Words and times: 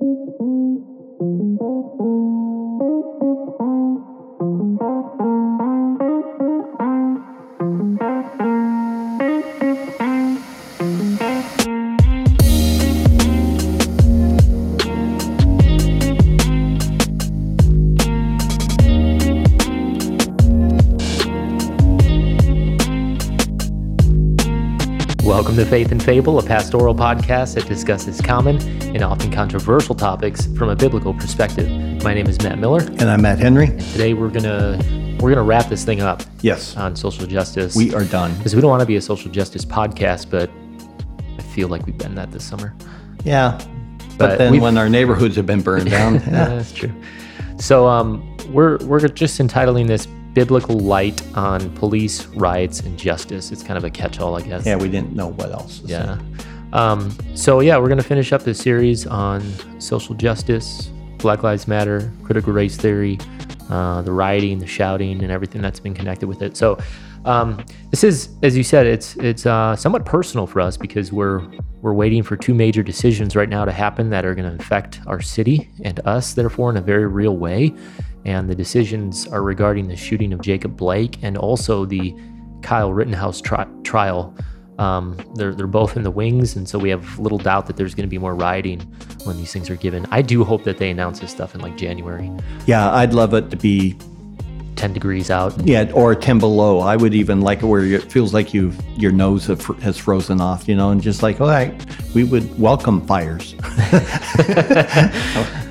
Welcome 0.00 0.57
to 25.58 25.66
Faith 25.66 25.90
and 25.90 26.00
Fable, 26.00 26.38
a 26.38 26.42
pastoral 26.42 26.94
podcast 26.94 27.54
that 27.56 27.66
discusses 27.66 28.20
common 28.20 28.60
and 28.94 29.02
often 29.02 29.28
controversial 29.32 29.92
topics 29.92 30.46
from 30.56 30.68
a 30.68 30.76
biblical 30.76 31.12
perspective. 31.12 31.68
My 32.04 32.14
name 32.14 32.28
is 32.28 32.40
Matt 32.42 32.60
Miller. 32.60 32.80
And 32.82 33.02
I'm 33.10 33.22
Matt 33.22 33.40
Henry. 33.40 33.66
Today 33.66 34.14
we're 34.14 34.28
gonna 34.28 34.78
we're 35.20 35.30
gonna 35.30 35.42
wrap 35.42 35.68
this 35.68 35.84
thing 35.84 36.00
up 36.00 36.22
Yes, 36.42 36.76
on 36.76 36.94
social 36.94 37.26
justice. 37.26 37.74
we 37.74 37.92
are 37.92 38.04
done. 38.04 38.36
because 38.36 38.54
we 38.54 38.60
don't 38.60 38.70
want 38.70 38.82
to 38.82 38.86
be 38.86 38.94
a 38.96 39.00
social 39.00 39.32
justice 39.32 39.64
podcast, 39.64 40.30
but 40.30 40.48
I 41.40 41.42
feel 41.42 41.66
like 41.66 41.84
we've 41.86 41.98
been 41.98 42.14
that 42.14 42.30
this 42.30 42.44
summer. 42.44 42.72
Yeah. 43.24 43.58
But 44.16 44.18
But, 44.18 44.38
then 44.38 44.60
when 44.60 44.78
our 44.78 44.88
neighborhoods 44.88 45.34
have 45.34 45.46
been 45.46 45.62
burned 45.62 45.90
down, 45.90 46.14
Yeah, 46.14 46.20
yeah. 46.26 46.48
that's 46.50 46.72
true. 46.72 46.92
So 47.58 47.88
um, 47.88 48.36
we're 48.52 48.78
we're 48.84 49.00
just 49.08 49.40
entitling 49.40 49.88
this 49.88 50.06
"Biblical 50.38 50.78
Light 50.78 51.20
on 51.36 51.68
Police, 51.74 52.26
Riots, 52.26 52.78
and 52.80 52.96
Justice." 52.96 53.50
It's 53.50 53.64
kind 53.64 53.76
of 53.76 53.82
a 53.82 53.90
catch-all, 53.90 54.36
I 54.36 54.42
guess. 54.42 54.64
yeah, 54.64 54.76
we 54.76 54.88
didn't 54.88 55.12
know 55.14 55.28
what 55.28 55.50
else. 55.50 55.80
to. 55.80 55.88
Yeah. 55.88 56.18
Um, 56.72 57.10
so 57.34 57.58
yeah, 57.60 57.76
we're 57.78 57.88
gonna 57.88 58.02
finish 58.14 58.32
up 58.32 58.42
this 58.44 58.58
series 58.58 59.04
on 59.06 59.40
social 59.80 60.14
justice, 60.14 60.90
Black 61.18 61.42
Lives 61.42 61.66
Matter, 61.66 62.12
critical 62.22 62.52
race 62.52 62.76
theory, 62.76 63.18
uh, 63.68 64.02
the 64.02 64.12
rioting, 64.12 64.60
the 64.60 64.66
shouting, 64.66 65.22
and 65.22 65.32
everything 65.32 65.60
that's 65.60 65.80
been 65.80 65.94
connected 65.94 66.28
with 66.28 66.40
it. 66.42 66.56
So 66.56 66.78
um, 67.24 67.64
this 67.90 68.04
is, 68.04 68.28
as 68.42 68.56
you 68.56 68.62
said, 68.62 68.86
it's 68.86 69.16
it's 69.16 69.44
uh, 69.44 69.74
somewhat 69.76 70.04
personal 70.04 70.46
for 70.46 70.60
us 70.60 70.76
because 70.76 71.12
we're 71.12 71.42
we're 71.82 71.92
waiting 71.94 72.22
for 72.22 72.36
two 72.36 72.54
major 72.54 72.82
decisions 72.82 73.34
right 73.36 73.48
now 73.48 73.64
to 73.64 73.72
happen 73.72 74.10
that 74.10 74.24
are 74.24 74.34
going 74.34 74.50
to 74.50 74.62
affect 74.62 75.00
our 75.06 75.20
city 75.20 75.70
and 75.84 76.00
us, 76.04 76.34
therefore, 76.34 76.70
in 76.70 76.76
a 76.76 76.80
very 76.80 77.06
real 77.06 77.36
way. 77.36 77.74
And 78.28 78.50
the 78.50 78.54
decisions 78.54 79.26
are 79.26 79.42
regarding 79.42 79.88
the 79.88 79.96
shooting 79.96 80.34
of 80.34 80.42
Jacob 80.42 80.76
Blake 80.76 81.16
and 81.22 81.38
also 81.38 81.86
the 81.86 82.14
Kyle 82.60 82.92
Rittenhouse 82.92 83.40
tri- 83.40 83.66
trial. 83.84 84.36
Um, 84.78 85.16
they're, 85.34 85.54
they're 85.54 85.66
both 85.66 85.96
in 85.96 86.02
the 86.02 86.10
wings, 86.10 86.54
and 86.54 86.68
so 86.68 86.78
we 86.78 86.90
have 86.90 87.18
little 87.18 87.38
doubt 87.38 87.66
that 87.68 87.76
there's 87.78 87.94
going 87.94 88.06
to 88.06 88.10
be 88.10 88.18
more 88.18 88.34
rioting 88.34 88.80
when 89.24 89.38
these 89.38 89.50
things 89.50 89.70
are 89.70 89.76
given. 89.76 90.04
I 90.10 90.20
do 90.20 90.44
hope 90.44 90.64
that 90.64 90.76
they 90.76 90.90
announce 90.90 91.20
this 91.20 91.30
stuff 91.30 91.54
in 91.54 91.62
like 91.62 91.78
January, 91.78 92.30
Yeah, 92.66 92.92
I'd 92.92 93.14
love 93.14 93.32
it 93.32 93.48
to 93.50 93.56
be, 93.56 93.96
10 94.76 94.92
degrees 94.92 95.30
out. 95.30 95.58
yeah, 95.66 95.90
or 95.94 96.14
10 96.14 96.38
below. 96.38 96.80
I 96.80 96.96
would 96.96 97.14
even 97.14 97.40
like 97.40 97.62
it 97.62 97.66
where 97.66 97.82
it 97.82 98.12
feels 98.12 98.34
like 98.34 98.52
you 98.52 98.72
your 98.98 99.10
nose 99.10 99.46
have, 99.46 99.64
has 99.80 99.96
frozen 99.96 100.38
off, 100.40 100.68
you 100.68 100.76
know, 100.76 100.90
and 100.90 101.00
just 101.02 101.22
like, 101.22 101.40
all 101.40 101.48
right, 101.48 101.72
we 102.14 102.24
would 102.24 102.46
welcome 102.60 103.04
fires. 103.06 103.54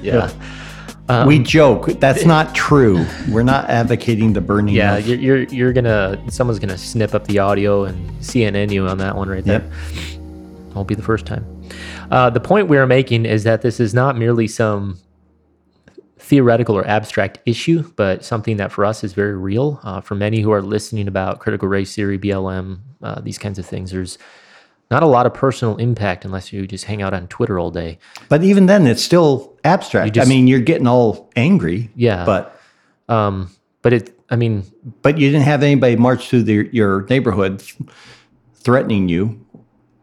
Yeah. 0.02 0.31
We 1.25 1.39
joke. 1.39 1.88
That's 2.00 2.25
not 2.25 2.53
true. 2.53 3.05
We're 3.30 3.44
not 3.44 3.69
advocating 3.69 4.33
the 4.33 4.41
burning 4.41 4.75
Yeah, 4.75 4.97
you're, 4.97 5.17
you're 5.17 5.44
you're 5.44 5.73
gonna 5.73 6.22
someone's 6.30 6.59
gonna 6.59 6.77
snip 6.77 7.14
up 7.14 7.25
the 7.27 7.39
audio 7.39 7.86
and 7.86 8.09
CNN 8.19 8.72
you 8.72 8.88
on 8.88 8.97
that 8.97 9.16
one 9.16 9.30
right 9.30 9.44
there. 9.44 9.69
Won't 10.73 10.88
be 10.88 10.95
the 10.95 11.02
first 11.02 11.25
time. 11.25 11.45
Uh, 12.11 12.30
the 12.30 12.39
point 12.39 12.67
we 12.67 12.77
are 12.77 12.88
making 12.88 13.25
is 13.25 13.44
that 13.44 13.61
this 13.61 13.80
is 13.80 13.94
not 13.94 14.17
merely 14.17 14.47
some 14.47 14.97
theoretical 16.19 16.75
or 16.75 16.86
abstract 16.88 17.39
issue, 17.45 17.89
but 17.95 18.23
something 18.23 18.58
that 18.58 18.71
for 18.71 18.83
us 18.83 19.03
is 19.03 19.14
very 19.14 19.36
real. 19.36 19.80
Uh, 19.83 20.02
for 20.02 20.16
many 20.16 20.42
who 20.42 20.52
are 20.52 20.61
listening 20.61 21.08
about 21.08 21.39
critical 21.39 21.67
race 21.67 21.95
theory, 21.95 22.20
BLM, 22.20 22.80
uh, 23.02 23.21
these 23.21 23.37
kinds 23.37 23.58
of 23.58 23.65
things, 23.65 23.92
there's 23.92 24.17
not 24.89 25.03
a 25.03 25.08
lot 25.08 25.25
of 25.25 25.33
personal 25.33 25.75
impact 25.77 26.23
unless 26.25 26.53
you 26.53 26.65
just 26.67 26.86
hang 26.86 27.02
out 27.02 27.14
on 27.14 27.27
Twitter 27.27 27.59
all 27.59 27.71
day. 27.71 27.99
But 28.30 28.43
even 28.43 28.67
then, 28.67 28.87
it's 28.87 29.03
still 29.03 29.53
abstract. 29.64 30.14
just- 30.15 30.25
I 30.25 30.30
mean, 30.30 30.48
you're 30.48 30.59
getting 30.61 30.87
all 30.87 31.30
angry. 31.36 31.89
Yeah. 31.95 32.23
But 32.25 32.59
Um, 33.09 33.49
but 33.81 33.93
it, 33.93 34.20
I 34.30 34.36
mean, 34.36 34.64
but 35.02 35.17
you 35.17 35.30
didn't 35.31 35.45
have 35.45 35.64
anybody 35.64 35.95
march 35.95 36.30
through 36.30 36.43
the, 36.43 36.70
your 36.73 37.05
neighborhood 37.09 37.64
threatening 38.55 39.08
you, 39.08 39.39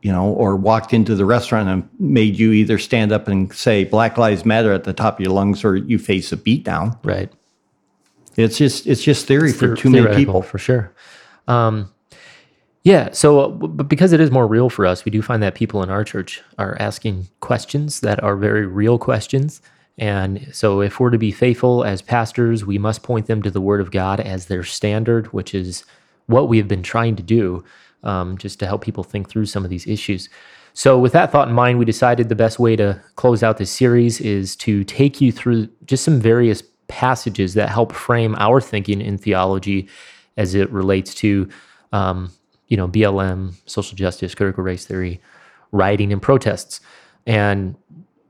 you 0.02 0.10
know, 0.12 0.26
or 0.32 0.56
walked 0.56 0.92
into 0.94 1.14
the 1.14 1.24
restaurant 1.24 1.68
and 1.68 1.88
made 1.98 2.38
you 2.38 2.52
either 2.52 2.78
stand 2.78 3.12
up 3.12 3.28
and 3.28 3.52
say 3.52 3.84
Black 3.84 4.16
Lives 4.18 4.44
Matter 4.44 4.72
at 4.72 4.84
the 4.84 4.92
top 4.92 5.18
of 5.18 5.20
your 5.24 5.32
lungs 5.34 5.64
or 5.64 5.76
you 5.76 5.98
face 5.98 6.32
a 6.32 6.36
beatdown. 6.36 6.98
right. 7.04 7.30
It's 8.36 8.58
just 8.58 8.86
it's 8.88 9.02
just 9.02 9.26
theory 9.26 9.52
for 9.52 9.68
Theor- 9.68 9.78
too 9.78 9.90
many 9.90 10.14
people. 10.16 10.42
for 10.42 10.58
sure. 10.58 10.92
Um, 11.46 11.92
yeah. 12.84 13.10
So, 13.12 13.40
uh, 13.40 13.48
but 13.48 13.88
because 13.88 14.12
it 14.12 14.20
is 14.20 14.30
more 14.30 14.46
real 14.46 14.70
for 14.70 14.86
us, 14.86 15.04
we 15.04 15.10
do 15.10 15.22
find 15.22 15.42
that 15.42 15.54
people 15.54 15.82
in 15.82 15.90
our 15.90 16.04
church 16.04 16.42
are 16.58 16.76
asking 16.78 17.28
questions 17.40 18.00
that 18.00 18.22
are 18.22 18.36
very 18.36 18.66
real 18.66 18.98
questions. 18.98 19.60
And 19.96 20.48
so, 20.52 20.80
if 20.80 21.00
we're 21.00 21.10
to 21.10 21.18
be 21.18 21.32
faithful 21.32 21.84
as 21.84 22.02
pastors, 22.02 22.64
we 22.64 22.78
must 22.78 23.02
point 23.02 23.26
them 23.26 23.42
to 23.42 23.50
the 23.50 23.60
Word 23.60 23.80
of 23.80 23.90
God 23.90 24.20
as 24.20 24.46
their 24.46 24.64
standard, 24.64 25.32
which 25.32 25.54
is 25.54 25.84
what 26.26 26.48
we 26.48 26.58
have 26.58 26.68
been 26.68 26.82
trying 26.82 27.16
to 27.16 27.22
do, 27.22 27.64
um, 28.02 28.36
just 28.36 28.58
to 28.60 28.66
help 28.66 28.82
people 28.82 29.04
think 29.04 29.28
through 29.28 29.46
some 29.46 29.64
of 29.64 29.70
these 29.70 29.86
issues. 29.86 30.28
So, 30.74 30.98
with 30.98 31.12
that 31.12 31.30
thought 31.30 31.48
in 31.48 31.54
mind, 31.54 31.78
we 31.78 31.84
decided 31.84 32.28
the 32.28 32.34
best 32.34 32.58
way 32.58 32.74
to 32.76 33.00
close 33.14 33.44
out 33.44 33.58
this 33.58 33.70
series 33.70 34.20
is 34.20 34.56
to 34.56 34.82
take 34.84 35.20
you 35.20 35.30
through 35.30 35.68
just 35.86 36.04
some 36.04 36.20
various 36.20 36.62
passages 36.88 37.54
that 37.54 37.68
help 37.68 37.92
frame 37.92 38.34
our 38.38 38.60
thinking 38.60 39.00
in 39.00 39.16
theology 39.16 39.88
as 40.36 40.54
it 40.54 40.68
relates 40.70 41.14
to, 41.14 41.48
um, 41.92 42.30
you 42.68 42.76
know, 42.76 42.88
BLM, 42.88 43.54
social 43.66 43.96
justice, 43.96 44.34
critical 44.34 44.64
race 44.64 44.86
theory, 44.86 45.20
rioting, 45.72 46.12
and 46.12 46.22
protests. 46.22 46.80
And 47.26 47.76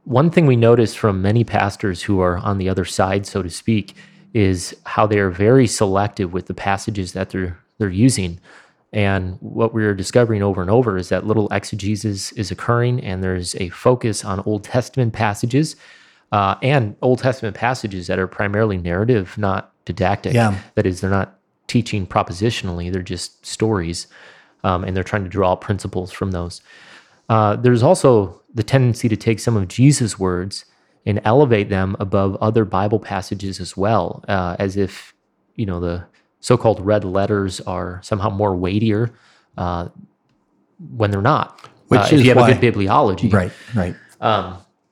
one 0.05 0.31
thing 0.31 0.47
we 0.47 0.57
notice 0.57 0.95
from 0.95 1.23
many 1.23 1.45
pastors 1.45 2.03
who 2.03 2.21
are 2.21 2.39
on 2.39 2.59
the 2.59 2.69
other 2.69 2.85
side, 2.85 3.27
so 3.27 3.43
to 3.43 3.51
speak, 3.51 3.95
is 4.33 4.77
how 4.85 5.07
they 5.07 5.19
are 5.19 5.31
very 5.31 5.67
selective 5.67 6.33
with 6.33 6.47
the 6.47 6.55
passages 6.55 7.13
that 7.13 7.31
they're 7.31 7.59
they're 7.79 7.89
using. 7.89 8.39
And 8.93 9.39
what 9.41 9.75
we're 9.75 9.95
discovering 9.95 10.43
over 10.43 10.63
and 10.63 10.71
over 10.71 10.97
is 10.97 11.09
that 11.09 11.27
little 11.27 11.49
exegesis 11.51 12.31
is 12.33 12.53
occurring, 12.53 13.03
and 13.03 13.25
there's 13.25 13.57
a 13.57 13.69
focus 13.71 14.25
on 14.25 14.41
Old 14.47 14.63
Testament 14.63 15.13
passages 15.13 15.75
uh, 16.31 16.57
and 16.63 16.97
Old 17.03 17.21
Testament 17.21 17.57
passages 17.57 18.07
that 18.07 18.19
are 18.19 18.27
primarily 18.27 18.77
narrative, 18.77 19.37
not 19.39 19.73
didactic. 19.85 20.35
Yeah. 20.35 20.59
That 20.75 20.87
is, 20.87 21.01
they're 21.01 21.11
not 21.11 21.39
teaching 21.67 22.07
propositionally; 22.07 22.93
they're 22.93 23.03
just 23.03 23.45
stories, 23.47 24.07
um, 24.65 24.85
and 24.85 24.97
they're 24.97 25.05
trying 25.05 25.25
to 25.25 25.31
draw 25.31 25.55
principles 25.57 26.13
from 26.13 26.31
those. 26.33 26.61
Uh, 27.29 27.57
there's 27.57 27.83
also 27.83 28.41
the 28.55 28.63
tendency 28.63 29.09
to 29.09 29.17
take 29.17 29.41
some 29.41 29.57
of 29.57 29.67
Jesus' 29.69 30.19
words 30.19 30.65
and 31.07 31.21
elevate 31.25 31.69
them 31.69 31.97
above 32.01 32.37
other 32.41 32.65
Bible 32.65 32.99
passages 32.99 33.61
as 33.61 33.77
well, 33.77 34.25
uh, 34.29 34.57
as 34.59 34.77
if 34.77 35.15
you 35.57 35.67
know 35.67 35.81
the 35.81 36.05
so-called 36.41 36.81
red 36.81 37.05
letters 37.05 37.61
are 37.63 38.01
somehow 38.03 38.29
more 38.29 38.55
weightier 38.55 39.11
uh, 39.57 39.89
when 40.97 41.11
they're 41.11 41.23
not. 41.23 41.59
Which 41.89 42.01
Uh, 42.01 42.05
is 42.05 42.13
if 42.13 42.27
you 42.27 42.29
have 42.31 42.37
why- 42.37 42.51
a 42.51 42.59
good 42.59 42.75
bibliology, 42.75 43.33
Right, 43.33 43.53
right. 43.75 43.95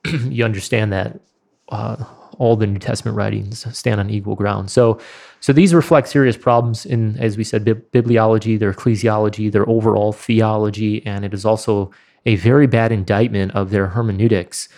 you 0.28 0.44
understand 0.44 0.92
that 0.92 1.20
uh, 1.68 1.96
all 2.38 2.56
the 2.56 2.66
New 2.66 2.78
Testament 2.78 3.16
writings 3.16 3.66
stand 3.76 4.00
on 4.00 4.10
equal 4.10 4.34
ground. 4.34 4.70
So, 4.70 4.98
so 5.42 5.52
these 5.52 5.74
reflect 5.74 6.06
serious 6.06 6.36
problems 6.36 6.86
in, 6.86 7.18
as 7.18 7.36
we 7.36 7.42
said, 7.42 7.64
bib- 7.64 7.90
bibliology, 7.90 8.56
their 8.56 8.72
ecclesiology, 8.72 9.50
their 9.50 9.68
overall 9.68 10.12
theology, 10.12 11.04
and 11.04 11.24
it 11.24 11.34
is 11.34 11.44
also 11.44 11.90
a 12.24 12.36
very 12.36 12.68
bad 12.68 12.92
indictment 12.92 13.50
of 13.52 13.70
their 13.70 13.88
hermeneutics. 13.88 14.68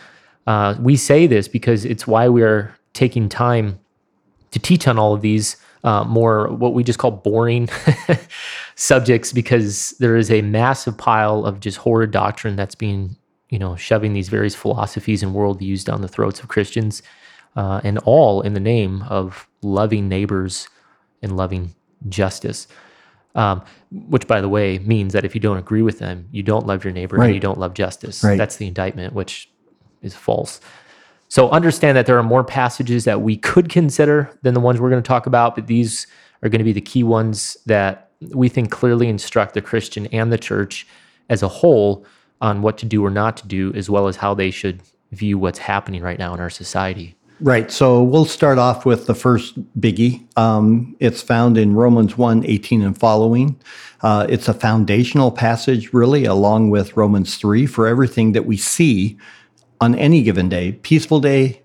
Uh, 0.46 0.74
we 0.80 0.96
say 0.96 1.26
this 1.26 1.48
because 1.48 1.84
it's 1.84 2.06
why 2.06 2.30
we 2.30 2.42
are 2.42 2.74
taking 2.94 3.28
time 3.28 3.78
to 4.52 4.58
teach 4.58 4.88
on 4.88 4.98
all 4.98 5.12
of 5.12 5.20
these 5.20 5.58
uh, 5.84 6.02
more 6.04 6.48
what 6.48 6.72
we 6.72 6.82
just 6.82 6.98
call 6.98 7.10
boring 7.10 7.68
subjects 8.74 9.34
because 9.34 9.90
there 10.00 10.16
is 10.16 10.30
a 10.30 10.40
massive 10.40 10.96
pile 10.96 11.44
of 11.44 11.60
just 11.60 11.76
horrid 11.76 12.10
doctrine 12.10 12.56
that's 12.56 12.74
being 12.74 13.16
you 13.50 13.58
know 13.58 13.76
shoving 13.76 14.14
these 14.14 14.30
various 14.30 14.54
philosophies 14.54 15.22
and 15.22 15.34
worldviews 15.34 15.84
down 15.84 16.00
the 16.00 16.08
throats 16.08 16.40
of 16.40 16.48
christians 16.48 17.02
uh, 17.56 17.80
and 17.84 17.98
all 17.98 18.40
in 18.40 18.54
the 18.54 18.60
name 18.60 19.02
of 19.08 19.48
loving 19.62 20.08
neighbors 20.08 20.68
and 21.22 21.36
loving 21.36 21.74
justice 22.08 22.66
um, 23.34 23.62
which 23.90 24.26
by 24.28 24.40
the 24.40 24.48
way 24.48 24.78
means 24.80 25.12
that 25.12 25.24
if 25.24 25.34
you 25.34 25.40
don't 25.40 25.56
agree 25.56 25.82
with 25.82 25.98
them 25.98 26.28
you 26.32 26.42
don't 26.42 26.66
love 26.66 26.84
your 26.84 26.92
neighbor 26.92 27.16
and 27.26 27.34
you 27.34 27.40
don't 27.40 27.58
love 27.58 27.74
justice 27.74 28.22
Right. 28.22 28.38
that's 28.38 28.56
the 28.56 28.66
indictment 28.66 29.14
which 29.14 29.48
is 30.02 30.14
false 30.14 30.60
so 31.28 31.50
understand 31.50 31.96
that 31.96 32.06
there 32.06 32.16
are 32.16 32.22
more 32.22 32.44
passages 32.44 33.04
that 33.06 33.22
we 33.22 33.36
could 33.36 33.68
consider 33.68 34.30
than 34.42 34.54
the 34.54 34.60
ones 34.60 34.80
we're 34.80 34.90
going 34.90 35.02
to 35.02 35.06
talk 35.08 35.26
about, 35.26 35.56
but 35.56 35.66
these 35.66 36.06
are 36.44 36.48
going 36.48 36.60
to 36.60 36.64
be 36.64 36.72
the 36.72 36.80
key 36.80 37.02
ones 37.02 37.56
that 37.66 38.10
we 38.20 38.48
think 38.48 38.70
clearly 38.70 39.08
instruct 39.08 39.54
the 39.54 39.60
Christian 39.60 40.06
and 40.08 40.32
the 40.32 40.38
church 40.38 40.86
as 41.28 41.42
a 41.42 41.48
whole 41.48 42.06
on 42.40 42.62
what 42.62 42.78
to 42.78 42.86
do 42.86 43.04
or 43.04 43.10
not 43.10 43.36
to 43.38 43.48
do, 43.48 43.72
as 43.74 43.90
well 43.90 44.06
as 44.06 44.14
how 44.16 44.32
they 44.32 44.52
should 44.52 44.80
view 45.10 45.36
what's 45.36 45.58
happening 45.58 46.02
right 46.02 46.20
now 46.20 46.34
in 46.34 46.40
our 46.40 46.50
society. 46.50 47.16
Right. 47.40 47.70
So 47.70 48.02
we'll 48.02 48.26
start 48.26 48.58
off 48.58 48.86
with 48.86 49.06
the 49.06 49.14
first 49.14 49.58
biggie. 49.80 50.24
Um, 50.38 50.96
it's 51.00 51.20
found 51.20 51.58
in 51.58 51.74
Romans 51.74 52.16
1 52.16 52.46
18 52.46 52.82
and 52.82 52.96
following. 52.96 53.60
Uh, 54.02 54.26
it's 54.28 54.48
a 54.48 54.54
foundational 54.54 55.32
passage, 55.32 55.92
really, 55.92 56.24
along 56.24 56.70
with 56.70 56.96
Romans 56.96 57.36
3 57.36 57.66
for 57.66 57.86
everything 57.86 58.32
that 58.32 58.46
we 58.46 58.56
see 58.56 59.18
on 59.80 59.94
any 59.96 60.22
given 60.22 60.48
day 60.48 60.72
peaceful 60.72 61.20
day, 61.20 61.60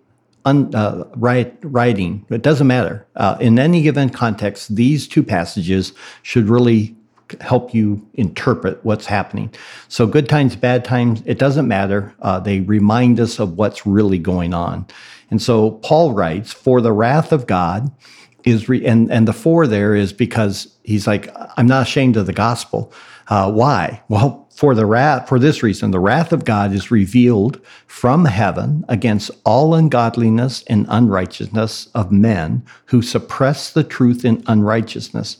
un, 0.45 0.73
uh, 0.73 1.03
riot, 1.15 1.55
rioting, 1.61 2.25
it 2.29 2.41
doesn't 2.41 2.67
matter. 2.67 3.05
Uh, 3.15 3.37
in 3.39 3.59
any 3.59 3.81
given 3.81 4.09
context, 4.09 4.75
these 4.75 5.07
two 5.07 5.23
passages 5.23 5.93
should 6.23 6.49
really 6.49 6.95
help 7.41 7.75
you 7.75 8.03
interpret 8.15 8.83
what's 8.83 9.05
happening. 9.05 9.53
So, 9.87 10.07
good 10.07 10.27
times, 10.27 10.55
bad 10.55 10.83
times, 10.83 11.21
it 11.25 11.37
doesn't 11.37 11.67
matter. 11.67 12.13
Uh, 12.21 12.39
they 12.39 12.61
remind 12.61 13.19
us 13.19 13.39
of 13.39 13.57
what's 13.57 13.85
really 13.85 14.17
going 14.17 14.53
on. 14.53 14.87
And 15.31 15.41
so, 15.41 15.71
Paul 15.71 16.13
writes, 16.13 16.51
For 16.51 16.81
the 16.81 16.93
wrath 16.93 17.31
of 17.31 17.47
God 17.47 17.91
is, 18.43 18.69
re- 18.69 18.85
and, 18.85 19.11
and 19.11 19.27
the 19.27 19.33
for 19.33 19.67
there 19.67 19.95
is 19.95 20.13
because 20.13 20.75
he's 20.83 21.07
like, 21.07 21.29
I'm 21.57 21.67
not 21.67 21.83
ashamed 21.83 22.17
of 22.17 22.25
the 22.25 22.33
gospel. 22.33 22.91
Uh, 23.27 23.51
why? 23.51 24.01
Well, 24.09 24.47
for 24.49 24.73
the 24.73 24.87
wrath, 24.87 25.29
for 25.29 25.39
this 25.39 25.61
reason, 25.61 25.91
the 25.91 25.99
wrath 25.99 26.33
of 26.33 26.45
God 26.45 26.73
is 26.73 26.91
revealed 26.91 27.61
from 27.85 28.25
heaven 28.25 28.83
against 28.89 29.31
all 29.45 29.75
ungodliness 29.75 30.63
and 30.67 30.87
unrighteousness 30.89 31.89
of 31.93 32.11
men 32.11 32.65
who 32.87 33.01
suppress 33.01 33.71
the 33.71 33.83
truth 33.83 34.25
in 34.25 34.43
unrighteousness. 34.47 35.37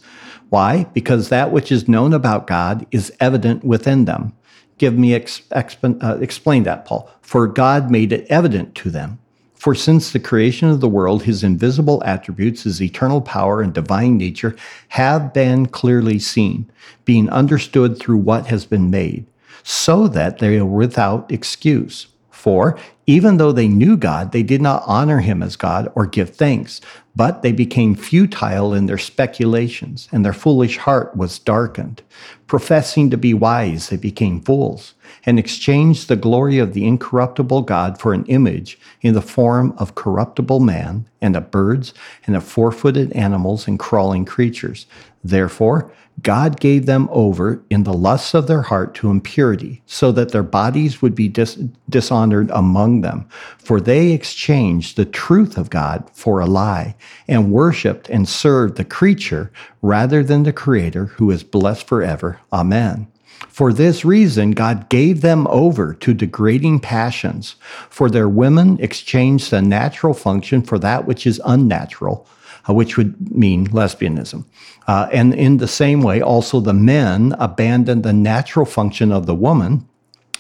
Why? 0.50 0.86
Because 0.94 1.30
that 1.30 1.52
which 1.52 1.72
is 1.72 1.88
known 1.88 2.14
about 2.14 2.48
God 2.48 2.86
is 2.92 3.12
evident 3.20 3.64
within 3.64 4.06
them. 4.06 4.34
Give 4.78 4.98
me 4.98 5.14
ex- 5.14 5.42
exp- 5.52 6.04
uh, 6.04 6.18
explain 6.22 6.64
that, 6.64 6.86
Paul. 6.86 7.10
For 7.22 7.48
God 7.48 7.92
made 7.92 8.14
it 8.14 8.26
evident 8.30 8.76
to 8.76 8.90
them. 8.90 9.20
For 9.60 9.76
since 9.76 10.12
the 10.12 10.22
creation 10.22 10.70
of 10.70 10.80
the 10.80 10.88
world, 10.88 11.24
his 11.24 11.44
invisible 11.44 12.02
attributes, 12.06 12.64
his 12.64 12.82
eternal 12.82 13.20
power 13.20 13.62
and 13.62 13.74
divine 13.74 14.18
nature, 14.18 14.56
have 14.88 15.34
been 15.34 15.66
clearly 15.66 16.18
seen, 16.18 16.72
being 17.04 17.30
understood 17.30 18.00
through 18.00 18.20
what 18.20 18.48
has 18.48 18.66
been 18.66 18.90
made, 18.90 19.26
so 19.62 20.08
that 20.08 20.40
they 20.40 20.58
are 20.58 20.66
without 20.66 21.30
excuse. 21.30 22.08
For 22.32 22.80
even 23.10 23.38
though 23.38 23.52
they 23.52 23.68
knew 23.68 23.98
God, 23.98 24.34
they 24.34 24.44
did 24.44 24.62
not 24.62 24.84
honor 24.86 25.20
him 25.20 25.42
as 25.42 25.56
God 25.56 25.92
or 25.96 26.06
give 26.06 26.30
thanks, 26.30 26.80
but 27.16 27.42
they 27.42 27.52
became 27.52 27.96
futile 27.96 28.72
in 28.72 28.86
their 28.86 29.00
speculations, 29.00 30.08
and 30.12 30.24
their 30.24 30.32
foolish 30.32 30.78
heart 30.78 31.18
was 31.18 31.40
darkened. 31.40 32.04
Professing 32.46 33.10
to 33.10 33.18
be 33.18 33.34
wise, 33.34 33.90
they 33.90 33.98
became 33.98 34.40
fools, 34.40 34.94
and 35.26 35.40
exchanged 35.40 36.08
the 36.08 36.16
glory 36.16 36.60
of 36.60 36.74
the 36.74 36.86
incorruptible 36.86 37.64
God 37.64 38.00
for 38.00 38.14
an 38.14 38.26
image 38.28 38.78
in 39.02 39.16
the 39.16 39.24
form 39.24 39.74
of 39.80 39.96
corruptible 39.96 40.60
man, 40.60 41.08
and 41.20 41.36
of 41.36 41.50
birds, 41.50 41.96
and 42.28 42.36
of 42.36 42.44
four 42.44 42.72
footed 42.72 43.12
animals, 43.14 43.68
and 43.68 43.80
crawling 43.80 44.24
creatures. 44.24 44.86
Therefore, 45.24 45.92
God 46.24 46.60
gave 46.60 46.86
them 46.86 47.08
over 47.12 47.62
in 47.70 47.84
the 47.84 47.94
lusts 47.94 48.34
of 48.34 48.48
their 48.48 48.64
heart 48.64 48.96
to 48.96 49.12
impurity, 49.12 49.82
so 49.86 50.12
that 50.12 50.32
their 50.32 50.44
bodies 50.44 51.02
would 51.02 51.14
be 51.14 51.28
dis- 51.28 51.60
dishonored 51.90 52.50
among 52.52 53.02
them. 53.02 53.28
For 53.58 53.80
they 53.80 54.12
exchanged 54.12 54.96
the 54.98 55.06
truth 55.06 55.58
of 55.58 55.70
God 55.70 56.10
for 56.14 56.40
a 56.40 56.46
lie, 56.46 56.96
and 57.28 57.52
worshiped 57.52 58.10
and 58.10 58.28
served 58.28 58.78
the 58.78 58.86
creature 58.86 59.52
rather 59.82 60.24
than 60.24 60.44
the 60.44 60.54
Creator, 60.54 61.06
who 61.06 61.30
is 61.32 61.44
blessed 61.44 61.88
forever. 61.88 62.40
Amen. 62.52 63.08
For 63.48 63.72
this 63.72 64.04
reason, 64.04 64.52
God 64.52 64.90
gave 64.90 65.22
them 65.22 65.48
over 65.48 65.94
to 65.94 66.14
degrading 66.14 66.80
passions. 66.80 67.56
For 67.90 68.10
their 68.10 68.28
women 68.28 68.78
exchanged 68.80 69.52
the 69.52 69.62
natural 69.62 70.14
function 70.14 70.62
for 70.62 70.80
that 70.80 71.06
which 71.06 71.26
is 71.26 71.42
unnatural 71.46 72.28
which 72.68 72.98
would 72.98 73.32
mean 73.36 73.68
lesbianism. 73.68 74.46
Uh, 74.88 75.08
and 75.12 75.34
in 75.34 75.58
the 75.58 75.68
same 75.68 76.02
way, 76.02 76.22
also 76.22 76.60
the 76.60 76.74
men 76.74 77.36
abandoned 77.40 78.04
the 78.04 78.14
natural 78.14 78.66
function 78.66 79.12
of 79.12 79.26
the 79.26 79.36
woman 79.36 79.88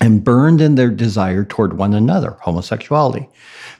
and 0.02 0.24
burned 0.24 0.62
in 0.62 0.76
their 0.76 0.90
desire 0.90 1.44
toward 1.44 1.78
one 1.78 1.94
another, 1.94 2.38
homosexuality. 2.42 3.28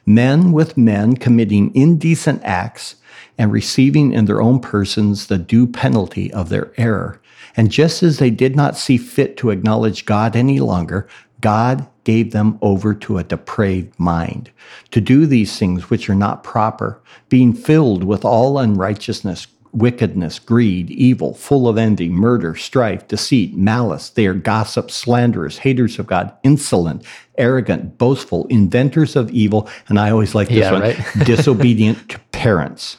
Men 0.06 0.52
with 0.52 0.78
men 0.78 1.16
committing 1.16 1.74
indecent 1.76 2.42
acts 2.44 2.96
and 3.38 3.52
receiving 3.52 4.12
in 4.12 4.26
their 4.26 4.42
own 4.42 4.60
persons 4.60 5.28
the 5.28 5.38
due 5.38 5.66
penalty 5.66 6.32
of 6.34 6.50
their 6.50 6.72
error. 6.78 7.22
And 7.56 7.72
just 7.72 8.04
as 8.04 8.20
they 8.20 8.30
did 8.30 8.56
not 8.56 8.78
see 8.78 8.98
fit 8.98 9.38
to 9.38 9.50
acknowledge 9.50 10.06
God 10.06 10.36
any 10.36 10.60
longer, 10.60 11.08
God 11.42 11.88
gave 12.10 12.32
them 12.32 12.58
over 12.64 12.96
to 12.96 13.20
a 13.20 13.24
depraved 13.24 13.94
mind 14.00 14.50
to 14.90 15.00
do 15.00 15.28
these 15.28 15.60
things 15.60 15.92
which 15.92 16.10
are 16.10 16.16
not 16.16 16.44
proper, 16.44 17.00
being 17.30 17.54
filled 17.54 18.04
with 18.04 18.26
all 18.26 18.58
unrighteousness, 18.58 19.46
wickedness, 19.74 20.40
greed, 20.40 20.90
evil, 20.90 21.36
full 21.36 21.68
of 21.68 21.78
envy, 21.78 22.10
murder, 22.10 22.56
strife, 22.56 23.08
deceit, 23.08 23.56
malice. 23.56 24.10
They 24.10 24.26
are 24.26 24.34
gossips, 24.34 24.96
slanderers, 24.96 25.60
haters 25.60 26.00
of 26.00 26.08
God, 26.08 26.34
insolent, 26.42 27.06
arrogant, 27.38 28.00
boastful, 28.00 28.48
inventors 28.48 29.16
of 29.16 29.30
evil. 29.30 29.70
And 29.88 30.00
I 30.00 30.10
always 30.10 30.34
like 30.34 30.48
this 30.48 30.58
Yeah, 30.58 30.72
one 30.72 30.82
right. 30.82 30.98
disobedient 31.26 32.10
to 32.10 32.20
parents, 32.32 32.98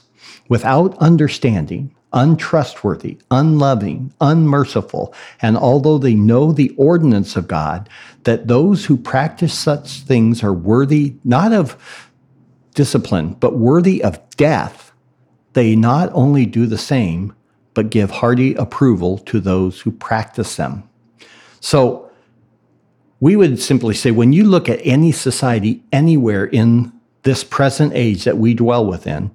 without 0.48 0.96
understanding, 0.98 1.92
untrustworthy, 2.12 3.18
unloving, 3.30 4.12
unmerciful, 4.20 5.14
and 5.40 5.56
although 5.56 5.98
they 5.98 6.14
know 6.14 6.52
the 6.52 6.74
ordinance 6.76 7.36
of 7.36 7.48
God, 7.48 7.88
that 8.24 8.48
those 8.48 8.86
who 8.86 8.96
practice 8.96 9.56
such 9.56 10.00
things 10.00 10.42
are 10.42 10.52
worthy 10.52 11.14
not 11.24 11.52
of 11.52 11.76
discipline, 12.74 13.34
but 13.34 13.58
worthy 13.58 14.02
of 14.02 14.18
death, 14.30 14.92
they 15.52 15.76
not 15.76 16.10
only 16.12 16.46
do 16.46 16.66
the 16.66 16.78
same, 16.78 17.34
but 17.74 17.90
give 17.90 18.10
hearty 18.10 18.54
approval 18.54 19.18
to 19.18 19.40
those 19.40 19.80
who 19.80 19.90
practice 19.90 20.56
them. 20.56 20.82
So 21.60 22.10
we 23.20 23.36
would 23.36 23.60
simply 23.60 23.94
say 23.94 24.10
when 24.10 24.32
you 24.32 24.44
look 24.44 24.68
at 24.68 24.80
any 24.82 25.12
society 25.12 25.82
anywhere 25.92 26.44
in 26.44 26.92
this 27.22 27.44
present 27.44 27.92
age 27.94 28.24
that 28.24 28.38
we 28.38 28.54
dwell 28.54 28.86
within, 28.86 29.30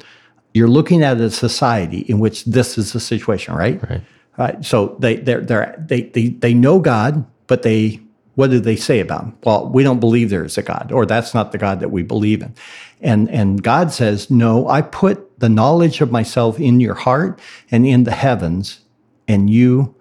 you're 0.55 0.69
looking 0.69 1.03
at 1.03 1.19
a 1.19 1.29
society 1.29 1.99
in 1.99 2.19
which 2.19 2.45
this 2.45 2.77
is 2.77 2.93
the 2.93 2.99
situation, 2.99 3.53
right? 3.53 3.81
Right. 3.89 4.01
Right. 4.37 4.65
So 4.65 4.95
they 4.99 5.17
they're, 5.17 5.41
they're, 5.41 5.75
they 5.77 6.03
they 6.03 6.29
they 6.29 6.53
know 6.53 6.79
God, 6.79 7.25
but 7.47 7.63
they 7.63 7.99
what 8.35 8.51
do 8.51 8.59
they 8.59 8.75
say 8.75 8.99
about 8.99 9.23
him? 9.23 9.37
Well, 9.43 9.69
we 9.69 9.83
don't 9.83 9.99
believe 9.99 10.29
there 10.29 10.43
is 10.43 10.57
a 10.57 10.61
God, 10.61 10.91
or 10.91 11.05
that's 11.05 11.33
not 11.33 11.51
the 11.51 11.57
God 11.57 11.79
that 11.81 11.91
we 11.91 12.03
believe 12.03 12.41
in. 12.41 12.53
And 13.01 13.29
and 13.29 13.61
God 13.61 13.91
says, 13.91 14.29
No, 14.29 14.67
I 14.69 14.81
put 14.81 15.39
the 15.39 15.49
knowledge 15.49 15.99
of 16.01 16.11
myself 16.11 16.59
in 16.59 16.79
your 16.79 16.95
heart 16.95 17.39
and 17.69 17.85
in 17.85 18.05
the 18.05 18.11
heavens, 18.11 18.79
and 19.27 19.49
you 19.49 19.93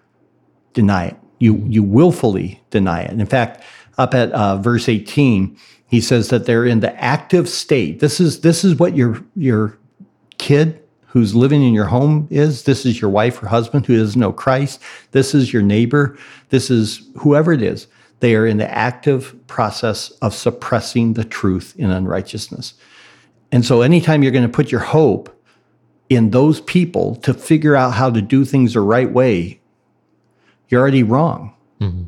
deny 0.72 1.06
it. 1.06 1.16
You 1.40 1.64
you 1.66 1.82
willfully 1.82 2.62
deny 2.70 3.02
it. 3.02 3.10
In 3.10 3.26
fact, 3.26 3.62
up 3.98 4.14
at 4.14 4.30
uh, 4.32 4.56
verse 4.56 4.88
18, 4.88 5.56
he 5.86 6.00
says 6.00 6.28
that 6.28 6.46
they're 6.46 6.64
in 6.64 6.80
the 6.80 6.94
active 7.02 7.48
state. 7.48 7.98
This 7.98 8.20
is 8.20 8.40
this 8.40 8.64
is 8.64 8.76
what 8.76 8.96
your 8.96 9.20
your 9.36 9.78
kid 10.38 10.80
who's 11.06 11.34
living 11.34 11.62
in 11.62 11.72
your 11.72 11.84
home 11.84 12.26
is. 12.30 12.64
This 12.64 12.84
is 12.84 13.00
your 13.00 13.10
wife 13.10 13.42
or 13.42 13.46
husband 13.46 13.86
who 13.86 13.96
doesn't 13.96 14.20
know 14.20 14.32
Christ. 14.32 14.80
This 15.12 15.34
is 15.34 15.52
your 15.52 15.62
neighbor. 15.62 16.18
This 16.48 16.70
is 16.70 17.08
whoever 17.18 17.52
it 17.52 17.62
is. 17.62 17.86
They 18.20 18.34
are 18.34 18.46
in 18.46 18.56
the 18.56 18.70
active 18.70 19.34
process 19.46 20.10
of 20.22 20.34
suppressing 20.34 21.12
the 21.12 21.24
truth 21.24 21.74
in 21.78 21.90
unrighteousness. 21.90 22.74
And 23.52 23.64
so, 23.64 23.82
anytime 23.82 24.22
you're 24.22 24.32
going 24.32 24.46
to 24.46 24.52
put 24.52 24.72
your 24.72 24.80
hope 24.80 25.30
in 26.08 26.30
those 26.30 26.60
people 26.60 27.16
to 27.16 27.32
figure 27.32 27.76
out 27.76 27.94
how 27.94 28.10
to 28.10 28.20
do 28.20 28.44
things 28.44 28.74
the 28.74 28.80
right 28.80 29.10
way, 29.10 29.60
you're 30.68 30.80
already 30.80 31.02
wrong. 31.02 31.54
Mm-hmm. 31.80 32.04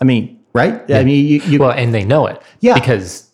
I 0.00 0.04
mean, 0.04 0.40
right? 0.52 0.90
I 0.90 1.04
mean, 1.04 1.26
you, 1.26 1.40
you 1.42 1.58
Well, 1.58 1.70
and 1.70 1.94
they 1.94 2.04
know 2.04 2.26
it. 2.26 2.42
Yeah. 2.60 2.74
Because 2.74 3.27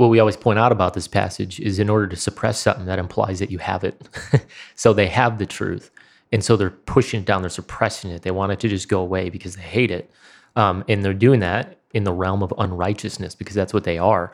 what 0.00 0.08
we 0.08 0.18
always 0.18 0.36
point 0.36 0.58
out 0.58 0.72
about 0.72 0.94
this 0.94 1.06
passage 1.06 1.60
is 1.60 1.78
in 1.78 1.90
order 1.90 2.06
to 2.06 2.16
suppress 2.16 2.58
something, 2.58 2.86
that 2.86 2.98
implies 2.98 3.38
that 3.38 3.50
you 3.50 3.58
have 3.58 3.84
it. 3.84 4.08
so 4.74 4.94
they 4.94 5.08
have 5.08 5.36
the 5.38 5.44
truth. 5.44 5.90
And 6.32 6.42
so 6.42 6.56
they're 6.56 6.70
pushing 6.70 7.20
it 7.20 7.26
down, 7.26 7.42
they're 7.42 7.50
suppressing 7.50 8.10
it. 8.10 8.22
They 8.22 8.30
want 8.30 8.50
it 8.50 8.60
to 8.60 8.68
just 8.68 8.88
go 8.88 9.02
away 9.02 9.28
because 9.28 9.56
they 9.56 9.62
hate 9.62 9.90
it. 9.90 10.10
Um, 10.56 10.86
and 10.88 11.04
they're 11.04 11.12
doing 11.12 11.40
that 11.40 11.76
in 11.92 12.04
the 12.04 12.14
realm 12.14 12.42
of 12.42 12.54
unrighteousness 12.56 13.34
because 13.34 13.54
that's 13.54 13.74
what 13.74 13.84
they 13.84 13.98
are. 13.98 14.32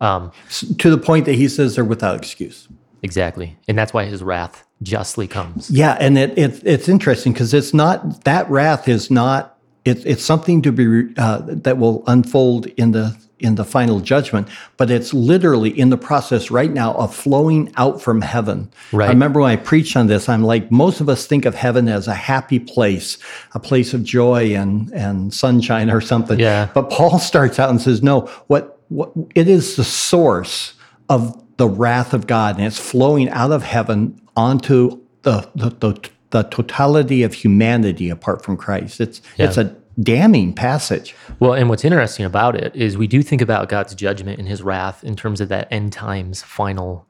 Um, 0.00 0.32
to 0.78 0.88
the 0.88 0.96
point 0.96 1.26
that 1.26 1.34
he 1.34 1.46
says 1.46 1.74
they're 1.74 1.84
without 1.84 2.16
excuse. 2.16 2.66
exactly. 3.02 3.58
And 3.68 3.76
that's 3.76 3.92
why 3.92 4.06
his 4.06 4.22
wrath 4.22 4.64
justly 4.82 5.28
comes. 5.28 5.70
Yeah, 5.70 5.98
and 6.00 6.16
it, 6.16 6.38
it 6.38 6.62
it's 6.64 6.88
interesting 6.88 7.34
because 7.34 7.52
it's 7.52 7.74
not 7.74 8.24
that 8.24 8.48
wrath 8.48 8.88
is 8.88 9.10
not 9.10 9.58
it, 9.84 10.06
it's 10.06 10.24
something 10.24 10.62
to 10.62 10.72
be 10.72 11.12
uh, 11.18 11.42
that 11.44 11.76
will 11.76 12.02
unfold 12.06 12.66
in 12.78 12.92
the 12.92 13.16
in 13.42 13.56
the 13.56 13.64
final 13.64 14.00
judgment, 14.00 14.48
but 14.76 14.90
it's 14.90 15.12
literally 15.12 15.70
in 15.78 15.90
the 15.90 15.96
process 15.96 16.50
right 16.50 16.70
now 16.70 16.94
of 16.94 17.14
flowing 17.14 17.72
out 17.76 18.00
from 18.00 18.20
heaven. 18.20 18.70
Right. 18.92 19.06
I 19.06 19.12
remember 19.12 19.40
when 19.40 19.50
I 19.50 19.56
preached 19.56 19.96
on 19.96 20.06
this, 20.06 20.28
I'm 20.28 20.44
like, 20.44 20.70
most 20.70 21.00
of 21.00 21.08
us 21.08 21.26
think 21.26 21.44
of 21.44 21.54
heaven 21.54 21.88
as 21.88 22.08
a 22.08 22.14
happy 22.14 22.58
place, 22.58 23.18
a 23.54 23.60
place 23.60 23.92
of 23.94 24.04
joy 24.04 24.54
and 24.54 24.90
and 24.92 25.34
sunshine 25.34 25.90
or 25.90 26.00
something. 26.00 26.38
Yeah. 26.38 26.68
But 26.72 26.90
Paul 26.90 27.18
starts 27.32 27.58
out 27.58 27.70
and 27.70 27.80
says, 27.80 28.02
no, 28.02 28.22
what 28.46 28.78
what, 28.88 29.12
it 29.34 29.48
is 29.48 29.76
the 29.76 29.84
source 29.84 30.74
of 31.08 31.42
the 31.56 31.68
wrath 31.68 32.14
of 32.14 32.26
God, 32.26 32.56
and 32.56 32.66
it's 32.66 32.78
flowing 32.78 33.28
out 33.30 33.52
of 33.52 33.62
heaven 33.62 34.20
onto 34.36 35.00
the 35.22 35.48
the, 35.54 35.70
the, 35.70 36.10
the 36.30 36.42
totality 36.44 37.22
of 37.22 37.34
humanity 37.34 38.08
apart 38.08 38.44
from 38.44 38.56
Christ. 38.56 39.00
It's 39.00 39.20
it's 39.38 39.56
a 39.56 39.76
damning 40.00 40.54
passage. 40.54 41.14
Well, 41.38 41.52
and 41.54 41.68
what's 41.68 41.84
interesting 41.84 42.24
about 42.24 42.54
it 42.56 42.74
is 42.74 42.96
we 42.96 43.06
do 43.06 43.22
think 43.22 43.42
about 43.42 43.68
God's 43.68 43.94
judgment 43.94 44.38
and 44.38 44.48
his 44.48 44.62
wrath 44.62 45.02
in 45.04 45.16
terms 45.16 45.40
of 45.40 45.48
that 45.48 45.68
end 45.70 45.92
times 45.92 46.42
final 46.42 47.06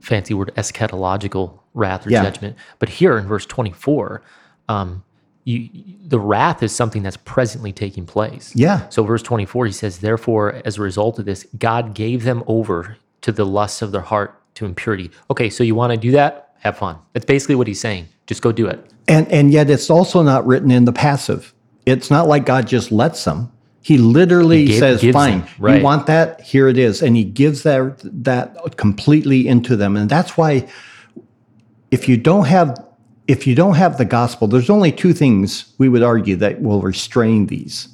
fancy 0.00 0.34
word 0.34 0.52
eschatological 0.56 1.58
wrath 1.74 2.06
or 2.06 2.10
Yeah. 2.10 2.22
judgment. 2.22 2.56
But 2.78 2.88
here 2.88 3.18
in 3.18 3.26
verse 3.26 3.46
24, 3.46 4.22
um, 4.68 5.02
you, 5.44 5.68
the 6.06 6.18
wrath 6.20 6.62
is 6.62 6.74
something 6.74 7.02
that's 7.02 7.16
presently 7.18 7.72
taking 7.72 8.04
place. 8.06 8.52
Yeah. 8.54 8.88
So, 8.90 9.02
verse 9.02 9.22
24, 9.22 9.66
he 9.66 9.72
says, 9.72 9.98
Therefore, 9.98 10.60
as 10.64 10.76
a 10.78 10.82
result 10.82 11.18
of 11.18 11.24
this, 11.24 11.46
God 11.58 11.94
gave 11.94 12.24
them 12.24 12.42
over 12.46 12.96
to 13.22 13.32
the 13.32 13.44
lusts 13.46 13.80
of 13.82 13.92
their 13.92 14.02
heart 14.02 14.34
to 14.54 14.66
impurity. 14.66 15.10
Okay, 15.30 15.48
so 15.48 15.64
you 15.64 15.74
want 15.74 15.92
to 15.92 15.96
do 15.96 16.10
that? 16.12 16.54
Have 16.60 16.76
fun. 16.76 16.96
That's 17.12 17.24
basically 17.24 17.54
what 17.54 17.66
he's 17.66 17.80
saying. 17.80 18.08
Just 18.26 18.42
go 18.42 18.52
do 18.52 18.66
it. 18.66 18.84
And 19.06 19.26
and 19.32 19.50
yet 19.50 19.70
it's 19.70 19.88
also 19.88 20.22
not 20.22 20.46
written 20.46 20.70
in 20.70 20.84
the 20.84 20.92
passive. 20.92 21.54
It's 21.88 22.10
not 22.10 22.28
like 22.28 22.44
God 22.46 22.66
just 22.66 22.92
lets 22.92 23.24
them. 23.24 23.50
He 23.80 23.96
literally 23.96 24.62
He 24.62 24.66
gave- 24.66 24.78
says, 24.78 25.04
"Fine, 25.12 25.40
them, 25.40 25.48
right. 25.58 25.78
you 25.78 25.84
want 25.84 26.06
that? 26.06 26.40
Here 26.42 26.68
it 26.68 26.76
is," 26.76 27.02
and 27.02 27.16
He 27.16 27.24
gives 27.24 27.62
that 27.62 28.00
that 28.24 28.76
completely 28.76 29.48
into 29.48 29.76
them. 29.76 29.96
And 29.96 30.08
that's 30.10 30.36
why, 30.36 30.66
if 31.90 32.08
you 32.08 32.16
don't 32.16 32.46
have 32.46 32.76
if 33.26 33.46
you 33.46 33.54
don't 33.54 33.74
have 33.74 33.98
the 33.98 34.06
gospel, 34.06 34.48
there's 34.48 34.70
only 34.70 34.90
two 34.90 35.12
things 35.12 35.66
we 35.76 35.88
would 35.88 36.02
argue 36.02 36.34
that 36.36 36.62
will 36.62 36.80
restrain 36.80 37.46
these. 37.46 37.88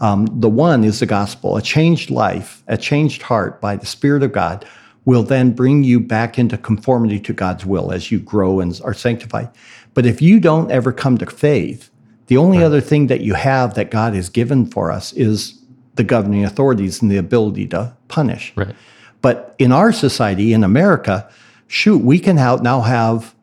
Um, 0.00 0.28
the 0.32 0.48
one 0.48 0.84
is 0.84 1.00
the 1.00 1.06
gospel. 1.06 1.56
A 1.56 1.62
changed 1.62 2.10
life, 2.10 2.62
a 2.68 2.76
changed 2.76 3.22
heart 3.22 3.60
by 3.60 3.74
the 3.74 3.86
Spirit 3.86 4.22
of 4.22 4.32
God 4.32 4.64
will 5.04 5.24
then 5.24 5.50
bring 5.50 5.82
you 5.82 5.98
back 5.98 6.38
into 6.38 6.56
conformity 6.56 7.18
to 7.18 7.32
God's 7.32 7.66
will 7.66 7.90
as 7.90 8.12
you 8.12 8.20
grow 8.20 8.60
and 8.60 8.80
are 8.84 8.94
sanctified. 8.94 9.48
But 9.94 10.06
if 10.06 10.22
you 10.22 10.38
don't 10.38 10.70
ever 10.70 10.92
come 10.92 11.18
to 11.18 11.26
faith, 11.26 11.90
the 12.28 12.36
only 12.36 12.62
other 12.62 12.80
thing 12.80 13.08
that 13.08 13.20
you 13.20 13.34
have 13.34 13.74
that 13.74 13.90
God 13.90 14.14
has 14.14 14.28
given 14.28 14.66
for 14.66 14.90
us 14.90 15.12
is 15.14 15.60
the 15.96 16.04
governing 16.04 16.44
authorities 16.44 17.02
and 17.02 17.10
the 17.10 17.16
ability 17.16 17.66
to 17.68 17.94
punish. 18.06 18.52
Right. 18.54 18.74
But 19.20 19.54
in 19.58 19.72
our 19.72 19.92
society, 19.92 20.52
in 20.52 20.62
America, 20.62 21.28
shoot, 21.66 21.98
we 21.98 22.18
can 22.18 22.38
out 22.38 22.62
now 22.62 22.82
have 22.82 23.34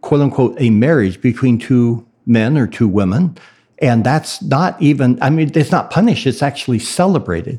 quote 0.00 0.20
unquote 0.20 0.56
a 0.60 0.70
marriage 0.70 1.20
between 1.20 1.58
two 1.58 2.06
men 2.26 2.56
or 2.56 2.66
two 2.66 2.88
women. 2.88 3.36
And 3.78 4.04
that's 4.04 4.42
not 4.42 4.80
even, 4.80 5.20
I 5.22 5.30
mean, 5.30 5.50
it's 5.54 5.72
not 5.72 5.90
punished, 5.90 6.26
it's 6.26 6.42
actually 6.42 6.78
celebrated. 6.78 7.58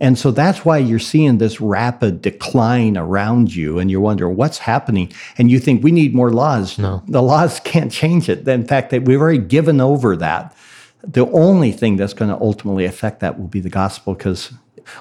And 0.00 0.18
so 0.18 0.30
that's 0.32 0.64
why 0.64 0.78
you're 0.78 0.98
seeing 0.98 1.38
this 1.38 1.60
rapid 1.60 2.20
decline 2.20 2.96
around 2.96 3.54
you 3.54 3.78
and 3.78 3.90
you're 3.90 4.00
wondering 4.00 4.36
what's 4.36 4.58
happening. 4.58 5.12
And 5.38 5.50
you 5.50 5.60
think 5.60 5.84
we 5.84 5.92
need 5.92 6.14
more 6.14 6.30
laws. 6.30 6.78
No. 6.78 7.02
The 7.06 7.22
laws 7.22 7.60
can't 7.64 7.92
change 7.92 8.28
it. 8.28 8.46
In 8.48 8.66
fact, 8.66 8.90
that 8.90 9.04
we've 9.04 9.20
already 9.20 9.38
given 9.38 9.80
over 9.80 10.16
that. 10.16 10.54
The 11.02 11.26
only 11.30 11.70
thing 11.70 11.96
that's 11.96 12.14
going 12.14 12.30
to 12.30 12.40
ultimately 12.40 12.84
affect 12.86 13.20
that 13.20 13.38
will 13.38 13.46
be 13.46 13.60
the 13.60 13.68
gospel 13.70 14.14
because 14.14 14.52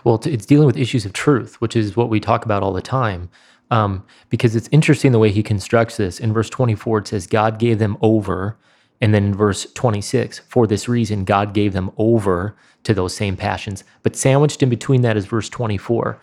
Well, 0.03 0.15
it's- 0.15 0.33
it's 0.33 0.45
dealing 0.45 0.67
with 0.67 0.77
issues 0.77 1.05
of 1.05 1.13
truth, 1.13 1.59
which 1.59 1.75
is 1.75 1.97
what 1.97 2.09
we 2.09 2.19
talk 2.19 2.45
about 2.45 2.61
all 2.63 2.71
the 2.73 2.81
time. 2.81 3.29
Um, 3.71 4.03
because 4.29 4.55
it's 4.55 4.69
interesting 4.71 5.11
the 5.11 5.19
way 5.19 5.31
he 5.31 5.41
constructs 5.41 5.97
this. 5.97 6.19
In 6.19 6.31
verse 6.33 6.49
24, 6.49 6.99
it 6.99 7.07
says, 7.07 7.25
God 7.27 7.57
gave 7.57 7.79
them 7.79 7.97
over. 8.01 8.57
And 9.01 9.13
then 9.13 9.25
in 9.25 9.33
verse 9.35 9.65
26, 9.73 10.39
for 10.47 10.65
this 10.67 10.87
reason, 10.87 11.25
God 11.25 11.53
gave 11.53 11.73
them 11.73 11.91
over 11.97 12.55
to 12.83 12.93
those 12.93 13.13
same 13.15 13.35
passions. 13.35 13.83
But 14.01 14.15
sandwiched 14.15 14.63
in 14.63 14.69
between 14.69 15.01
that 15.01 15.17
is 15.17 15.25
verse 15.25 15.49
24. 15.49 16.19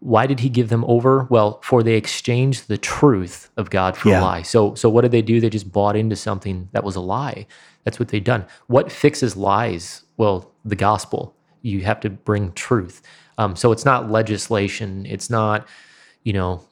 Why 0.00 0.26
did 0.26 0.40
he 0.40 0.48
give 0.48 0.68
them 0.68 0.84
over? 0.86 1.26
Well, 1.30 1.60
for 1.62 1.82
they 1.82 1.94
exchanged 1.94 2.68
the 2.68 2.76
truth 2.76 3.50
of 3.56 3.70
God 3.70 3.96
for 3.96 4.10
Yeah. 4.10 4.20
a 4.20 4.22
lie. 4.22 4.42
So, 4.42 4.74
so 4.74 4.88
what 4.88 5.02
did 5.02 5.12
they 5.12 5.22
do? 5.22 5.40
They 5.40 5.48
just 5.48 5.72
bought 5.72 5.96
into 5.96 6.16
something 6.16 6.68
that 6.72 6.84
was 6.84 6.96
a 6.96 7.00
lie. 7.00 7.46
That's 7.84 7.98
what 7.98 8.08
they've 8.08 8.22
done. 8.22 8.44
What 8.66 8.92
fixes 8.92 9.36
lies? 9.36 10.02
Well, 10.16 10.50
the 10.64 10.76
gospel. 10.76 11.34
You 11.62 11.80
have 11.84 12.00
to 12.00 12.10
bring 12.10 12.52
truth. 12.52 13.00
Um, 13.38 13.56
so 13.56 13.72
it's 13.72 13.84
not 13.86 14.10
legislation. 14.10 15.06
It's 15.08 15.30
not, 15.30 15.66
you 16.22 16.32
know, 16.34 16.62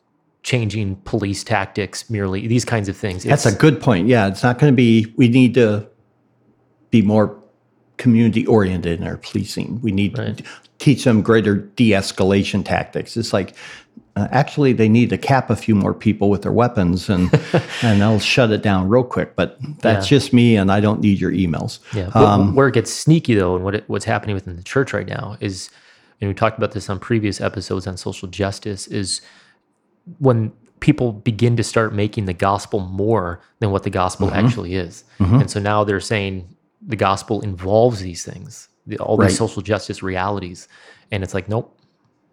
changing 0.43 0.97
police 1.05 1.45
tactics 1.45 2.11
merely. 2.11 2.47
These 2.47 2.65
kinds 2.65 2.89
of 2.89 2.97
things. 2.97 3.25
That's 3.25 3.47
It's- 3.47 3.55
a 3.55 3.59
good 3.59 3.81
point. 3.81 4.09
Yeah, 4.09 4.27
it's 4.27 4.43
not 4.43 4.59
going 4.59 4.73
to 4.73 4.77
be. 4.77 5.13
We 5.17 5.29
need 5.29 5.55
to 5.55 5.87
be 6.91 7.03
more 7.03 7.37
community 7.97 8.45
oriented 8.47 9.01
in 9.01 9.07
our 9.07 9.17
policing. 9.17 9.81
We 9.83 9.93
need 9.93 10.19
Right. 10.19 10.37
to 10.39 10.45
teach 10.79 11.05
them 11.05 11.23
greater 11.23 11.57
de-escalation 11.57 12.65
tactics. 12.65 13.17
It's 13.17 13.33
like 13.33 13.55
uh, 14.15 14.29
actually 14.31 14.75
they 14.75 14.89
need 14.91 15.09
to 15.09 15.17
cap 15.17 15.49
a 15.49 15.57
few 15.57 15.75
more 15.75 15.95
people 15.95 16.29
with 16.29 16.43
their 16.43 16.53
weapons, 16.53 17.09
and 17.09 17.31
and 17.83 18.01
they'll 18.03 18.19
shut 18.19 18.51
it 18.51 18.63
down 18.63 18.89
real 18.89 19.05
quick. 19.05 19.37
But 19.37 19.57
that's 19.81 20.11
Yeah. 20.11 20.19
just 20.19 20.33
me, 20.35 20.57
and 20.57 20.71
I 20.71 20.81
don't 20.81 21.01
need 21.01 21.19
your 21.21 21.33
emails. 21.33 21.79
Yeah. 21.95 22.11
Wh- 22.11 22.55
where 22.55 22.69
it 22.69 22.75
gets 22.75 22.93
sneaky 22.93 23.35
though, 23.37 23.55
and 23.55 23.65
what 23.65 23.75
it, 23.77 23.85
what's 23.87 24.05
happening 24.05 24.35
within 24.35 24.57
the 24.57 24.63
church 24.63 24.93
right 24.93 25.07
now 25.09 25.37
is, 25.41 25.71
and 26.21 26.29
we 26.29 26.35
talked 26.35 26.59
about 26.59 26.73
this 26.73 26.91
on 26.91 26.99
previous 26.99 27.41
episodes 27.41 27.87
on 27.87 27.97
social 27.97 28.29
justice, 28.29 28.87
is 28.89 29.23
when 30.19 30.53
people 30.81 31.13
begin 31.13 31.57
to 31.57 31.63
start 31.63 31.95
making 31.95 32.25
the 32.27 32.33
gospel 32.33 32.81
more 32.81 33.41
than 33.61 33.71
what 33.71 33.85
the 33.85 33.91
gospel 33.91 34.29
mm-hmm. 34.29 34.45
actually 34.47 34.75
is, 34.75 35.05
mm-hmm. 35.19 35.37
and 35.37 35.51
so 35.51 35.61
now 35.61 35.85
they're 35.85 36.01
saying 36.01 36.49
the 36.85 36.97
gospel 36.97 37.41
involves 37.43 38.01
these 38.01 38.25
things, 38.25 38.69
the, 38.87 38.99
all 38.99 39.17
Right. 39.17 39.29
these 39.29 39.39
social 39.39 39.63
justice 39.63 40.03
realities, 40.03 40.69
and 41.11 41.23
it's 41.23 41.35
like, 41.35 41.49
nope, 41.49 41.79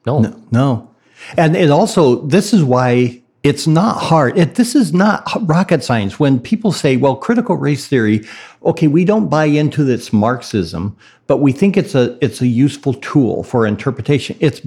no, 0.05 0.19
No. 0.51 0.95
And 1.37 1.55
it 1.55 1.69
also, 1.69 2.25
this 2.27 2.53
is 2.53 2.63
why 2.63 3.21
it's 3.43 3.67
not 3.67 3.97
hard. 3.97 4.37
It, 4.37 4.55
this 4.55 4.75
is 4.75 4.93
not 4.93 5.23
rocket 5.47 5.83
science. 5.83 6.19
When 6.19 6.39
people 6.39 6.71
say, 6.71 6.97
well, 6.97 7.15
critical 7.15 7.55
race 7.55 7.87
theory, 7.87 8.25
okay, 8.63 8.87
we 8.87 9.05
don't 9.05 9.29
buy 9.29 9.45
into 9.45 9.83
this 9.83 10.11
Marxism, 10.11 10.97
but 11.27 11.37
we 11.37 11.51
think 11.51 11.77
it's 11.77 11.95
a, 11.95 12.17
it's 12.23 12.41
a 12.41 12.47
useful 12.47 12.93
tool 12.95 13.43
for 13.43 13.65
interpretation. 13.65 14.37
It's 14.39 14.61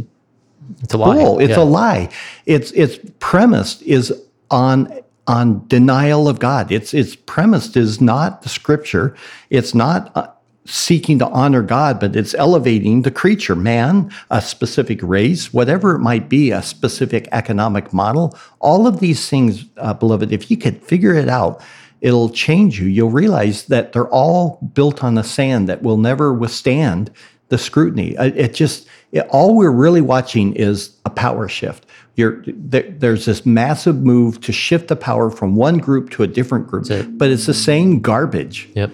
it's 0.82 0.94
a 0.94 0.98
lie. 0.98 1.14
bull. 1.14 1.38
It's 1.38 1.50
Yeah. 1.56 1.62
a 1.62 1.64
lie. 1.64 2.08
It's, 2.46 2.70
it's 2.72 2.98
premised 3.20 3.82
is 3.82 4.12
on, 4.50 4.92
on 5.26 5.64
denial 5.68 6.28
of 6.28 6.38
God. 6.38 6.70
It's, 6.72 6.92
it's 6.94 7.16
premised 7.16 7.76
is 7.76 8.00
not 8.00 8.42
the 8.42 8.48
scripture. 8.48 9.14
It's 9.50 9.74
not 9.74 10.10
uh, 10.16 10.26
seeking 10.64 11.18
to 11.18 11.28
honor 11.28 11.62
God, 11.62 11.98
but 11.98 12.14
it's 12.14 12.34
elevating 12.34 13.02
the 13.02 13.10
creature, 13.10 13.56
man, 13.56 14.10
a 14.30 14.40
specific 14.40 15.00
race, 15.02 15.52
whatever 15.52 15.96
it 15.96 15.98
might 16.00 16.28
be, 16.28 16.50
a 16.52 16.62
specific 16.62 17.28
economic 17.32 17.92
model. 17.92 18.36
All 18.60 18.86
of 18.86 19.00
these 19.00 19.28
things, 19.28 19.64
uh, 19.76 19.94
beloved, 19.94 20.32
if 20.32 20.50
you 20.50 20.56
could 20.56 20.82
figure 20.82 21.14
it 21.14 21.28
out, 21.28 21.60
it'll 22.00 22.30
change 22.30 22.80
you. 22.80 22.86
You'll 22.86 23.10
realize 23.10 23.66
that 23.66 23.92
they're 23.92 24.08
all 24.08 24.58
built 24.74 25.02
on 25.04 25.14
the 25.14 25.24
sand 25.24 25.68
that 25.68 25.82
will 25.82 25.96
never 25.98 26.32
withstand 26.32 27.10
the 27.48 27.58
scrutiny. 27.58 28.16
Uh, 28.16 28.30
It 28.34 28.54
just, 28.54 28.86
it, 29.12 29.26
all 29.30 29.54
we're 29.56 29.70
really 29.70 30.00
watching 30.00 30.54
is 30.54 30.96
a 31.04 31.10
power 31.10 31.48
shift. 31.48 31.86
You're, 32.16 32.42
there, 32.46 32.82
there's 32.82 33.24
this 33.24 33.46
massive 33.46 33.98
move 34.02 34.40
to 34.42 34.52
shift 34.52 34.88
the 34.88 34.96
power 34.96 35.30
from 35.30 35.54
one 35.54 35.78
group 35.78 36.10
to 36.10 36.22
a 36.22 36.26
different 36.26 36.66
group, 36.66 36.90
it. 36.90 37.16
but 37.16 37.30
it's 37.30 37.46
the 37.46 37.54
same 37.54 38.00
garbage. 38.00 38.68
Yep. 38.74 38.90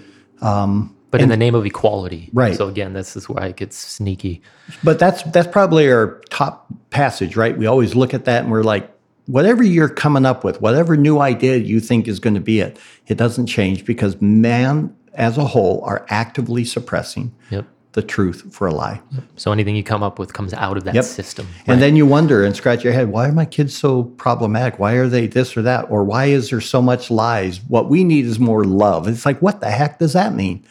but 1.10 1.22
in 1.22 1.30
the 1.30 1.36
name 1.36 1.54
of 1.54 1.64
equality, 1.64 2.24
Um, 2.24 2.30
Right. 2.34 2.56
So 2.56 2.68
again, 2.68 2.92
this 2.92 3.16
is 3.16 3.28
where 3.28 3.46
it 3.46 3.56
gets 3.56 3.76
sneaky. 3.76 4.42
But 4.84 4.98
that's 4.98 5.22
that's 5.24 5.48
probably 5.48 5.90
our 5.90 6.20
top 6.30 6.66
passage, 6.90 7.34
right? 7.34 7.56
We 7.56 7.66
always 7.66 7.94
look 7.94 8.12
at 8.12 8.24
that 8.26 8.42
and 8.42 8.52
we're 8.52 8.62
like, 8.62 8.90
whatever 9.26 9.62
you're 9.62 9.88
coming 9.88 10.26
up 10.26 10.44
with, 10.44 10.60
whatever 10.60 10.96
new 10.96 11.18
idea 11.18 11.56
you 11.56 11.80
think 11.80 12.08
is 12.08 12.20
going 12.20 12.34
to 12.34 12.40
be 12.40 12.60
it, 12.60 12.78
it 13.06 13.16
doesn't 13.16 13.46
change 13.46 13.84
because 13.84 14.20
man 14.20 14.94
as 15.14 15.38
a 15.38 15.44
whole 15.44 15.82
are 15.84 16.06
actively 16.08 16.64
suppressing 16.64 17.34
Yep. 17.50 17.66
The 17.98 18.06
truth 18.06 18.44
for 18.54 18.68
a 18.68 18.72
lie. 18.72 19.00
So 19.36 19.50
anything 19.50 19.74
you 19.74 19.82
come 19.82 20.04
up 20.04 20.18
with 20.20 20.32
comes 20.32 20.54
out 20.54 20.76
of 20.76 20.84
that 20.84 20.94
Yep. 20.94 21.04
system. 21.04 21.46
And 21.66 21.82
then 21.82 21.96
you 21.96 22.06
wonder 22.06 22.44
and 22.44 22.54
scratch 22.54 22.84
your 22.84 22.92
head, 22.92 23.08
why 23.10 23.28
are 23.28 23.32
my 23.32 23.44
kids 23.44 23.76
so 23.76 24.04
problematic? 24.04 24.78
Why 24.78 24.92
are 24.94 25.08
they 25.08 25.26
this 25.26 25.56
or 25.56 25.62
that? 25.62 25.86
Or 25.90 26.04
why 26.04 26.26
is 26.26 26.50
there 26.50 26.60
so 26.60 26.80
much 26.80 27.10
lies? 27.10 27.60
What 27.66 27.88
we 27.90 28.04
need 28.04 28.24
is 28.24 28.38
more 28.38 28.62
love. 28.64 29.08
It's 29.08 29.26
like, 29.26 29.40
what 29.42 29.60
the 29.60 29.70
heck 29.70 29.98
does 29.98 30.12
that 30.12 30.32
mean? 30.34 30.64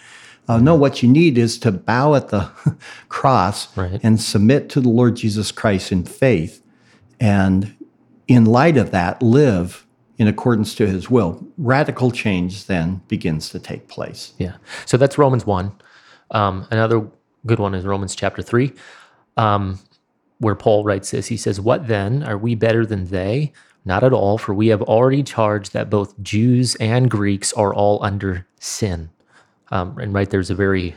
Uh, 0.48 0.60
no, 0.60 0.74
what 0.76 1.04
you 1.04 1.10
need 1.10 1.38
is 1.38 1.60
to 1.60 1.72
bow 1.74 2.16
at 2.16 2.30
the 2.30 2.50
cross 3.10 3.68
Right. 3.76 4.00
and 4.04 4.22
submit 4.22 4.70
to 4.70 4.80
the 4.80 4.88
Lord 4.90 5.18
Jesus 5.18 5.52
Christ 5.52 5.92
in 5.92 6.06
faith. 6.06 6.62
And 7.20 7.76
in 8.28 8.46
light 8.46 8.78
of 8.78 8.92
that, 8.92 9.22
live 9.22 9.86
in 10.18 10.28
accordance 10.28 10.74
to 10.76 10.88
his 10.88 11.10
will. 11.10 11.46
Radical 11.58 12.12
change 12.12 12.66
then 12.66 13.02
begins 13.10 13.50
to 13.50 13.60
take 13.60 13.88
place. 13.90 14.32
Yeah. 14.38 14.54
So 14.86 14.96
that's 14.98 15.18
Romans 15.18 15.46
1. 15.46 15.72
Um, 16.32 16.66
another 16.72 17.08
good 17.48 17.60
one 17.60 17.74
is 17.74 17.86
Romans 17.86 18.16
chapter 18.16 18.42
3, 18.42 18.72
um, 19.38 19.80
where 20.40 20.56
Paul 20.56 20.84
writes 20.84 21.12
this. 21.12 21.28
He 21.28 21.38
says, 21.38 21.60
What 21.60 21.88
then? 21.88 22.24
Are 22.24 22.38
we 22.38 22.56
better 22.56 22.86
than 22.86 23.08
they? 23.08 23.54
Not 23.86 24.04
at 24.04 24.14
all, 24.14 24.38
for 24.38 24.54
we 24.54 24.68
have 24.68 24.82
already 24.82 25.24
charged 25.24 25.74
that 25.74 25.90
both 25.90 26.20
Jews 26.22 26.76
and 26.76 27.10
Greeks 27.10 27.54
are 27.54 27.74
all 27.74 28.04
under 28.04 28.46
sin. 28.60 29.10
Um, 29.72 29.98
and 29.98 30.14
right 30.14 30.30
there's 30.30 30.50
a 30.50 30.56
very 30.56 30.96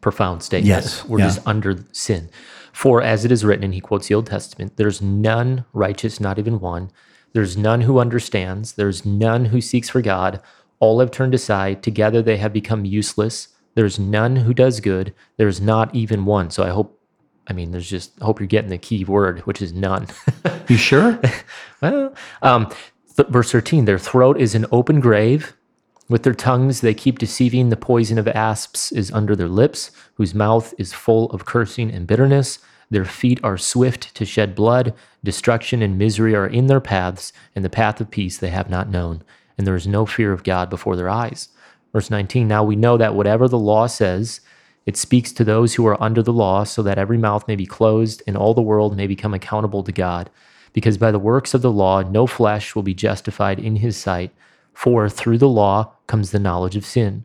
profound 0.00 0.42
statement. 0.42 0.68
Yes, 0.68 1.04
We're 1.06 1.20
yeah. 1.20 1.26
just 1.26 1.46
under 1.46 1.78
sin. 1.92 2.28
For 2.72 3.00
as 3.00 3.24
it 3.24 3.32
is 3.32 3.44
written, 3.44 3.64
and 3.64 3.74
he 3.74 3.80
quotes 3.80 4.08
the 4.08 4.14
Old 4.14 4.26
Testament, 4.26 4.76
there's 4.76 5.00
none 5.00 5.64
righteous, 5.72 6.20
not 6.20 6.38
even 6.38 6.60
one. 6.60 6.90
There's 7.32 7.56
none 7.56 7.80
who 7.82 7.98
understands. 7.98 8.72
There's 8.72 9.06
none 9.06 9.46
who 9.46 9.60
seeks 9.60 9.88
for 9.88 10.02
God. 10.02 10.40
All 10.80 11.00
have 11.00 11.10
turned 11.10 11.34
aside. 11.34 11.82
Together 11.82 12.20
they 12.20 12.36
have 12.36 12.52
become 12.52 12.84
useless. 12.84 13.48
There's 13.74 13.98
none 13.98 14.36
who 14.36 14.54
does 14.54 14.80
good. 14.80 15.14
There's 15.36 15.60
not 15.60 15.94
even 15.94 16.24
one. 16.24 16.50
So 16.50 16.62
I 16.62 16.70
hope, 16.70 17.00
I 17.46 17.52
mean, 17.52 17.70
there's 17.72 17.88
just, 17.88 18.12
I 18.20 18.24
hope 18.24 18.40
you're 18.40 18.46
getting 18.46 18.70
the 18.70 18.78
key 18.78 19.04
word, 19.04 19.40
which 19.40 19.60
is 19.62 19.72
none. 19.72 20.08
You 20.66 20.78
sure? 20.78 21.20
well, 21.82 22.14
um, 22.40 22.72
th- 23.16 23.28
verse 23.28 23.52
13 23.52 23.84
their 23.84 23.98
throat 23.98 24.40
is 24.40 24.54
an 24.54 24.64
open 24.72 24.98
grave. 24.98 25.54
With 26.08 26.22
their 26.22 26.32
tongues 26.32 26.80
they 26.80 26.94
keep 26.94 27.18
deceiving. 27.18 27.68
The 27.68 27.76
poison 27.76 28.18
of 28.18 28.26
asps 28.28 28.90
is 28.92 29.10
under 29.12 29.36
their 29.36 29.48
lips, 29.48 29.90
whose 30.14 30.34
mouth 30.34 30.72
is 30.78 30.94
full 30.94 31.30
of 31.32 31.44
cursing 31.44 31.90
and 31.90 32.06
bitterness. 32.06 32.60
Their 32.90 33.04
feet 33.04 33.40
are 33.42 33.58
swift 33.58 34.14
to 34.14 34.24
shed 34.24 34.54
blood. 34.54 34.94
Destruction 35.22 35.82
and 35.82 35.98
misery 35.98 36.34
are 36.34 36.46
in 36.46 36.66
their 36.66 36.80
paths, 36.80 37.32
and 37.54 37.64
the 37.64 37.70
path 37.70 38.00
of 38.00 38.10
peace 38.10 38.38
they 38.38 38.50
have 38.50 38.70
not 38.70 38.88
known. 38.88 39.22
And 39.56 39.66
there 39.66 39.76
is 39.76 39.86
no 39.86 40.06
fear 40.06 40.32
of 40.32 40.44
God 40.44 40.68
before 40.70 40.96
their 40.96 41.08
eyes. 41.08 41.48
Verse 41.94 42.10
19 42.10 42.46
Now 42.46 42.62
we 42.64 42.76
know 42.76 42.98
that 42.98 43.14
whatever 43.14 43.48
the 43.48 43.58
law 43.58 43.86
says, 43.86 44.40
it 44.84 44.98
speaks 44.98 45.32
to 45.32 45.44
those 45.44 45.74
who 45.74 45.86
are 45.86 46.02
under 46.02 46.22
the 46.22 46.32
law, 46.32 46.64
so 46.64 46.82
that 46.82 46.98
every 46.98 47.16
mouth 47.16 47.48
may 47.48 47.56
be 47.56 47.64
closed 47.64 48.22
and 48.26 48.36
all 48.36 48.52
the 48.52 48.60
world 48.60 48.96
may 48.96 49.06
become 49.06 49.32
accountable 49.32 49.82
to 49.84 49.92
God. 49.92 50.28
Because 50.74 50.98
by 50.98 51.10
the 51.10 51.18
works 51.20 51.54
of 51.54 51.62
the 51.62 51.70
law, 51.70 52.02
no 52.02 52.26
flesh 52.26 52.74
will 52.74 52.82
be 52.82 52.94
justified 52.94 53.60
in 53.60 53.76
his 53.76 53.96
sight, 53.96 54.32
for 54.74 55.08
through 55.08 55.38
the 55.38 55.48
law 55.48 55.92
comes 56.08 56.32
the 56.32 56.38
knowledge 56.40 56.76
of 56.76 56.84
sin. 56.84 57.24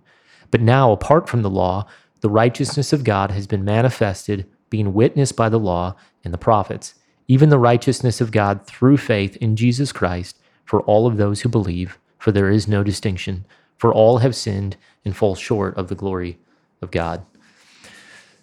But 0.51 0.61
now, 0.61 0.91
apart 0.91 1.27
from 1.27 1.41
the 1.41 1.49
law, 1.49 1.87
the 2.21 2.29
righteousness 2.29 2.93
of 2.93 3.03
God 3.03 3.31
has 3.31 3.47
been 3.47 3.65
manifested, 3.65 4.45
being 4.69 4.93
witnessed 4.93 5.35
by 5.35 5.49
the 5.49 5.59
law 5.59 5.95
and 6.23 6.31
the 6.31 6.37
prophets, 6.37 6.93
even 7.27 7.49
the 7.49 7.59
righteousness 7.59 8.21
of 8.21 8.31
God 8.31 8.65
through 8.65 8.97
faith 8.97 9.35
in 9.37 9.55
Jesus 9.55 9.91
Christ 9.91 10.37
for 10.63 10.81
all 10.81 11.07
of 11.07 11.17
those 11.17 11.41
who 11.41 11.49
believe, 11.49 11.97
for 12.19 12.31
there 12.31 12.49
is 12.51 12.67
no 12.67 12.83
distinction, 12.83 13.45
for 13.79 13.91
all 13.91 14.19
have 14.19 14.35
sinned 14.35 14.77
and 15.03 15.17
fall 15.17 15.33
short 15.35 15.75
of 15.75 15.87
the 15.87 15.95
glory 15.95 16.37
of 16.81 16.91
God. 16.91 17.25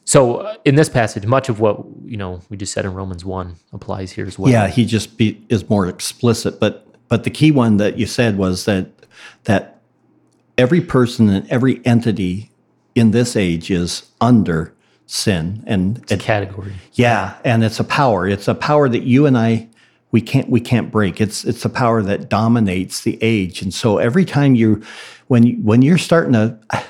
So, 0.05 0.37
uh, 0.37 0.57
in 0.65 0.77
this 0.77 0.89
passage, 0.89 1.27
much 1.27 1.49
of 1.49 1.61
what 1.61 1.85
you 2.05 2.17
know 2.17 2.41
we 2.49 2.57
just 2.57 2.73
said 2.73 2.85
in 2.85 2.95
Romans 2.95 3.25
one 3.25 3.57
applies 3.73 4.13
here 4.13 4.27
as 4.27 4.39
well. 4.39 4.51
Yeah, 4.51 4.69
he 4.69 4.85
just 4.85 5.17
be, 5.17 5.41
is 5.49 5.69
more 5.69 5.87
explicit. 5.87 6.59
But 6.59 6.87
but 7.09 7.25
the 7.25 7.31
key 7.31 7.51
one 7.51 7.77
that 7.77 7.99
you 7.99 8.07
said 8.07 8.39
was 8.39 8.65
that 8.65 8.89
that 9.45 9.81
every 10.57 10.81
person 10.81 11.29
and 11.29 11.49
every 11.51 11.85
entity 11.85 12.51
in 12.95 13.11
this 13.11 13.37
age 13.37 13.71
is 13.71 14.09
under 14.21 14.73
sin, 15.07 15.63
and 15.67 16.05
it, 16.11 16.21
category. 16.21 16.73
yeah, 16.95 17.37
and 17.45 17.63
it's 17.63 17.81
a 17.81 17.85
power. 17.85 18.29
It's 18.29 18.49
a 18.49 18.55
power 18.55 18.89
that 18.89 19.03
you 19.03 19.27
and 19.27 19.37
I 19.37 19.69
we 20.13 20.21
can't 20.21 20.49
we 20.49 20.61
can't 20.61 20.91
break. 20.91 21.21
It's 21.21 21.45
it's 21.45 21.65
a 21.65 21.69
power 21.69 22.03
that 22.03 22.29
dominates 22.29 23.03
the 23.03 23.19
age, 23.21 23.61
and 23.61 23.75
so 23.75 23.99
every 23.99 24.25
time 24.25 24.55
you 24.55 24.83
when 25.29 25.45
you, 25.45 25.55
when 25.57 25.83
you're 25.83 25.99
starting 25.99 26.33
to 26.35 26.59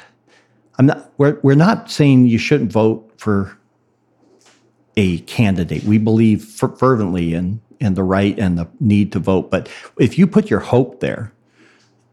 I'm 0.79 0.87
not. 0.87 1.11
We're 1.19 1.39
we're 1.43 1.55
not 1.55 1.91
saying 1.91 2.27
you 2.27 2.39
shouldn't 2.39 2.71
vote 2.71 3.11
for 3.17 3.57
a 4.97 5.19
candidate. 5.21 5.85
We 5.85 5.99
believe 5.99 6.45
fer- 6.45 6.75
fervently 6.77 7.35
in 7.35 7.61
in 7.81 7.95
the 7.95 8.03
right 8.03 8.39
and 8.39 8.59
the 8.59 8.69
need 8.81 9.13
to 9.13 9.19
vote. 9.19 9.51
But 9.51 9.69
if 9.99 10.19
you 10.19 10.27
put 10.27 10.51
your 10.51 10.61
hope 10.61 11.01
there, 11.01 11.33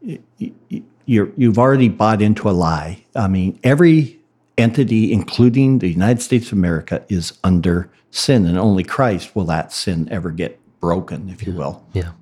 y- 0.02 0.18
y- 0.40 0.82
you're 1.06 1.30
you've 1.36 1.58
already 1.58 1.88
bought 1.88 2.22
into 2.22 2.48
a 2.48 2.52
lie. 2.52 3.04
I 3.14 3.28
mean, 3.28 3.58
every 3.62 4.18
entity, 4.56 5.12
including 5.12 5.80
the 5.80 5.88
United 5.88 6.22
States 6.22 6.46
of 6.46 6.54
America, 6.54 7.04
is 7.08 7.38
under 7.44 7.90
sin, 8.10 8.46
and 8.46 8.58
only 8.58 8.84
Christ 8.84 9.34
will 9.36 9.44
that 9.46 9.72
sin 9.72 10.08
ever 10.10 10.30
get 10.30 10.58
broken, 10.80 11.28
if 11.28 11.46
you 11.46 11.52
will. 11.52 11.84
Yeah. 11.92 12.12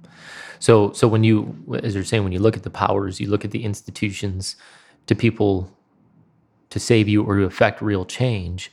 So 0.62 0.92
so 0.92 1.08
when 1.08 1.24
you 1.24 1.56
as 1.82 1.96
you're 1.96 2.04
saying 2.04 2.22
when 2.22 2.32
you 2.32 2.38
look 2.38 2.56
at 2.56 2.62
the 2.62 2.70
powers, 2.70 3.18
you 3.18 3.26
look 3.28 3.44
at 3.44 3.50
the 3.50 3.64
institutions 3.64 4.54
to 5.08 5.16
people 5.16 5.68
to 6.70 6.78
save 6.78 7.08
you 7.08 7.24
or 7.24 7.36
to 7.38 7.42
affect 7.42 7.82
real 7.82 8.04
change, 8.04 8.70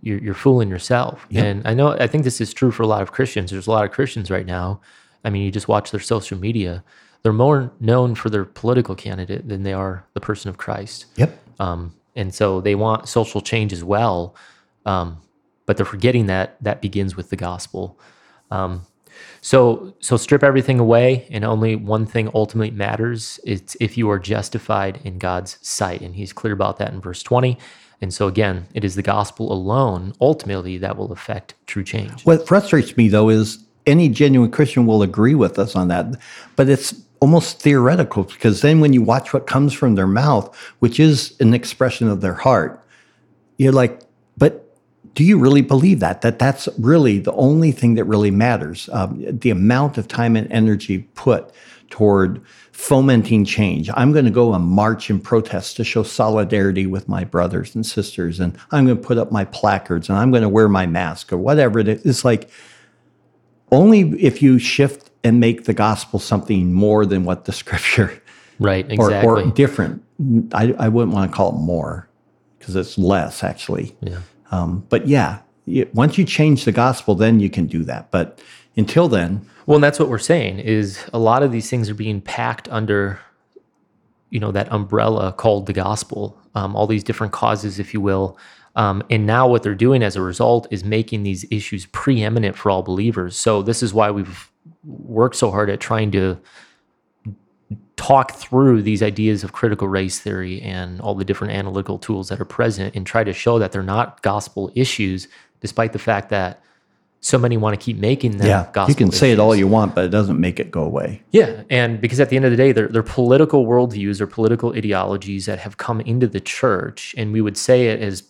you're, 0.00 0.18
you're 0.18 0.32
fooling 0.32 0.68
yourself. 0.68 1.26
And 1.34 1.66
I 1.66 1.74
know 1.74 1.88
I 1.88 2.06
think 2.06 2.22
this 2.22 2.40
is 2.40 2.54
true 2.54 2.70
for 2.70 2.84
a 2.84 2.86
lot 2.86 3.02
of 3.02 3.10
Christians. 3.10 3.50
There's 3.50 3.66
a 3.66 3.70
lot 3.72 3.84
of 3.84 3.90
Christians 3.90 4.30
right 4.30 4.46
now. 4.46 4.80
I 5.24 5.30
mean, 5.30 5.42
you 5.42 5.50
just 5.50 5.66
watch 5.66 5.90
their 5.90 5.98
social 5.98 6.38
media. 6.38 6.84
They're 7.24 7.32
more 7.32 7.72
known 7.80 8.14
for 8.14 8.30
their 8.30 8.44
political 8.44 8.94
candidate 8.94 9.48
than 9.48 9.64
they 9.64 9.72
are 9.72 10.06
the 10.14 10.20
person 10.20 10.48
of 10.50 10.56
Christ. 10.56 11.06
Yep. 11.16 11.36
Um, 11.58 11.94
and 12.14 12.32
so 12.32 12.60
they 12.60 12.76
want 12.76 13.08
social 13.08 13.40
change 13.40 13.72
as 13.72 13.82
well, 13.82 14.36
um, 14.86 15.20
but 15.66 15.76
they're 15.76 15.84
forgetting 15.84 16.26
that 16.26 16.62
that 16.62 16.80
begins 16.80 17.16
with 17.16 17.30
the 17.30 17.36
gospel. 17.36 17.98
Um, 18.52 18.82
so 19.40 19.94
so 20.00 20.16
strip 20.16 20.42
everything 20.42 20.80
away, 20.80 21.26
and 21.30 21.44
only 21.44 21.76
one 21.76 22.06
thing 22.06 22.30
ultimately 22.34 22.70
matters: 22.70 23.40
it's 23.44 23.76
if 23.80 23.96
you 23.96 24.10
are 24.10 24.18
justified 24.18 25.00
in 25.04 25.18
God's 25.18 25.58
sight, 25.62 26.00
and 26.00 26.14
He's 26.14 26.32
clear 26.32 26.52
about 26.52 26.78
that 26.78 26.92
in 26.92 27.00
verse 27.00 27.22
twenty. 27.22 27.58
And 28.00 28.14
so 28.14 28.28
again, 28.28 28.66
it 28.74 28.84
is 28.84 28.94
the 28.94 29.02
gospel 29.02 29.52
alone 29.52 30.12
ultimately 30.20 30.78
that 30.78 30.96
will 30.96 31.12
affect 31.12 31.54
true 31.66 31.82
change. 31.82 32.24
What 32.24 32.46
frustrates 32.46 32.96
me 32.96 33.08
though 33.08 33.28
is 33.28 33.64
any 33.86 34.08
genuine 34.08 34.50
Christian 34.50 34.86
will 34.86 35.02
agree 35.02 35.34
with 35.34 35.58
us 35.58 35.74
on 35.74 35.88
that, 35.88 36.06
but 36.56 36.68
it's 36.68 36.94
almost 37.20 37.60
theoretical 37.60 38.22
because 38.24 38.60
then 38.60 38.80
when 38.80 38.92
you 38.92 39.02
watch 39.02 39.32
what 39.32 39.46
comes 39.46 39.72
from 39.72 39.94
their 39.94 40.06
mouth, 40.06 40.54
which 40.78 41.00
is 41.00 41.34
an 41.40 41.54
expression 41.54 42.08
of 42.08 42.20
their 42.20 42.34
heart, 42.34 42.84
you're 43.56 43.72
like, 43.72 44.00
but 44.36 44.67
do 45.18 45.24
you 45.24 45.36
really 45.36 45.62
believe 45.62 45.98
that? 45.98 46.20
That 46.20 46.38
that's 46.38 46.68
really 46.78 47.18
the 47.18 47.32
only 47.32 47.72
thing 47.72 47.96
that 47.96 48.04
really 48.04 48.30
matters. 48.30 48.88
Um, 48.92 49.24
the 49.36 49.50
amount 49.50 49.98
of 49.98 50.06
time 50.06 50.36
and 50.36 50.46
energy 50.52 51.08
put 51.16 51.50
toward 51.90 52.40
fomenting 52.70 53.44
change. 53.44 53.90
I'm 53.94 54.12
going 54.12 54.26
to 54.26 54.30
go 54.30 54.54
and 54.54 54.64
march 54.64 55.10
and 55.10 55.20
protest 55.20 55.76
to 55.78 55.82
show 55.82 56.04
solidarity 56.04 56.86
with 56.86 57.08
my 57.08 57.24
brothers 57.24 57.74
and 57.74 57.84
sisters, 57.84 58.38
and 58.38 58.56
I'm 58.70 58.84
going 58.84 58.96
to 58.96 59.02
put 59.02 59.18
up 59.18 59.32
my 59.32 59.44
placards, 59.44 60.08
and 60.08 60.16
I'm 60.16 60.30
going 60.30 60.44
to 60.44 60.48
wear 60.48 60.68
my 60.68 60.86
mask 60.86 61.32
or 61.32 61.36
whatever 61.36 61.80
it 61.80 61.88
is. 61.88 62.06
It's 62.06 62.24
like 62.24 62.48
only 63.72 64.02
if 64.22 64.40
you 64.40 64.60
shift 64.60 65.10
and 65.24 65.40
make 65.40 65.64
the 65.64 65.74
gospel 65.74 66.20
something 66.20 66.72
more 66.72 67.04
than 67.04 67.24
what 67.24 67.44
the 67.46 67.52
scripture 67.62 68.22
Right, 68.60 68.86
or, 68.86 69.08
exactly. 69.08 69.42
or 69.42 69.50
different. 69.50 70.04
I, 70.52 70.76
I 70.78 70.88
wouldn't 70.88 71.12
want 71.12 71.28
to 71.28 71.36
call 71.36 71.56
it 71.56 71.58
more 71.58 72.08
because 72.60 72.76
it's 72.76 72.96
less 72.98 73.42
actually. 73.42 73.96
yeah. 74.00 74.20
Um, 74.50 74.86
but 74.88 75.06
yeah, 75.06 75.40
once 75.92 76.18
you 76.18 76.24
change 76.24 76.64
the 76.64 76.72
gospel, 76.72 77.14
then 77.14 77.40
you 77.40 77.50
can 77.50 77.66
do 77.66 77.84
that. 77.84 78.10
But 78.10 78.40
until 78.76 79.08
then, 79.08 79.46
Well, 79.68 79.76
and 79.76 79.84
that's 79.84 79.98
what 79.98 80.08
we're 80.08 80.18
saying 80.18 80.60
is 80.60 81.04
a 81.12 81.18
lot 81.18 81.42
of 81.42 81.52
these 81.52 81.68
things 81.68 81.90
are 81.90 81.94
being 81.94 82.22
packed 82.22 82.70
under, 82.70 83.20
you 84.30 84.40
know, 84.40 84.50
that 84.50 84.72
umbrella 84.72 85.30
called 85.34 85.66
the 85.66 85.74
gospel. 85.74 86.38
Um, 86.54 86.74
all 86.74 86.86
these 86.86 87.04
different 87.04 87.34
causes, 87.34 87.78
if 87.78 87.92
you 87.92 88.00
will. 88.00 88.38
Um, 88.76 89.02
and 89.10 89.26
now 89.26 89.46
what 89.46 89.62
they're 89.62 89.74
doing 89.74 90.02
as 90.02 90.16
a 90.16 90.22
result 90.22 90.66
is 90.70 90.84
making 90.84 91.22
these 91.22 91.44
issues 91.50 91.84
preeminent 91.84 92.56
for 92.56 92.70
all 92.70 92.82
believers. 92.82 93.36
So 93.36 93.60
this 93.60 93.82
is 93.82 93.92
why 93.92 94.10
we've 94.10 94.50
worked 94.84 95.36
so 95.36 95.50
hard 95.50 95.68
at 95.68 95.80
trying 95.80 96.12
to 96.12 96.38
talk 97.96 98.32
through 98.32 98.82
these 98.82 99.02
ideas 99.02 99.44
of 99.44 99.52
critical 99.52 99.88
race 99.88 100.18
theory 100.18 100.62
and 100.62 101.00
all 101.00 101.14
the 101.14 101.24
different 101.24 101.52
analytical 101.52 101.98
tools 101.98 102.28
that 102.28 102.40
are 102.40 102.44
present 102.44 102.94
and 102.94 103.06
try 103.06 103.24
to 103.24 103.32
show 103.32 103.58
that 103.58 103.72
they're 103.72 103.82
not 103.82 104.22
gospel 104.22 104.70
issues, 104.74 105.28
despite 105.60 105.92
the 105.92 105.98
fact 105.98 106.30
that 106.30 106.62
so 107.20 107.36
many 107.36 107.56
want 107.56 107.78
to 107.78 107.84
keep 107.84 107.96
making 107.96 108.38
them 108.38 108.46
yeah, 108.46 108.68
gospel 108.72 108.90
you 108.90 108.94
can 108.94 109.10
say 109.10 109.32
it 109.32 109.40
all 109.40 109.54
you 109.54 109.66
want, 109.66 109.94
but 109.94 110.04
it 110.04 110.10
doesn't 110.10 110.40
make 110.40 110.60
it 110.60 110.70
go 110.70 110.82
away. 110.82 111.20
Yeah, 111.32 111.64
and 111.68 112.00
because 112.00 112.20
at 112.20 112.30
the 112.30 112.36
end 112.36 112.44
of 112.44 112.52
the 112.52 112.56
day, 112.56 112.70
they're, 112.70 112.86
they're 112.86 113.02
political 113.02 113.66
worldviews 113.66 114.20
or 114.20 114.26
political 114.28 114.72
ideologies 114.72 115.46
that 115.46 115.58
have 115.58 115.78
come 115.78 116.00
into 116.02 116.28
the 116.28 116.40
church, 116.40 117.14
and 117.18 117.32
we 117.32 117.40
would 117.40 117.56
say 117.56 117.88
it 117.88 118.00
as 118.00 118.22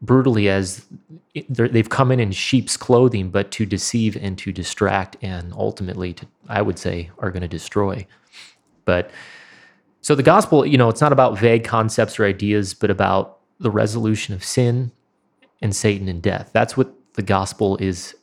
brutally 0.00 0.48
as 0.48 0.84
they've 1.48 1.88
come 1.88 2.10
in 2.10 2.18
in 2.18 2.32
sheep's 2.32 2.76
clothing, 2.76 3.30
but 3.30 3.52
to 3.52 3.64
deceive 3.64 4.16
and 4.16 4.36
to 4.38 4.52
distract, 4.52 5.16
and 5.22 5.52
ultimately, 5.54 6.12
to 6.14 6.26
I 6.48 6.62
would 6.62 6.78
say, 6.78 7.10
are 7.18 7.30
going 7.30 7.42
to 7.42 7.48
destroy. 7.48 8.06
But 8.84 9.10
so 10.00 10.14
the 10.14 10.22
gospel, 10.22 10.66
you 10.66 10.76
know, 10.76 10.88
it's 10.88 11.00
not 11.00 11.12
about 11.12 11.38
vague 11.38 11.64
concepts 11.64 12.18
or 12.18 12.24
ideas, 12.24 12.74
but 12.74 12.90
about 12.90 13.38
the 13.60 13.70
resolution 13.70 14.34
of 14.34 14.42
sin 14.42 14.90
and 15.60 15.74
Satan 15.74 16.08
and 16.08 16.20
death. 16.20 16.50
That's 16.52 16.76
what 16.76 16.92
the 17.14 17.22
gospel 17.22 17.76
is 17.76 18.14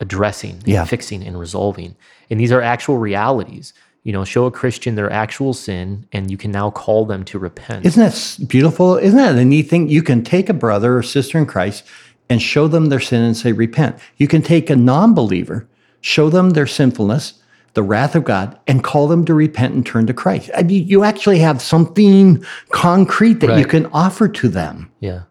addressing, 0.00 0.52
and 0.52 0.68
Yeah. 0.68 0.84
fixing, 0.84 1.22
and 1.22 1.38
resolving. 1.38 1.94
And 2.30 2.40
these 2.40 2.50
are 2.52 2.62
actual 2.62 2.96
realities. 2.98 3.72
You 4.02 4.12
know, 4.14 4.24
show 4.24 4.46
a 4.46 4.50
Christian 4.50 4.94
their 4.94 5.12
actual 5.12 5.52
sin, 5.52 6.06
and 6.10 6.30
you 6.30 6.38
can 6.38 6.50
now 6.50 6.70
call 6.70 7.04
them 7.04 7.22
to 7.24 7.38
repent. 7.38 7.84
Isn't 7.84 8.02
that 8.02 8.48
beautiful? 8.48 8.96
Isn't 8.96 9.18
that 9.18 9.36
a 9.36 9.44
neat 9.44 9.68
thing? 9.68 9.90
You 9.90 10.02
can 10.02 10.24
take 10.24 10.48
a 10.48 10.54
brother 10.54 10.96
or 10.96 11.02
sister 11.02 11.36
in 11.36 11.44
Christ 11.44 11.84
and 12.30 12.40
show 12.40 12.66
them 12.66 12.86
their 12.86 13.00
sin 13.00 13.22
and 13.22 13.36
say, 13.36 13.52
repent. 13.52 13.96
You 14.16 14.26
can 14.26 14.40
take 14.40 14.70
a 14.70 14.76
non 14.76 15.12
believer, 15.12 15.68
show 16.00 16.30
them 16.30 16.50
their 16.50 16.66
sinfulness, 16.66 17.34
the 17.74 17.82
wrath 17.82 18.14
of 18.14 18.24
God, 18.24 18.58
and 18.66 18.82
call 18.82 19.08
them 19.08 19.24
to 19.26 19.34
repent 19.34 19.74
and 19.74 19.86
turn 19.86 20.06
to 20.06 20.14
Christ. 20.14 20.50
I 20.56 20.62
mean, 20.62 20.86
you 20.86 21.04
actually 21.04 21.38
have 21.38 21.62
something 21.62 22.44
concrete 22.70 23.40
that 23.40 23.58
you 23.58 23.64
can 23.64 23.86
offer 23.86 24.28
to 24.28 24.48
them. 24.48 24.90
yeah. 25.00 25.22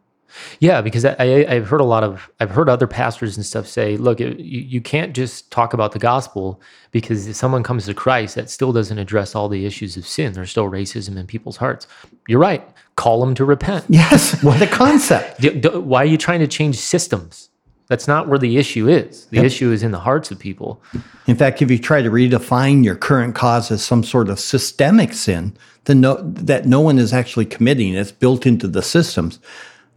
Yeah, 0.60 0.82
because 0.82 1.06
I, 1.06 1.45
I've 1.49 1.67
heard 1.67 1.82
a 1.82 1.86
lot 1.86 2.04
of 2.04 2.30
I've 2.39 2.52
heard 2.52 2.69
other 2.69 2.88
pastors 2.88 3.36
and 3.36 3.45
stuff 3.45 3.67
say, 3.67 3.97
look, 3.97 4.19
you, 4.19 4.30
you 4.38 4.80
can't 4.80 5.13
just 5.13 5.52
talk 5.52 5.73
about 5.73 5.91
the 5.91 5.99
gospel 5.99 6.62
because 6.91 7.28
if 7.28 7.36
someone 7.36 7.63
comes 7.63 7.86
to 7.86 7.93
Christ, 7.93 8.36
that 8.36 8.49
still 8.49 8.71
doesn't 8.71 8.97
address 8.97 9.36
all 9.36 9.49
the 9.49 9.65
issues 9.65 9.97
of 9.97 10.08
sin. 10.08 10.34
There's 10.34 10.52
still 10.52 10.69
racism 10.69 11.17
in 11.17 11.28
people's 11.28 11.58
hearts. 11.58 11.88
You're 12.28 12.39
right. 12.39 12.65
Call 12.95 13.19
them 13.19 13.36
to 13.36 13.45
repent. 13.45 13.86
Yes, 13.89 14.41
what 14.43 14.62
a 14.67 14.67
concept. 14.67 15.43
Why 15.73 16.04
are 16.04 16.06
you 16.06 16.17
trying 16.17 16.39
to 16.39 16.47
change 16.47 16.78
systems? 16.78 17.49
That's 17.89 18.08
not 18.08 18.28
where 18.28 18.38
the 18.38 18.58
issue 18.58 18.88
is. 18.88 19.25
The 19.25 19.39
issue 19.39 19.71
is 19.71 19.82
in 19.82 19.91
the 19.91 19.99
hearts 19.99 20.30
of 20.30 20.38
people. 20.38 20.82
In 21.25 21.36
fact, 21.36 21.60
if 21.63 21.71
you 21.71 21.80
try 21.80 22.04
to 22.04 22.10
redefine 22.12 22.86
your 22.86 22.95
current 22.95 23.34
cause 23.34 23.71
as 23.71 23.84
some 23.84 24.04
sort 24.04 24.30
of 24.30 24.39
systemic 24.39 25.12
sin, 25.12 25.58
then 25.86 25.99
no, 25.99 26.17
that 26.21 26.67
no 26.67 26.82
one 26.82 26.99
is 26.99 27.13
actually 27.13 27.47
committing, 27.47 27.95
it's 27.95 28.12
built 28.12 28.45
into 28.45 28.67
the 28.67 28.84
systems. 28.84 29.39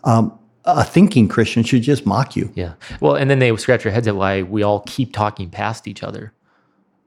Um, 0.05 0.37
a 0.65 0.85
thinking 0.85 1.29
Christian 1.29 1.65
should 1.65 1.83
just 1.83 2.07
mock 2.07 2.35
you. 2.35 2.51
Yeah. 2.55 2.75
Well, 3.01 3.15
and 3.15 3.29
then 3.29 3.41
they 3.41 3.55
scratch 3.57 3.83
their 3.83 3.93
heads 3.93 4.09
at 4.09 4.17
why 4.17 4.43
we 4.43 4.63
all 4.63 4.81
keep 4.87 5.13
talking 5.13 5.51
past 5.51 5.87
each 5.87 6.03
other, 6.03 6.33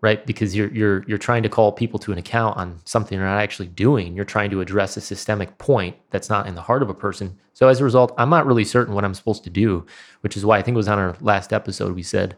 right? 0.06 0.24
Because 0.24 0.56
you're 0.56 0.72
you're 0.72 1.04
you're 1.08 1.18
trying 1.18 1.42
to 1.42 1.50
call 1.50 1.72
people 1.72 1.98
to 1.98 2.12
an 2.12 2.20
account 2.20 2.58
on 2.58 2.80
something 2.86 3.18
they're 3.18 3.28
not 3.28 3.42
actually 3.42 3.70
doing. 3.70 4.16
You're 4.16 4.24
trying 4.24 4.52
to 4.52 4.62
address 4.62 4.96
a 4.98 5.02
systemic 5.02 5.58
point 5.58 5.96
that's 6.12 6.30
not 6.30 6.46
in 6.46 6.54
the 6.54 6.62
heart 6.62 6.84
of 6.84 6.92
a 6.92 6.94
person. 6.94 7.36
So 7.54 7.70
as 7.70 7.82
a 7.82 7.84
result, 7.84 8.14
I'm 8.16 8.30
not 8.30 8.46
really 8.46 8.66
certain 8.66 8.94
what 8.94 9.04
I'm 9.04 9.16
supposed 9.16 9.44
to 9.46 9.50
do, 9.50 9.84
which 10.22 10.38
is 10.38 10.46
why 10.46 10.60
I 10.60 10.62
think 10.62 10.76
it 10.76 10.78
was 10.78 10.88
on 10.88 11.00
our 11.00 11.18
last 11.22 11.52
episode 11.52 11.96
we 11.96 12.04
said 12.04 12.36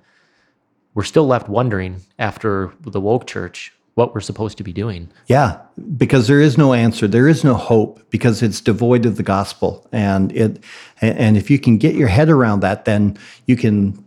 we're 0.94 1.04
still 1.04 1.28
left 1.28 1.50
wondering 1.50 2.00
after 2.18 2.72
the 2.80 3.02
woke 3.02 3.28
church 3.28 3.74
what 3.96 4.16
we're 4.16 4.22
supposed 4.22 4.58
to 4.60 4.64
be 4.64 4.72
doing. 4.72 5.10
Yeah, 5.26 5.60
because 5.98 6.30
there 6.30 6.40
is 6.40 6.58
no 6.58 6.72
answer, 6.72 7.06
there 7.06 7.28
is 7.28 7.44
no 7.44 7.56
hope 7.56 8.00
because 8.10 8.42
it's 8.42 8.62
devoid 8.62 9.06
of 9.06 9.18
the 9.18 9.24
gospel, 9.24 9.86
and 9.92 10.32
it 10.32 10.64
and 11.02 11.36
if 11.36 11.52
you 11.52 11.60
can 11.60 11.78
get 11.78 11.96
your 11.96 12.08
head 12.08 12.30
around 12.30 12.62
that, 12.62 12.86
then 12.86 13.18
you 13.46 13.58
can 13.58 14.02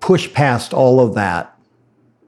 push 0.00 0.30
past 0.34 0.74
all 0.74 1.00
of 1.00 1.14
that 1.14 1.55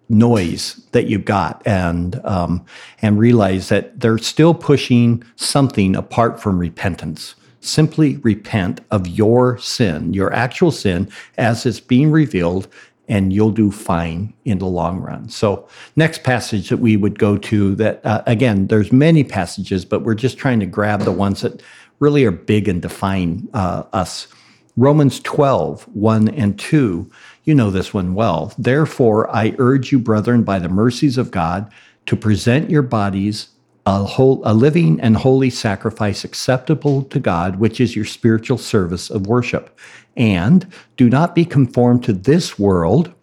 noise 0.09 0.75
that 0.92 1.07
you've 1.07 1.25
got 1.25 1.62
and 1.66 2.21
um, 2.25 2.64
and 3.03 3.18
realize 3.18 3.68
that 3.68 4.01
they're 4.01 4.18
still 4.18 4.55
pushing 4.55 5.23
something 5.37 5.94
apart 5.94 6.40
from 6.40 6.59
repentance. 6.59 7.35
Simply 7.61 8.16
repent 8.18 8.81
of 8.90 9.07
your 9.07 9.59
sin, 9.59 10.14
your 10.14 10.33
actual 10.33 10.71
sin, 10.71 11.11
as 11.37 11.66
it's 11.66 11.81
being 11.81 12.11
revealed, 12.11 12.68
and 13.09 13.33
you'll 13.33 13.51
do 13.51 13.71
fine 13.71 14.33
in 14.44 14.59
the 14.59 14.66
long 14.66 15.01
run. 15.01 15.29
So, 15.29 15.66
next 15.97 16.23
passage 16.23 16.68
that 16.68 16.77
we 16.79 16.97
would 16.97 17.18
go 17.18 17.37
to 17.38 17.75
that 17.77 18.05
uh, 18.05 18.23
again, 18.27 18.68
there's 18.68 18.92
many 18.92 19.25
passages, 19.25 19.85
but 19.85 20.03
we're 20.03 20.14
just 20.14 20.38
trying 20.38 20.61
to 20.61 20.66
grab 20.66 21.03
the 21.03 21.12
ones 21.12 21.40
that 21.40 21.62
really 21.99 22.25
are 22.25 22.31
big 22.31 22.68
and 22.68 22.81
define 22.81 23.49
uh, 23.55 23.85
us. 23.92 24.29
Romans 24.77 25.18
12, 25.21 25.88
1 25.88 26.29
and 26.29 26.57
2. 26.57 27.11
You 27.48 27.54
know 27.54 27.70
this 27.70 27.94
one 27.94 28.14
well. 28.14 28.52
Therefore, 28.58 29.34
I 29.34 29.54
urge 29.56 29.90
you, 29.90 29.98
brethren, 29.98 30.42
by 30.42 30.58
the 30.58 30.68
mercies 30.68 31.16
of 31.16 31.30
God, 31.30 31.72
to 32.04 32.14
present 32.14 32.68
your 32.68 32.82
bodies 32.82 33.48
a, 33.87 34.04
whole, 34.04 34.42
a 34.44 34.52
living 34.52 35.00
and 35.00 35.16
holy 35.16 35.48
sacrifice 35.48 36.24
acceptable 36.24 37.04
to 37.04 37.18
God, 37.18 37.58
which 37.58 37.80
is 37.80 37.96
your 37.96 38.04
spiritual 38.04 38.58
service 38.58 39.08
of 39.08 39.26
worship. 39.26 39.80
And 40.14 40.70
do 40.98 41.08
not 41.08 41.34
be 41.34 41.46
conformed 41.46 42.04
to 42.04 42.12
this 42.12 42.58
world, 42.58 43.14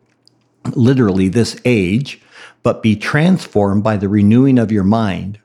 literally 0.73 1.27
this 1.27 1.61
age, 1.63 2.19
but 2.63 2.81
be 2.81 2.95
transformed 2.95 3.83
by 3.83 3.95
the 3.95 4.09
renewing 4.09 4.57
of 4.57 4.71
your 4.71 4.83
mind, 4.83 5.37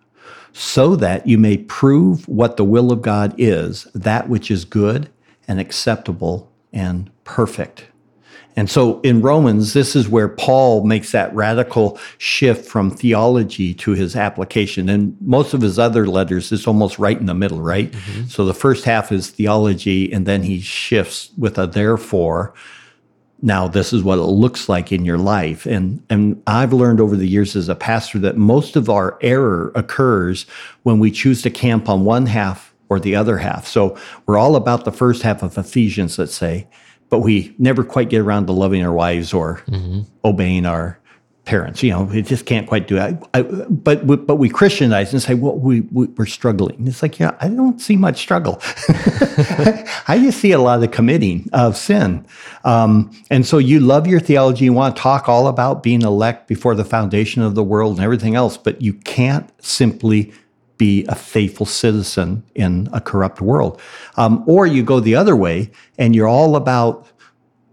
so 0.54 0.96
that 0.96 1.26
you 1.26 1.36
may 1.36 1.58
prove 1.58 2.26
what 2.26 2.56
the 2.56 2.64
will 2.64 2.92
of 2.92 3.02
God 3.02 3.34
is, 3.36 3.84
that 3.94 4.30
which 4.30 4.50
is 4.50 4.64
good 4.64 5.10
and 5.46 5.60
acceptable 5.60 6.50
and 6.72 7.10
perfect. 7.24 7.89
And 8.56 8.68
so 8.68 9.00
in 9.00 9.22
Romans, 9.22 9.72
this 9.72 9.94
is 9.94 10.08
where 10.08 10.28
Paul 10.28 10.84
makes 10.84 11.12
that 11.12 11.34
radical 11.34 11.98
shift 12.18 12.66
from 12.66 12.90
theology 12.90 13.74
to 13.74 13.92
his 13.92 14.16
application. 14.16 14.88
And 14.88 15.16
most 15.20 15.54
of 15.54 15.60
his 15.60 15.78
other 15.78 16.06
letters 16.06 16.50
is 16.52 16.66
almost 16.66 16.98
right 16.98 17.18
in 17.18 17.26
the 17.26 17.34
middle, 17.34 17.62
right? 17.62 17.90
Mm-hmm. 17.90 18.24
So 18.24 18.44
the 18.44 18.54
first 18.54 18.84
half 18.84 19.12
is 19.12 19.30
theology, 19.30 20.12
and 20.12 20.26
then 20.26 20.42
he 20.42 20.60
shifts 20.60 21.30
with 21.38 21.58
a 21.58 21.66
therefore. 21.66 22.52
Now 23.42 23.68
this 23.68 23.92
is 23.92 24.02
what 24.02 24.18
it 24.18 24.22
looks 24.22 24.68
like 24.68 24.92
in 24.92 25.04
your 25.04 25.16
life. 25.16 25.64
And 25.64 26.04
and 26.10 26.42
I've 26.46 26.74
learned 26.74 27.00
over 27.00 27.16
the 27.16 27.28
years 27.28 27.56
as 27.56 27.70
a 27.70 27.74
pastor 27.74 28.18
that 28.18 28.36
most 28.36 28.76
of 28.76 28.90
our 28.90 29.16
error 29.22 29.72
occurs 29.74 30.44
when 30.82 30.98
we 30.98 31.10
choose 31.10 31.40
to 31.42 31.50
camp 31.50 31.88
on 31.88 32.04
one 32.04 32.26
half 32.26 32.74
or 32.90 33.00
the 33.00 33.16
other 33.16 33.38
half. 33.38 33.66
So 33.66 33.96
we're 34.26 34.36
all 34.36 34.56
about 34.56 34.84
the 34.84 34.92
first 34.92 35.22
half 35.22 35.42
of 35.42 35.56
Ephesians, 35.56 36.18
let's 36.18 36.34
say 36.34 36.66
but 37.10 37.18
we 37.18 37.54
never 37.58 37.84
quite 37.84 38.08
get 38.08 38.20
around 38.20 38.46
to 38.46 38.52
loving 38.52 38.84
our 38.84 38.92
wives 38.92 39.34
or 39.34 39.58
mm-hmm. 39.68 40.02
obeying 40.24 40.64
our 40.64 40.98
parents. 41.44 41.82
You 41.82 41.90
know, 41.90 42.02
we 42.04 42.22
just 42.22 42.46
can't 42.46 42.68
quite 42.68 42.86
do 42.86 42.96
it. 42.96 43.16
I, 43.34 43.42
but 43.42 44.06
but 44.06 44.36
we 44.36 44.48
Christianize 44.48 45.12
and 45.12 45.20
say, 45.20 45.34
well, 45.34 45.56
we, 45.56 45.80
we 45.92 46.08
are 46.18 46.26
struggling. 46.26 46.86
It's 46.86 47.02
like, 47.02 47.18
yeah, 47.18 47.36
I 47.40 47.48
don't 47.48 47.80
see 47.80 47.96
much 47.96 48.18
struggle. 48.18 48.60
I 50.08 50.20
just 50.22 50.40
see 50.40 50.52
a 50.52 50.60
lot 50.60 50.82
of 50.82 50.92
committing 50.92 51.48
of 51.52 51.76
sin. 51.76 52.24
Um, 52.64 53.10
and 53.30 53.44
so 53.44 53.58
you 53.58 53.80
love 53.80 54.06
your 54.06 54.20
theology. 54.20 54.66
You 54.66 54.72
want 54.72 54.94
to 54.94 55.02
talk 55.02 55.28
all 55.28 55.48
about 55.48 55.82
being 55.82 56.02
elect 56.02 56.46
before 56.46 56.74
the 56.74 56.84
foundation 56.84 57.42
of 57.42 57.56
the 57.56 57.64
world 57.64 57.96
and 57.96 58.04
everything 58.04 58.36
else, 58.36 58.56
but 58.56 58.80
you 58.80 58.94
can't 58.94 59.50
simply 59.64 60.32
be 60.80 61.04
a 61.08 61.14
faithful 61.14 61.66
citizen 61.66 62.42
in 62.54 62.88
a 62.90 63.02
corrupt 63.02 63.42
world. 63.42 63.78
Um, 64.16 64.42
or 64.46 64.66
you 64.66 64.82
go 64.82 64.98
the 64.98 65.14
other 65.14 65.36
way 65.36 65.70
and 65.98 66.16
you're 66.16 66.26
all 66.26 66.56
about 66.56 67.06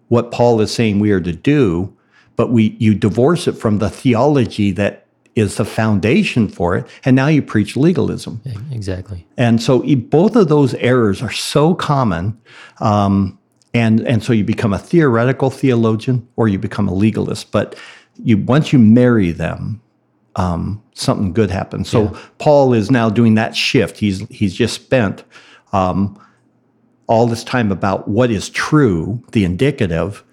what 0.09 0.29
Paul 0.29 0.59
is 0.59 0.73
saying 0.73 0.99
we 0.99 1.11
are 1.11 1.21
to 1.21 1.31
do, 1.31 1.95
but 2.35 2.51
we 2.51 2.75
you 2.79 2.93
divorce 2.93 3.47
it 3.47 3.53
from 3.53 3.79
the 3.79 3.89
theology 3.89 4.71
that 4.71 5.07
is 5.35 5.55
the 5.55 5.63
foundation 5.63 6.49
for 6.49 6.75
it, 6.75 6.85
and 7.05 7.15
now 7.15 7.27
you 7.27 7.41
preach 7.41 7.77
legalism. 7.77 8.41
exactly. 8.71 9.25
And 9.37 9.61
so 9.61 9.83
both 9.95 10.35
of 10.35 10.49
those 10.49 10.73
errors 10.75 11.21
are 11.21 11.31
so 11.31 11.75
common. 11.75 12.37
Um, 12.79 13.37
and, 13.73 14.01
and 14.07 14.23
so 14.23 14.33
you 14.33 14.43
become 14.43 14.73
a 14.73 14.79
theoretical 14.79 15.49
theologian 15.49 16.27
or 16.35 16.47
you 16.47 16.57
become 16.57 16.87
a 16.89 16.93
legalist. 16.93 17.51
But 17.51 17.75
you 18.21 18.37
once 18.37 18.73
you 18.73 18.79
marry 18.79 19.31
them, 19.31 19.79
um, 20.37 20.81
something 20.93 21.33
good 21.33 21.49
happens. 21.49 21.89
So 21.89 22.03
yeah. 22.03 22.19
Paul 22.37 22.73
is 22.73 22.89
now 22.89 23.09
doing 23.09 23.35
that 23.35 23.55
shift. 23.55 23.97
He's 23.97 24.19
he's 24.29 24.53
just 24.55 24.75
spent 24.75 25.23
um, 25.73 26.17
all 27.07 27.27
this 27.27 27.43
time 27.43 27.71
about 27.71 28.07
what 28.07 28.31
is 28.31 28.49
true, 28.49 29.21
the 29.31 29.43
indicative, 29.43 30.23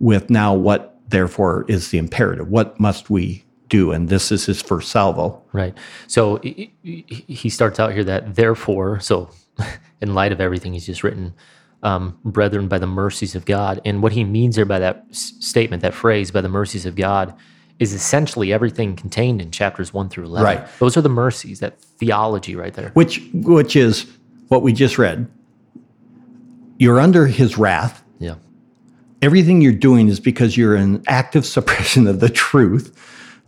with 0.00 0.30
now 0.30 0.54
what 0.54 0.98
therefore 1.08 1.64
is 1.68 1.90
the 1.90 1.98
imperative. 1.98 2.48
What 2.48 2.80
must 2.80 3.10
we 3.10 3.44
do? 3.68 3.92
And 3.92 4.08
this 4.08 4.32
is 4.32 4.46
his 4.46 4.62
first 4.62 4.90
salvo. 4.90 5.42
Right. 5.52 5.76
So 6.06 6.40
he 6.42 7.50
starts 7.50 7.78
out 7.78 7.92
here 7.92 8.04
that 8.04 8.34
therefore. 8.34 9.00
So 9.00 9.30
in 10.00 10.14
light 10.14 10.32
of 10.32 10.40
everything 10.40 10.72
he's 10.72 10.86
just 10.86 11.04
written. 11.04 11.34
Um, 11.82 12.18
brethren, 12.24 12.68
by 12.68 12.78
the 12.78 12.86
mercies 12.86 13.34
of 13.34 13.44
God. 13.44 13.80
And 13.84 14.02
what 14.02 14.12
he 14.12 14.24
means 14.24 14.56
there 14.56 14.64
by 14.64 14.78
that 14.80 15.04
s- 15.10 15.34
statement, 15.40 15.82
that 15.82 15.94
phrase, 15.94 16.30
by 16.30 16.40
the 16.40 16.48
mercies 16.48 16.84
of 16.84 16.96
God, 16.96 17.34
is 17.78 17.92
essentially 17.92 18.52
everything 18.52 18.96
contained 18.96 19.40
in 19.42 19.50
chapters 19.50 19.92
1 19.92 20.08
through 20.08 20.24
11. 20.24 20.44
Right. 20.44 20.68
Those 20.78 20.96
are 20.96 21.02
the 21.02 21.08
mercies, 21.08 21.60
that 21.60 21.80
theology 21.80 22.56
right 22.56 22.74
there. 22.74 22.90
Which 22.90 23.22
which 23.32 23.76
is 23.76 24.06
what 24.48 24.62
we 24.62 24.72
just 24.72 24.98
read. 24.98 25.28
You're 26.78 27.00
under 27.00 27.26
his 27.26 27.58
wrath. 27.58 28.04
Yeah. 28.18 28.36
Everything 29.22 29.60
you're 29.60 29.72
doing 29.72 30.08
is 30.08 30.20
because 30.20 30.56
you're 30.56 30.76
in 30.76 31.02
active 31.06 31.44
suppression 31.56 32.06
of 32.06 32.20
the 32.20 32.28
truth. 32.28 32.94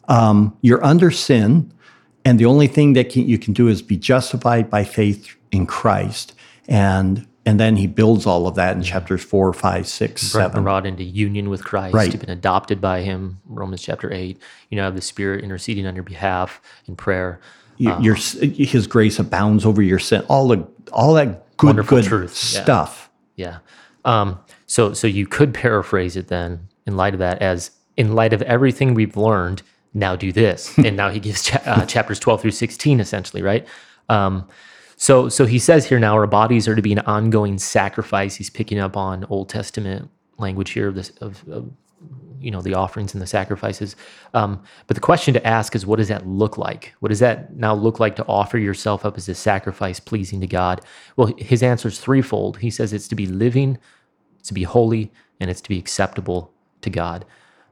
Um, 0.08 0.56
you're 0.62 0.82
under 0.82 1.10
sin, 1.10 1.70
and 2.24 2.38
the 2.38 2.46
only 2.46 2.66
thing 2.66 2.94
that 2.94 3.10
can, 3.10 3.28
you 3.28 3.38
can 3.38 3.52
do 3.52 3.68
is 3.68 3.82
be 3.82 3.96
justified 3.96 4.70
by 4.70 4.84
faith 4.84 5.36
in 5.52 5.66
Christ. 5.66 6.34
And 6.66 7.26
and 7.48 7.58
then 7.58 7.76
he 7.76 7.86
builds 7.86 8.26
all 8.26 8.46
of 8.46 8.56
that 8.56 8.76
in 8.76 8.82
chapters 8.82 9.24
four, 9.24 9.54
five, 9.54 9.88
six, 9.88 10.20
seven. 10.20 10.64
Brought 10.64 10.84
into 10.84 11.02
union 11.02 11.48
with 11.48 11.64
Christ. 11.64 11.94
Right. 11.94 12.12
You've 12.12 12.20
been 12.20 12.28
adopted 12.28 12.78
by 12.78 13.00
him. 13.00 13.40
Romans 13.46 13.80
chapter 13.80 14.12
eight. 14.12 14.38
You 14.68 14.76
know, 14.76 14.84
have 14.84 14.94
the 14.94 15.00
Spirit 15.00 15.42
interceding 15.42 15.86
on 15.86 15.94
your 15.94 16.04
behalf 16.04 16.60
in 16.86 16.94
prayer. 16.94 17.40
You, 17.78 17.92
um, 17.92 18.02
your 18.02 18.16
His 18.16 18.86
grace 18.86 19.18
abounds 19.18 19.64
over 19.64 19.80
your 19.80 19.98
sin. 19.98 20.26
All 20.28 20.48
the 20.48 20.68
all 20.92 21.14
that 21.14 21.56
good 21.56 21.86
good 21.86 22.04
truth. 22.04 22.34
stuff. 22.34 23.08
Yeah. 23.36 23.60
yeah. 24.04 24.20
Um, 24.20 24.38
so 24.66 24.92
so 24.92 25.06
you 25.06 25.26
could 25.26 25.54
paraphrase 25.54 26.16
it 26.16 26.28
then 26.28 26.68
in 26.86 26.98
light 26.98 27.14
of 27.14 27.20
that 27.20 27.40
as 27.40 27.70
in 27.96 28.14
light 28.14 28.34
of 28.34 28.42
everything 28.42 28.92
we've 28.92 29.16
learned. 29.16 29.62
Now 29.94 30.16
do 30.16 30.32
this, 30.32 30.76
and 30.84 30.98
now 30.98 31.08
he 31.08 31.18
gives 31.18 31.44
cha- 31.44 31.62
uh, 31.64 31.86
chapters 31.86 32.20
twelve 32.20 32.42
through 32.42 32.50
sixteen 32.50 33.00
essentially, 33.00 33.40
right? 33.40 33.66
Um, 34.10 34.46
so, 34.98 35.28
so 35.28 35.46
he 35.46 35.60
says 35.60 35.86
here 35.86 36.00
now 36.00 36.14
our 36.14 36.26
bodies 36.26 36.66
are 36.66 36.74
to 36.74 36.82
be 36.82 36.92
an 36.92 36.98
ongoing 37.00 37.56
sacrifice. 37.56 38.34
He's 38.34 38.50
picking 38.50 38.80
up 38.80 38.96
on 38.96 39.24
Old 39.30 39.48
Testament 39.48 40.10
language 40.38 40.70
here 40.70 40.88
of 40.88 40.96
this 40.96 41.10
of, 41.20 41.48
of 41.48 41.70
you 42.40 42.50
know 42.50 42.60
the 42.62 42.74
offerings 42.74 43.14
and 43.14 43.22
the 43.22 43.26
sacrifices. 43.26 43.94
Um, 44.34 44.60
but 44.88 44.96
the 44.96 45.00
question 45.00 45.34
to 45.34 45.46
ask 45.46 45.76
is, 45.76 45.86
what 45.86 45.96
does 45.96 46.08
that 46.08 46.26
look 46.26 46.58
like? 46.58 46.94
What 46.98 47.10
does 47.10 47.20
that 47.20 47.54
now 47.56 47.74
look 47.74 48.00
like 48.00 48.16
to 48.16 48.26
offer 48.26 48.58
yourself 48.58 49.04
up 49.04 49.16
as 49.16 49.28
a 49.28 49.36
sacrifice 49.36 50.00
pleasing 50.00 50.40
to 50.40 50.48
God? 50.48 50.80
Well, 51.16 51.32
his 51.38 51.62
answer 51.62 51.88
is 51.88 52.00
threefold. 52.00 52.58
He 52.58 52.70
says 52.70 52.92
it's 52.92 53.08
to 53.08 53.14
be 53.14 53.26
living, 53.26 53.78
it's 54.40 54.48
to 54.48 54.54
be 54.54 54.64
holy, 54.64 55.12
and 55.38 55.48
it's 55.48 55.60
to 55.60 55.68
be 55.68 55.78
acceptable 55.78 56.52
to 56.80 56.90
God. 56.90 57.24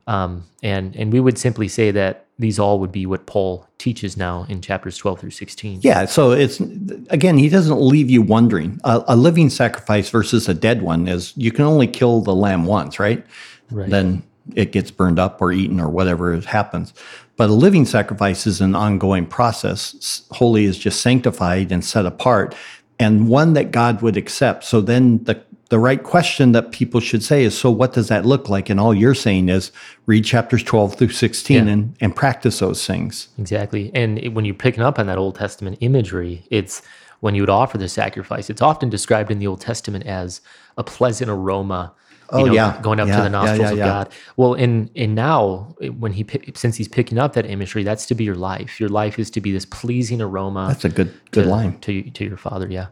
Um, 0.06 0.44
and 0.62 0.94
and 0.94 1.12
we 1.12 1.18
would 1.18 1.38
simply 1.38 1.66
say 1.66 1.90
that 1.90 2.25
these 2.38 2.58
all 2.58 2.78
would 2.80 2.92
be 2.92 3.06
what 3.06 3.26
Paul 3.26 3.66
teaches 3.78 4.16
now 4.16 4.44
in 4.48 4.60
chapters 4.60 4.98
12 4.98 5.20
through 5.20 5.30
16. 5.30 5.80
Yeah, 5.82 6.04
so 6.04 6.32
it's 6.32 6.60
again, 7.08 7.38
he 7.38 7.48
doesn't 7.48 7.80
leave 7.80 8.10
you 8.10 8.20
wondering. 8.20 8.78
A, 8.84 9.02
a 9.08 9.16
living 9.16 9.48
sacrifice 9.48 10.10
versus 10.10 10.48
a 10.48 10.54
dead 10.54 10.82
one 10.82 11.08
is 11.08 11.32
you 11.36 11.50
can 11.50 11.64
only 11.64 11.86
kill 11.86 12.20
the 12.20 12.34
lamb 12.34 12.66
once, 12.66 12.98
right? 12.98 13.24
Right. 13.70 13.88
Then 13.88 14.22
it 14.54 14.72
gets 14.72 14.90
burned 14.90 15.18
up 15.18 15.40
or 15.40 15.50
eaten 15.50 15.80
or 15.80 15.88
whatever 15.88 16.38
happens. 16.40 16.92
But 17.36 17.50
a 17.50 17.54
living 17.54 17.84
sacrifice 17.84 18.46
is 18.46 18.60
an 18.60 18.74
ongoing 18.74 19.26
process. 19.26 20.22
Holy 20.30 20.64
is 20.64 20.78
just 20.78 21.00
sanctified 21.00 21.72
and 21.72 21.84
set 21.84 22.06
apart, 22.06 22.54
and 22.98 23.28
one 23.28 23.54
that 23.54 23.70
God 23.70 24.02
would 24.02 24.16
accept. 24.16 24.64
So 24.64 24.80
then 24.80 25.24
the 25.24 25.42
the 25.68 25.78
right 25.78 26.02
question 26.02 26.52
that 26.52 26.70
people 26.70 27.00
should 27.00 27.22
say 27.24 27.42
is 27.42 27.56
so 27.58 27.70
what 27.70 27.92
does 27.92 28.08
that 28.08 28.24
look 28.24 28.48
like 28.48 28.70
and 28.70 28.78
all 28.78 28.94
you're 28.94 29.14
saying 29.14 29.48
is 29.48 29.72
read 30.06 30.24
chapters 30.24 30.62
12 30.62 30.94
through 30.96 31.08
16 31.08 31.56
Yeah. 31.66 31.72
and, 31.72 31.96
and 32.00 32.14
practice 32.14 32.60
those 32.60 32.86
things 32.86 33.28
Exactly. 33.38 33.90
And 33.94 34.18
it- 34.18 34.28
when 34.34 34.44
you're 34.44 34.54
picking 34.54 34.82
up 34.84 34.98
on 34.98 35.06
that 35.06 35.18
Old 35.18 35.34
Testament 35.34 35.78
imagery, 35.80 36.44
it's 36.50 36.82
when 37.20 37.34
you 37.34 37.42
would 37.42 37.50
offer 37.50 37.78
the 37.78 37.88
sacrifice, 37.88 38.48
it's 38.50 38.62
often 38.62 38.90
described 38.90 39.30
in 39.30 39.38
the 39.38 39.46
Old 39.46 39.60
Testament 39.60 40.06
as 40.06 40.40
a 40.76 40.84
pleasant 40.84 41.30
aroma. 41.30 41.92
Oh, 42.30 42.44
know, 42.44 42.52
yeah. 42.52 42.78
going 42.82 42.98
up 43.00 43.08
Yeah, 43.08 43.16
to 43.18 43.22
the 43.22 43.28
nostrils 43.30 43.60
yeah, 43.60 43.70
of. 43.70 43.78
God. 43.78 44.08
Well, 44.36 44.54
and 44.54 44.90
and 44.96 45.14
now 45.14 45.74
when 45.98 46.12
he 46.12 46.26
since 46.54 46.76
he's 46.76 46.88
picking 46.88 47.18
up 47.18 47.34
that 47.34 47.46
imagery, 47.46 47.84
that's 47.84 48.04
to 48.06 48.14
be 48.16 48.24
your 48.24 48.34
life. 48.34 48.80
Your 48.80 48.88
life 48.88 49.18
is 49.18 49.30
to 49.30 49.40
be 49.40 49.52
this 49.52 49.64
pleasing 49.64 50.20
aroma. 50.20 50.66
that's 50.68 50.84
a 50.84 50.88
good 50.88 51.14
good 51.30 51.44
to, 51.44 51.48
line 51.50 51.78
to 51.80 52.02
to 52.10 52.24
your 52.24 52.36
father. 52.36 52.66
Yeah. 52.68 52.86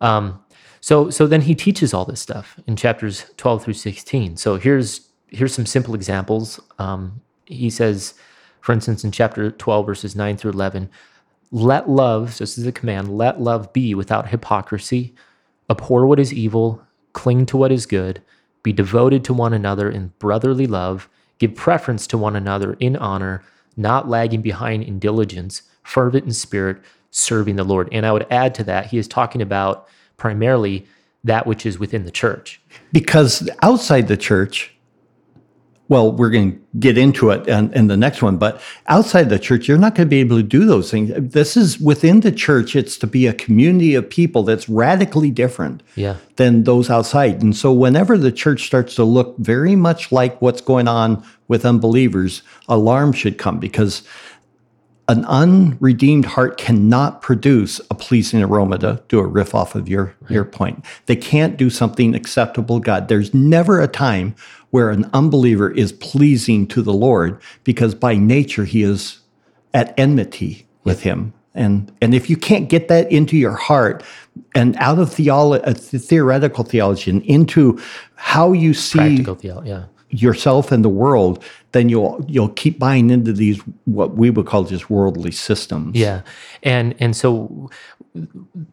Um, 0.00 0.38
so 0.86 1.10
so 1.10 1.26
then 1.26 1.40
he 1.40 1.56
teaches 1.56 1.92
all 1.92 2.04
this 2.04 2.20
stuff 2.20 2.60
in 2.68 2.76
chapters 2.76 3.24
twelve 3.36 3.64
through 3.64 3.74
sixteen. 3.74 4.36
So 4.36 4.54
here's 4.54 5.08
here's 5.26 5.52
some 5.52 5.66
simple 5.66 5.96
examples. 5.96 6.60
Um, 6.78 7.22
he 7.44 7.70
says, 7.70 8.14
for 8.60 8.72
instance, 8.72 9.02
in 9.02 9.10
chapter 9.10 9.50
twelve, 9.50 9.84
verses 9.84 10.14
nine 10.14 10.36
through 10.36 10.52
eleven, 10.52 10.88
let 11.50 11.90
love. 11.90 12.34
So 12.34 12.44
this 12.44 12.56
is 12.56 12.68
a 12.68 12.70
command. 12.70 13.18
Let 13.18 13.40
love 13.40 13.72
be 13.72 13.96
without 13.96 14.28
hypocrisy. 14.28 15.12
Abhor 15.68 16.06
what 16.06 16.20
is 16.20 16.32
evil. 16.32 16.80
Cling 17.14 17.46
to 17.46 17.56
what 17.56 17.72
is 17.72 17.84
good. 17.84 18.22
Be 18.62 18.72
devoted 18.72 19.24
to 19.24 19.34
one 19.34 19.52
another 19.52 19.90
in 19.90 20.12
brotherly 20.20 20.68
love. 20.68 21.08
Give 21.38 21.52
preference 21.52 22.06
to 22.06 22.16
one 22.16 22.36
another 22.36 22.74
in 22.74 22.94
honor, 22.94 23.42
not 23.76 24.08
lagging 24.08 24.40
behind 24.40 24.84
in 24.84 25.00
diligence, 25.00 25.62
fervent 25.82 26.26
in 26.26 26.32
spirit, 26.32 26.78
serving 27.10 27.56
the 27.56 27.64
Lord. 27.64 27.88
And 27.90 28.06
I 28.06 28.12
would 28.12 28.28
add 28.30 28.54
to 28.54 28.64
that, 28.64 28.86
he 28.86 28.98
is 28.98 29.08
talking 29.08 29.42
about 29.42 29.88
primarily 30.16 30.86
that 31.24 31.46
which 31.46 31.66
is 31.66 31.78
within 31.78 32.04
the 32.04 32.10
church. 32.10 32.60
because 32.92 33.48
outside 33.62 34.06
the 34.08 34.16
church 34.16 34.72
well 35.88 36.10
we're 36.10 36.30
going 36.30 36.52
to 36.52 36.58
get 36.80 36.98
into 36.98 37.30
it 37.30 37.46
in, 37.48 37.72
in 37.72 37.86
the 37.88 37.96
next 37.96 38.20
one 38.22 38.36
but 38.36 38.60
outside 38.88 39.28
the 39.28 39.38
church 39.38 39.68
you're 39.68 39.78
not 39.78 39.94
going 39.94 40.06
to 40.06 40.10
be 40.10 40.18
able 40.20 40.36
to 40.36 40.42
do 40.42 40.64
those 40.64 40.90
things 40.90 41.10
this 41.16 41.56
is 41.56 41.78
within 41.80 42.20
the 42.20 42.32
church 42.32 42.74
it's 42.74 42.96
to 42.98 43.06
be 43.06 43.26
a 43.26 43.32
community 43.32 43.94
of 43.94 44.08
people 44.08 44.42
that's 44.42 44.68
radically 44.68 45.30
different 45.30 45.82
Yeah. 45.94 46.16
than 46.36 46.64
those 46.64 46.90
outside 46.90 47.42
and 47.42 47.56
so 47.56 47.72
whenever 47.72 48.16
the 48.18 48.32
church 48.32 48.66
starts 48.66 48.94
to 48.96 49.04
look 49.04 49.36
very 49.38 49.76
much 49.76 50.10
like 50.12 50.40
what's 50.42 50.60
going 50.60 50.88
on 50.88 51.22
with 51.48 51.64
unbelievers 51.64 52.42
alarm 52.68 53.12
should 53.12 53.38
come 53.38 53.58
because 53.60 54.02
an 55.08 55.24
unredeemed 55.26 56.24
heart 56.24 56.58
cannot 56.58 57.22
produce 57.22 57.80
a 57.90 57.94
pleasing 57.94 58.42
aroma 58.42 58.78
to 58.78 59.02
do 59.08 59.20
a 59.20 59.26
riff 59.26 59.54
off 59.54 59.74
of 59.74 59.88
your 59.88 60.14
your 60.28 60.44
point. 60.44 60.84
They 61.06 61.16
can't 61.16 61.56
do 61.56 61.70
something 61.70 62.14
acceptable 62.14 62.80
to 62.80 62.84
God. 62.84 63.08
There's 63.08 63.32
never 63.32 63.80
a 63.80 63.88
time 63.88 64.34
where 64.70 64.90
an 64.90 65.08
unbeliever 65.14 65.70
is 65.70 65.92
pleasing 65.92 66.66
to 66.68 66.82
the 66.82 66.92
Lord 66.92 67.40
because 67.62 67.94
by 67.94 68.16
nature 68.16 68.64
he 68.64 68.82
is 68.82 69.20
at 69.72 69.98
enmity 69.98 70.66
with 70.82 71.02
him. 71.02 71.32
And 71.54 71.92
and 72.02 72.12
if 72.14 72.28
you 72.28 72.36
can't 72.36 72.68
get 72.68 72.88
that 72.88 73.10
into 73.10 73.36
your 73.36 73.54
heart 73.54 74.02
and 74.54 74.76
out 74.76 74.98
of 74.98 75.10
theolo- 75.10 75.66
uh, 75.66 75.72
theoretical 75.72 76.64
theology 76.64 77.10
and 77.12 77.22
into 77.22 77.80
how 78.16 78.52
you 78.52 78.74
see 78.74 78.98
Practical 78.98 79.34
theology. 79.36 79.68
Yeah. 79.70 79.84
Yourself 80.22 80.72
and 80.72 80.84
the 80.84 80.88
world, 80.88 81.42
then 81.72 81.88
you'll 81.88 82.24
you'll 82.28 82.50
keep 82.50 82.78
buying 82.78 83.10
into 83.10 83.32
these 83.32 83.60
what 83.84 84.16
we 84.16 84.30
would 84.30 84.46
call 84.46 84.64
just 84.64 84.90
worldly 84.90 85.30
systems. 85.30 85.96
Yeah, 85.96 86.22
and 86.62 86.94
and 86.98 87.14
so 87.16 87.70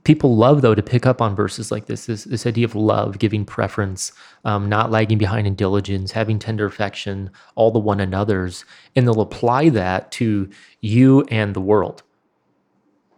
people 0.04 0.36
love 0.36 0.62
though 0.62 0.76
to 0.76 0.82
pick 0.82 1.06
up 1.06 1.22
on 1.22 1.36
verses 1.36 1.72
like 1.72 1.88
this. 1.88 2.06
This 2.06 2.24
this 2.24 2.46
idea 2.46 2.66
of 2.66 2.76
love, 2.76 3.20
giving 3.20 3.46
preference, 3.46 4.12
um, 4.46 4.70
not 4.70 4.92
lagging 4.92 5.18
behind 5.18 5.48
in 5.48 5.56
diligence, 5.56 6.12
having 6.12 6.40
tender 6.40 6.66
affection, 6.66 7.30
all 7.56 7.72
the 7.72 7.80
one 7.80 8.00
another's, 8.00 8.66
and 8.96 9.08
they'll 9.08 9.22
apply 9.22 9.70
that 9.70 10.12
to 10.14 10.50
you 10.82 11.24
and 11.30 11.54
the 11.54 11.62
world. 11.62 12.04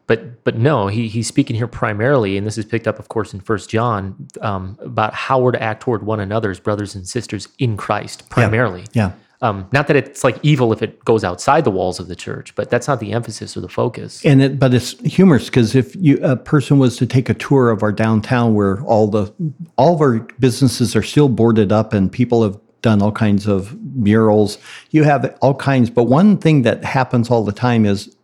But 0.08 0.44
but 0.44 0.58
no, 0.58 0.88
he 0.88 1.08
he's 1.08 1.28
speaking 1.28 1.56
here 1.56 1.68
primarily, 1.68 2.38
and 2.38 2.46
this 2.46 2.58
is 2.58 2.66
picked 2.66 2.88
up, 2.88 3.00
of 3.00 3.10
course, 3.10 3.34
in 3.34 3.40
First 3.40 3.70
John 3.70 4.28
um, 4.42 4.78
about 4.80 5.14
how 5.14 5.40
we're 5.40 5.52
to 5.52 5.62
act 5.62 5.82
toward 5.82 6.04
one 6.04 6.20
another 6.20 6.52
as 6.52 6.60
brothers 6.60 6.94
and 6.96 7.08
sisters 7.08 7.48
in 7.58 7.76
Christ, 7.76 8.30
primarily. 8.30 8.86
Yeah. 8.94 9.14
Um, 9.42 9.68
not 9.72 9.88
that 9.88 9.96
it's 9.96 10.24
like 10.24 10.40
evil 10.44 10.72
if 10.72 10.82
it 10.82 11.04
goes 11.06 11.24
outside 11.24 11.66
the 11.66 11.72
walls 11.72 12.00
of 12.00 12.08
the 12.08 12.16
church, 12.16 12.56
but 12.56 12.70
that's 12.70 12.88
not 12.88 13.00
the 13.00 13.12
emphasis 13.12 13.58
or 13.58 13.62
the 13.62 13.70
focus. 13.70 14.24
And 14.26 14.42
it, 14.42 14.60
but 14.60 14.74
it's 14.74 15.00
humorous 15.02 15.46
because 15.46 15.76
if 15.76 15.96
you 15.96 16.18
a 16.24 16.36
person 16.36 16.80
was 16.80 16.98
to 16.98 17.06
take 17.06 17.30
a 17.30 17.34
tour 17.34 17.70
of 17.70 17.84
our 17.84 17.92
downtown, 17.92 18.54
where 18.54 18.82
all 18.84 19.08
the 19.08 19.34
all 19.78 19.96
of 19.96 20.02
our 20.02 20.20
businesses 20.40 20.96
are 20.96 21.04
still 21.04 21.30
boarded 21.30 21.72
up 21.72 21.94
and 21.94 22.12
people 22.12 22.44
have 22.44 22.58
done 22.82 23.02
all 23.02 23.12
kinds 23.12 23.48
of 23.48 23.76
murals, 23.96 24.58
you 24.92 25.04
have 25.04 25.38
all 25.42 25.56
kinds. 25.56 25.90
But 25.90 26.04
one 26.04 26.38
thing 26.38 26.62
that 26.62 26.84
happens 26.84 27.30
all 27.30 27.44
the 27.44 27.52
time 27.52 27.86
is 27.86 28.15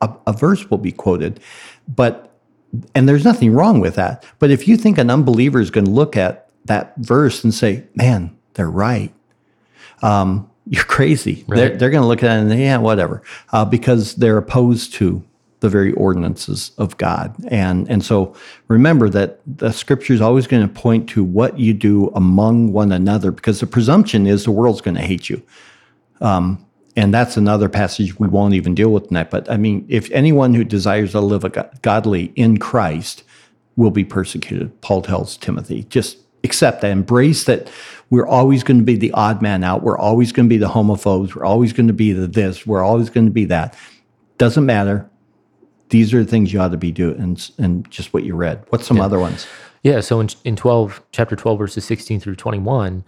a, 0.00 0.10
a 0.26 0.32
verse 0.32 0.70
will 0.70 0.78
be 0.78 0.92
quoted, 0.92 1.40
but 1.88 2.26
and 2.94 3.08
there's 3.08 3.24
nothing 3.24 3.52
wrong 3.52 3.80
with 3.80 3.96
that. 3.96 4.24
But 4.38 4.50
if 4.50 4.68
you 4.68 4.76
think 4.76 4.98
an 4.98 5.10
unbeliever 5.10 5.60
is 5.60 5.70
going 5.70 5.86
to 5.86 5.90
look 5.90 6.16
at 6.16 6.48
that 6.66 6.94
verse 6.98 7.42
and 7.44 7.52
say, 7.52 7.84
"Man, 7.94 8.36
they're 8.54 8.70
right," 8.70 9.12
um, 10.02 10.48
you're 10.66 10.84
crazy. 10.84 11.44
They're, 11.48 11.76
they're 11.76 11.90
going 11.90 12.02
to 12.02 12.08
look 12.08 12.22
at 12.22 12.36
it 12.36 12.50
and 12.50 12.60
yeah, 12.60 12.76
whatever, 12.76 13.22
uh, 13.52 13.64
because 13.64 14.14
they're 14.14 14.38
opposed 14.38 14.94
to 14.94 15.24
the 15.60 15.68
very 15.68 15.92
ordinances 15.92 16.72
of 16.78 16.96
God. 16.96 17.34
And 17.48 17.90
and 17.90 18.04
so 18.04 18.34
remember 18.68 19.08
that 19.10 19.40
the 19.46 19.72
scripture 19.72 20.14
is 20.14 20.20
always 20.20 20.46
going 20.46 20.66
to 20.66 20.72
point 20.72 21.08
to 21.10 21.24
what 21.24 21.58
you 21.58 21.74
do 21.74 22.08
among 22.14 22.72
one 22.72 22.92
another, 22.92 23.30
because 23.30 23.60
the 23.60 23.66
presumption 23.66 24.26
is 24.26 24.44
the 24.44 24.52
world's 24.52 24.80
going 24.80 24.96
to 24.96 25.02
hate 25.02 25.28
you. 25.28 25.42
Um, 26.20 26.64
and 27.00 27.14
that's 27.14 27.38
another 27.38 27.70
passage 27.70 28.18
we 28.18 28.28
won't 28.28 28.52
even 28.52 28.74
deal 28.74 28.90
with 28.90 29.08
tonight. 29.08 29.30
But 29.30 29.50
I 29.50 29.56
mean, 29.56 29.86
if 29.88 30.10
anyone 30.10 30.52
who 30.52 30.64
desires 30.64 31.12
to 31.12 31.20
live 31.22 31.44
a 31.44 31.70
godly 31.80 32.30
in 32.36 32.58
Christ 32.58 33.24
will 33.76 33.90
be 33.90 34.04
persecuted, 34.04 34.78
Paul 34.82 35.00
tells 35.00 35.38
Timothy. 35.38 35.84
Just 35.84 36.18
accept 36.44 36.82
that, 36.82 36.90
embrace 36.90 37.44
that 37.44 37.70
we're 38.10 38.26
always 38.26 38.62
going 38.62 38.80
to 38.80 38.84
be 38.84 38.96
the 38.96 39.12
odd 39.12 39.40
man 39.40 39.64
out. 39.64 39.82
We're 39.82 39.96
always 39.96 40.30
going 40.30 40.46
to 40.46 40.50
be 40.50 40.58
the 40.58 40.68
homophobes. 40.68 41.34
We're 41.34 41.46
always 41.46 41.72
going 41.72 41.86
to 41.86 41.94
be 41.94 42.12
the 42.12 42.26
this. 42.26 42.66
We're 42.66 42.82
always 42.82 43.08
going 43.08 43.24
to 43.24 43.32
be 43.32 43.46
that. 43.46 43.74
Doesn't 44.36 44.66
matter. 44.66 45.08
These 45.88 46.12
are 46.12 46.22
the 46.22 46.30
things 46.30 46.52
you 46.52 46.60
ought 46.60 46.68
to 46.68 46.76
be 46.76 46.92
doing, 46.92 47.18
and, 47.18 47.50
and 47.56 47.90
just 47.90 48.12
what 48.12 48.24
you 48.24 48.34
read. 48.34 48.62
What's 48.68 48.86
some 48.86 49.00
other 49.00 49.18
ones? 49.18 49.46
Yeah. 49.82 50.00
So 50.00 50.20
in, 50.20 50.28
in 50.44 50.54
12, 50.54 51.02
chapter 51.12 51.34
12, 51.34 51.58
verses 51.58 51.84
16 51.86 52.20
through 52.20 52.36
21, 52.36 53.04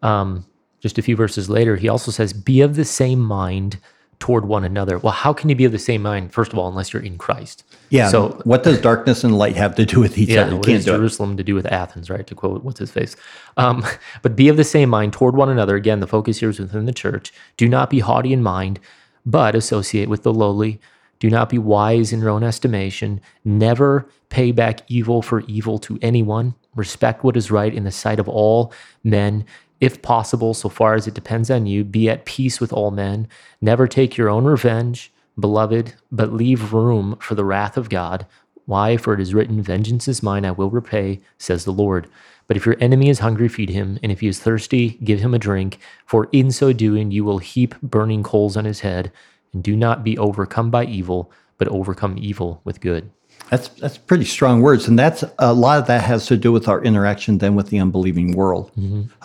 um, 0.00 0.46
just 0.80 0.98
a 0.98 1.02
few 1.02 1.16
verses 1.16 1.48
later, 1.48 1.76
he 1.76 1.88
also 1.88 2.10
says, 2.10 2.32
Be 2.32 2.60
of 2.60 2.76
the 2.76 2.84
same 2.84 3.20
mind 3.20 3.78
toward 4.18 4.46
one 4.46 4.64
another. 4.64 4.98
Well, 4.98 5.12
how 5.12 5.32
can 5.32 5.48
you 5.50 5.56
be 5.56 5.64
of 5.64 5.72
the 5.72 5.78
same 5.78 6.02
mind, 6.02 6.32
first 6.32 6.52
of 6.52 6.58
all, 6.58 6.68
unless 6.68 6.92
you're 6.92 7.02
in 7.02 7.18
Christ? 7.18 7.64
Yeah. 7.90 8.08
So, 8.08 8.40
what 8.44 8.62
does 8.62 8.80
darkness 8.80 9.24
and 9.24 9.36
light 9.36 9.56
have 9.56 9.74
to 9.76 9.84
do 9.84 10.00
with 10.00 10.16
each 10.18 10.30
yeah, 10.30 10.42
other? 10.42 10.56
What 10.56 10.64
can't 10.64 10.76
has 10.76 10.86
it. 10.86 10.90
Jerusalem 10.90 11.36
to 11.36 11.44
do 11.44 11.54
with 11.54 11.66
Athens, 11.66 12.08
right? 12.08 12.26
To 12.26 12.34
quote, 12.34 12.64
what's 12.64 12.78
his 12.78 12.90
face? 12.90 13.16
Um, 13.56 13.84
but 14.22 14.36
be 14.36 14.48
of 14.48 14.56
the 14.56 14.64
same 14.64 14.88
mind 14.88 15.12
toward 15.12 15.36
one 15.36 15.48
another. 15.48 15.76
Again, 15.76 16.00
the 16.00 16.06
focus 16.06 16.38
here 16.38 16.50
is 16.50 16.58
within 16.58 16.86
the 16.86 16.92
church. 16.92 17.32
Do 17.56 17.68
not 17.68 17.90
be 17.90 18.00
haughty 18.00 18.32
in 18.32 18.42
mind, 18.42 18.80
but 19.24 19.54
associate 19.54 20.08
with 20.08 20.22
the 20.22 20.32
lowly. 20.32 20.80
Do 21.18 21.30
not 21.30 21.48
be 21.48 21.58
wise 21.58 22.12
in 22.12 22.20
your 22.20 22.30
own 22.30 22.42
estimation. 22.42 23.20
Never 23.44 24.08
pay 24.28 24.52
back 24.52 24.80
evil 24.88 25.22
for 25.22 25.40
evil 25.42 25.78
to 25.78 25.98
anyone. 26.02 26.54
Respect 26.74 27.24
what 27.24 27.36
is 27.36 27.50
right 27.50 27.72
in 27.72 27.84
the 27.84 27.90
sight 27.90 28.18
of 28.18 28.28
all 28.28 28.72
men. 29.02 29.46
If 29.80 30.00
possible, 30.00 30.54
so 30.54 30.68
far 30.68 30.94
as 30.94 31.06
it 31.06 31.14
depends 31.14 31.50
on 31.50 31.66
you, 31.66 31.84
be 31.84 32.08
at 32.08 32.24
peace 32.24 32.60
with 32.60 32.72
all 32.72 32.90
men. 32.90 33.28
Never 33.60 33.86
take 33.86 34.16
your 34.16 34.30
own 34.30 34.44
revenge, 34.44 35.12
beloved, 35.38 35.94
but 36.10 36.32
leave 36.32 36.72
room 36.72 37.16
for 37.20 37.34
the 37.34 37.44
wrath 37.44 37.76
of 37.76 37.90
God. 37.90 38.26
Why? 38.64 38.96
For 38.96 39.14
it 39.14 39.20
is 39.20 39.34
written, 39.34 39.62
Vengeance 39.62 40.08
is 40.08 40.22
mine, 40.22 40.44
I 40.44 40.50
will 40.50 40.70
repay, 40.70 41.20
says 41.38 41.64
the 41.64 41.72
Lord. 41.72 42.08
But 42.48 42.56
if 42.56 42.64
your 42.64 42.76
enemy 42.80 43.08
is 43.10 43.18
hungry, 43.18 43.48
feed 43.48 43.70
him, 43.70 43.98
and 44.02 44.10
if 44.10 44.20
he 44.20 44.28
is 44.28 44.40
thirsty, 44.40 44.98
give 45.04 45.20
him 45.20 45.34
a 45.34 45.38
drink, 45.38 45.78
for 46.06 46.28
in 46.32 46.50
so 46.50 46.72
doing 46.72 47.10
you 47.10 47.24
will 47.24 47.38
heap 47.38 47.74
burning 47.82 48.22
coals 48.22 48.56
on 48.56 48.64
his 48.64 48.80
head, 48.80 49.12
and 49.52 49.62
do 49.62 49.76
not 49.76 50.04
be 50.04 50.16
overcome 50.16 50.70
by 50.70 50.84
evil, 50.84 51.30
but 51.58 51.68
overcome 51.68 52.16
evil 52.18 52.60
with 52.64 52.80
good. 52.80 53.10
That's 53.50 53.68
that's 53.68 53.96
pretty 53.96 54.24
strong 54.24 54.60
words, 54.60 54.88
and 54.88 54.98
that's 54.98 55.22
a 55.38 55.52
lot 55.54 55.78
of 55.78 55.86
that 55.86 56.02
has 56.02 56.26
to 56.26 56.36
do 56.36 56.50
with 56.50 56.66
our 56.66 56.82
interaction 56.82 57.38
then 57.38 57.54
with 57.54 57.68
the 57.68 57.78
unbelieving 57.78 58.32
world. 58.32 58.72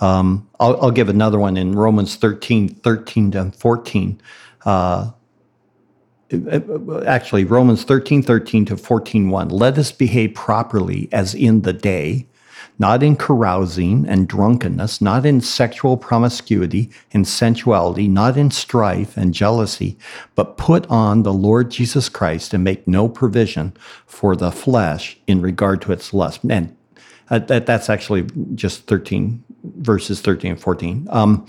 Um, 0.04 0.48
I'll, 0.60 0.80
I'll 0.82 0.92
give 0.92 1.10
another 1.10 1.40
one 1.40 1.58
in 1.58 1.74
Romans 1.74 2.16
13, 2.18 2.70
13 2.70 3.32
to 3.32 3.52
14. 3.52 4.22
Uh, 4.64 5.12
actually, 7.06 7.46
Romans 7.46 7.84
13, 7.84 8.22
13 8.22 8.66
to 8.66 8.78
14, 8.78 9.30
1. 9.30 9.50
Let 9.50 9.78
us 9.78 9.92
behave 9.92 10.36
properly 10.36 11.10
as 11.12 11.34
in 11.34 11.62
the 11.64 11.74
day, 11.74 12.28
not 12.80 13.04
in 13.04 13.16
carousing 13.16 14.08
and 14.08 14.28
drunkenness, 14.28 15.02
not 15.02 15.26
in 15.26 15.42
sexual 15.42 15.98
promiscuity 15.98 16.90
and 17.14 17.28
sensuality, 17.28 18.08
not 18.08 18.38
in 18.38 18.50
strife 18.50 19.18
and 19.18 19.34
jealousy, 19.34 19.98
but 20.36 20.58
put 20.58 20.88
on 20.90 21.24
the 21.24 21.34
Lord 21.34 21.70
Jesus 21.70 22.10
Christ 22.10 22.54
and 22.54 22.64
make 22.64 22.88
no 22.88 23.08
provision 23.08 23.74
for 24.06 24.36
the 24.36 24.52
flesh 24.52 25.18
in 25.28 25.42
regard 25.42 25.82
to 25.84 25.92
its 25.92 26.14
lust. 26.14 26.42
And 26.50 26.76
uh, 27.30 27.40
that, 27.40 27.66
that's 27.66 27.90
actually 27.90 28.28
just 28.56 28.88
13, 28.88 29.44
verses 29.64 30.22
13 30.22 30.52
and 30.52 30.62
14. 30.62 31.08
Um, 31.12 31.46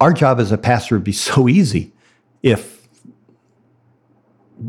our 0.00 0.12
job 0.12 0.40
as 0.40 0.50
a 0.50 0.58
pastor 0.58 0.96
would 0.96 1.04
be 1.04 1.12
so 1.12 1.48
easy 1.48 1.92
if 2.42 2.74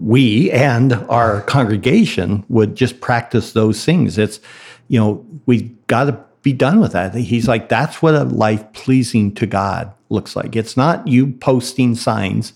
we 0.01 0.51
and 0.51 0.93
our 1.09 1.41
congregation 1.41 2.43
would 2.49 2.75
just 2.75 3.01
practice 3.01 3.53
those 3.53 3.83
things. 3.85 4.17
It's, 4.17 4.39
you 4.87 4.99
know, 4.99 5.25
we 5.45 5.75
got 5.87 6.05
to 6.05 6.19
be 6.41 6.53
done 6.53 6.79
with 6.79 6.91
that. 6.91 7.15
He's 7.15 7.47
like, 7.47 7.69
that's 7.69 8.01
what 8.01 8.13
a 8.13 8.23
life 8.23 8.71
pleasing 8.73 9.33
to 9.35 9.47
God 9.47 9.91
looks 10.09 10.35
like. 10.35 10.55
It's 10.55 10.77
not 10.77 11.07
you 11.07 11.31
posting 11.33 11.95
signs 11.95 12.53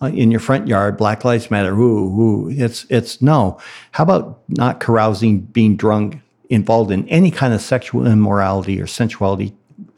uh, 0.00 0.06
in 0.06 0.30
your 0.30 0.40
front 0.40 0.68
yard, 0.68 0.96
Black 0.96 1.24
Lives 1.24 1.50
Matter. 1.50 1.74
Ooh, 1.74 2.20
ooh. 2.20 2.50
It's 2.50 2.86
it's 2.88 3.20
no. 3.20 3.58
How 3.92 4.04
about 4.04 4.40
not 4.48 4.80
carousing, 4.80 5.40
being 5.40 5.76
drunk, 5.76 6.20
involved 6.50 6.90
in 6.90 7.08
any 7.08 7.30
kind 7.30 7.52
of 7.52 7.60
sexual 7.60 8.06
immorality 8.06 8.80
or 8.80 8.86
sensuality? 8.86 9.54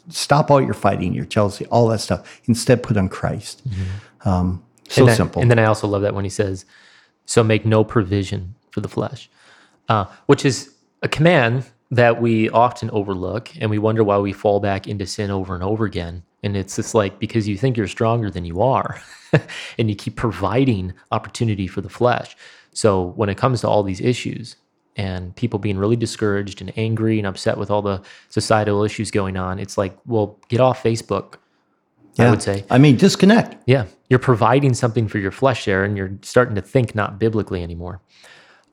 Stop 0.09 0.51
all 0.51 0.61
your 0.61 0.75
fighting, 0.75 1.15
your 1.15 1.25
jealousy, 1.25 1.67
all 1.67 1.89
that 1.89 2.01
stuff. 2.01 2.41
Instead, 2.45 2.83
put 2.83 2.97
on 2.97 3.09
Christ. 3.09 3.63
Um, 4.25 4.63
so 4.89 5.07
and 5.07 5.17
simple. 5.17 5.43
And 5.43 5.51
then 5.51 5.59
I 5.59 5.65
also 5.65 5.87
love 5.87 6.03
that 6.03 6.15
when 6.15 6.25
he 6.25 6.31
says, 6.31 6.65
"So 7.27 7.43
make 7.43 7.65
no 7.65 7.85
provision 7.85 8.55
for 8.71 8.81
the 8.81 8.89
flesh," 8.89 9.31
uh, 9.89 10.07
which 10.27 10.45
is 10.45 10.75
a 11.03 11.09
command 11.09 11.65
that 11.95 12.21
we 12.21 12.51
often 12.51 12.91
overlook, 12.91 13.51
and 13.61 13.71
we 13.71 13.79
wonder 13.79 14.03
why 14.03 14.19
we 14.19 14.33
fall 14.33 14.61
back 14.61 14.89
into 14.89 15.07
sin 15.07 15.31
over 15.31 15.55
and 15.55 15.63
over 15.63 15.85
again. 15.85 16.23
And 16.43 16.57
it's 16.57 16.77
just 16.77 16.95
like 16.95 17.19
because 17.19 17.49
you 17.49 17.57
think 17.57 17.77
you're 17.77 17.89
stronger 17.89 18.31
than 18.31 18.45
you 18.45 18.61
are, 18.63 19.01
and 19.79 19.89
you 19.89 19.97
keep 19.97 20.17
providing 20.17 20.93
opportunity 21.13 21.67
for 21.67 21.81
the 21.81 21.89
flesh. 21.89 22.37
So 22.73 23.03
when 23.03 23.29
it 23.29 23.37
comes 23.37 23.61
to 23.61 23.69
all 23.69 23.83
these 23.83 24.01
issues, 24.01 24.57
and 24.97 25.35
people 25.35 25.59
being 25.59 25.79
really 25.79 25.97
discouraged 25.97 26.61
and 26.61 26.73
angry 26.79 27.19
and 27.19 27.27
upset 27.27 27.59
with 27.59 27.71
all 27.71 27.83
the 27.83 28.01
societal 28.29 28.85
issues 28.85 29.11
going 29.11 29.37
on, 29.37 29.59
it's 29.59 29.77
like, 29.77 29.97
well, 30.07 30.39
get 30.49 30.61
off 30.61 30.83
Facebook. 30.83 31.37
I 32.17 32.31
would 32.31 32.43
say. 32.43 32.65
I 32.71 32.79
mean, 32.79 32.97
disconnect. 32.97 33.57
Yeah, 33.67 33.87
you're 34.09 34.21
providing 34.21 34.73
something 34.75 35.09
for 35.09 35.19
your 35.19 35.33
flesh 35.33 35.65
there, 35.65 35.85
and 35.85 35.97
you're 35.97 36.13
starting 36.23 36.55
to 36.55 36.61
think 36.61 36.95
not 36.95 37.19
biblically 37.19 37.63
anymore. 37.63 38.01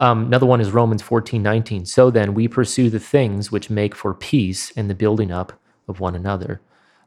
Um, 0.02 0.26
another 0.26 0.48
one 0.48 0.60
is 0.60 0.72
Romans 0.72 1.02
14, 1.04 1.42
19. 1.42 1.86
So 1.86 2.10
then 2.12 2.34
we 2.34 2.48
pursue 2.48 2.90
the 2.90 3.00
things 3.00 3.52
which 3.52 3.70
make 3.70 3.96
for 3.96 4.14
peace 4.14 4.74
and 4.76 4.90
the 4.90 4.96
building 4.96 5.32
up 5.32 5.54
of 5.88 6.00
one 6.00 6.16
another. 6.16 6.60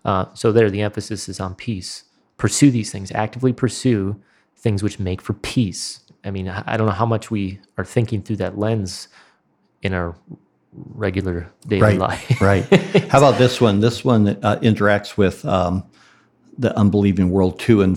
Uh, 0.05 0.27
so 0.35 0.53
there, 0.53 0.71
the 0.71 0.81
emphasis 0.81 1.29
is 1.29 1.41
on 1.41 1.55
peace. 1.57 2.05
Pursue 2.39 2.71
these 2.71 2.93
things, 2.93 3.11
actively 3.13 3.53
pursue 3.53 4.21
things 4.57 4.83
which 4.83 4.99
make 5.01 5.21
for 5.21 5.33
peace. 5.35 6.01
I 6.25 6.31
mean, 6.31 6.49
I 6.49 6.77
don't 6.77 6.87
know 6.87 6.93
how 6.93 7.07
much 7.07 7.31
we 7.31 7.61
are 7.77 7.85
thinking 7.85 8.23
through 8.23 8.37
that 8.37 8.59
lens 8.59 9.09
in 9.83 9.93
our 9.93 10.17
regular 10.73 11.51
daily 11.67 11.83
Right. 11.83 11.99
life. 11.99 12.41
right. 12.41 12.65
How 13.11 13.19
about 13.19 13.39
this 13.39 13.61
one? 13.61 13.81
This 13.81 14.05
one 14.05 14.29
uh, 14.29 14.59
interacts 14.63 15.17
with 15.17 15.45
um, 15.45 15.85
the 16.59 16.77
unbelieving 16.77 17.31
world 17.31 17.59
too 17.61 17.83
in 17.83 17.97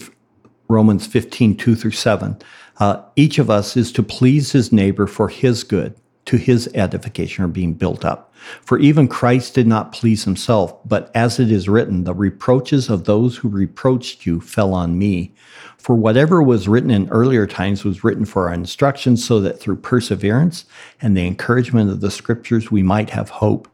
Romans 0.67 1.07
15, 1.07 1.55
2 1.57 1.75
through 1.75 1.91
7. 1.91 2.37
Uh, 2.79 3.01
each 3.15 3.39
of 3.39 3.49
us 3.49 3.75
is 3.75 3.91
to 3.91 4.03
please 4.03 4.51
his 4.51 4.71
neighbor 4.71 5.07
for 5.07 5.29
his 5.29 5.63
good, 5.63 5.95
to 6.25 6.37
his 6.37 6.69
edification 6.73 7.43
or 7.43 7.47
being 7.47 7.73
built 7.73 8.05
up. 8.05 8.33
For 8.61 8.77
even 8.79 9.07
Christ 9.07 9.55
did 9.55 9.65
not 9.65 9.93
please 9.93 10.25
himself, 10.25 10.77
but 10.87 11.09
as 11.15 11.39
it 11.39 11.51
is 11.51 11.67
written, 11.67 12.03
the 12.03 12.13
reproaches 12.13 12.89
of 12.89 13.05
those 13.05 13.37
who 13.37 13.49
reproached 13.49 14.25
you 14.25 14.39
fell 14.39 14.73
on 14.73 14.99
me. 14.99 15.33
For 15.77 15.95
whatever 15.95 16.43
was 16.43 16.67
written 16.67 16.91
in 16.91 17.09
earlier 17.09 17.47
times 17.47 17.83
was 17.83 18.03
written 18.03 18.25
for 18.25 18.47
our 18.47 18.53
instruction, 18.53 19.17
so 19.17 19.39
that 19.39 19.59
through 19.59 19.77
perseverance 19.77 20.65
and 21.01 21.15
the 21.15 21.25
encouragement 21.25 21.89
of 21.89 22.01
the 22.01 22.11
scriptures 22.11 22.69
we 22.69 22.83
might 22.83 23.09
have 23.09 23.29
hope. 23.29 23.67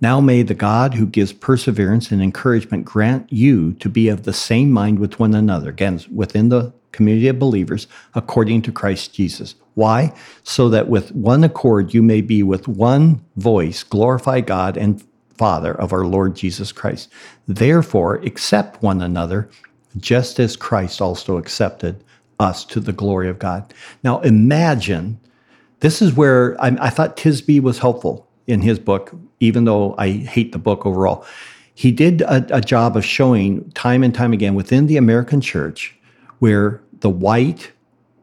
Now 0.00 0.20
may 0.20 0.42
the 0.42 0.54
God 0.54 0.94
who 0.94 1.06
gives 1.06 1.32
perseverance 1.32 2.10
and 2.10 2.22
encouragement 2.22 2.84
grant 2.84 3.32
you 3.32 3.72
to 3.74 3.88
be 3.88 4.08
of 4.08 4.24
the 4.24 4.32
same 4.32 4.70
mind 4.70 4.98
with 4.98 5.18
one 5.18 5.34
another, 5.34 5.70
again, 5.70 6.00
within 6.12 6.50
the 6.50 6.72
community 6.94 7.28
of 7.28 7.38
believers, 7.38 7.86
according 8.14 8.62
to 8.62 8.72
Christ 8.72 9.12
Jesus. 9.12 9.54
Why? 9.74 10.14
So 10.44 10.68
that 10.70 10.88
with 10.88 11.12
one 11.12 11.44
accord 11.44 11.92
you 11.92 12.02
may 12.02 12.20
be 12.20 12.42
with 12.42 12.68
one 12.68 13.24
voice 13.36 13.82
glorify 13.82 14.40
God 14.40 14.76
and 14.76 15.04
Father 15.36 15.74
of 15.74 15.92
our 15.92 16.04
Lord 16.04 16.36
Jesus 16.36 16.72
Christ. 16.72 17.10
Therefore, 17.48 18.16
accept 18.16 18.82
one 18.82 19.02
another, 19.02 19.48
just 19.96 20.38
as 20.38 20.56
Christ 20.56 21.00
also 21.00 21.36
accepted 21.36 22.02
us 22.38 22.64
to 22.66 22.80
the 22.80 22.92
glory 22.92 23.28
of 23.28 23.38
God. 23.38 23.74
Now 24.02 24.20
imagine 24.20 25.18
this 25.80 26.00
is 26.00 26.14
where 26.14 26.60
I, 26.62 26.76
I 26.80 26.90
thought 26.90 27.16
Tisby 27.16 27.60
was 27.60 27.78
helpful 27.78 28.26
in 28.46 28.60
his 28.62 28.78
book, 28.78 29.12
even 29.40 29.64
though 29.64 29.94
I 29.98 30.10
hate 30.10 30.52
the 30.52 30.58
book 30.58 30.86
overall. 30.86 31.26
He 31.74 31.90
did 31.90 32.22
a, 32.22 32.56
a 32.56 32.60
job 32.60 32.96
of 32.96 33.04
showing 33.04 33.70
time 33.72 34.02
and 34.02 34.14
time 34.14 34.32
again 34.32 34.54
within 34.54 34.86
the 34.86 34.96
American 34.96 35.40
church 35.40 35.94
where 36.38 36.80
the 37.04 37.10
white 37.10 37.70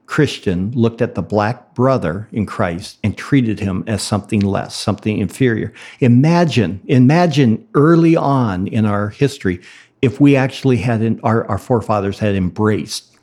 Christian 0.07 0.71
looked 0.71 1.03
at 1.03 1.13
the 1.13 1.21
black 1.21 1.75
brother 1.75 2.27
in 2.31 2.47
Christ 2.47 2.97
and 3.03 3.15
treated 3.15 3.59
him 3.59 3.83
as 3.85 4.01
something 4.01 4.39
less, 4.39 4.73
something 4.73 5.19
inferior. 5.19 5.71
Imagine, 5.99 6.81
imagine 6.87 7.67
early 7.75 8.15
on 8.15 8.65
in 8.65 8.85
our 8.85 9.09
history 9.09 9.61
if 10.01 10.19
we 10.19 10.35
actually 10.35 10.77
had, 10.77 11.03
in, 11.03 11.19
our, 11.21 11.45
our 11.45 11.59
forefathers 11.59 12.17
had 12.17 12.33
embraced 12.33 13.15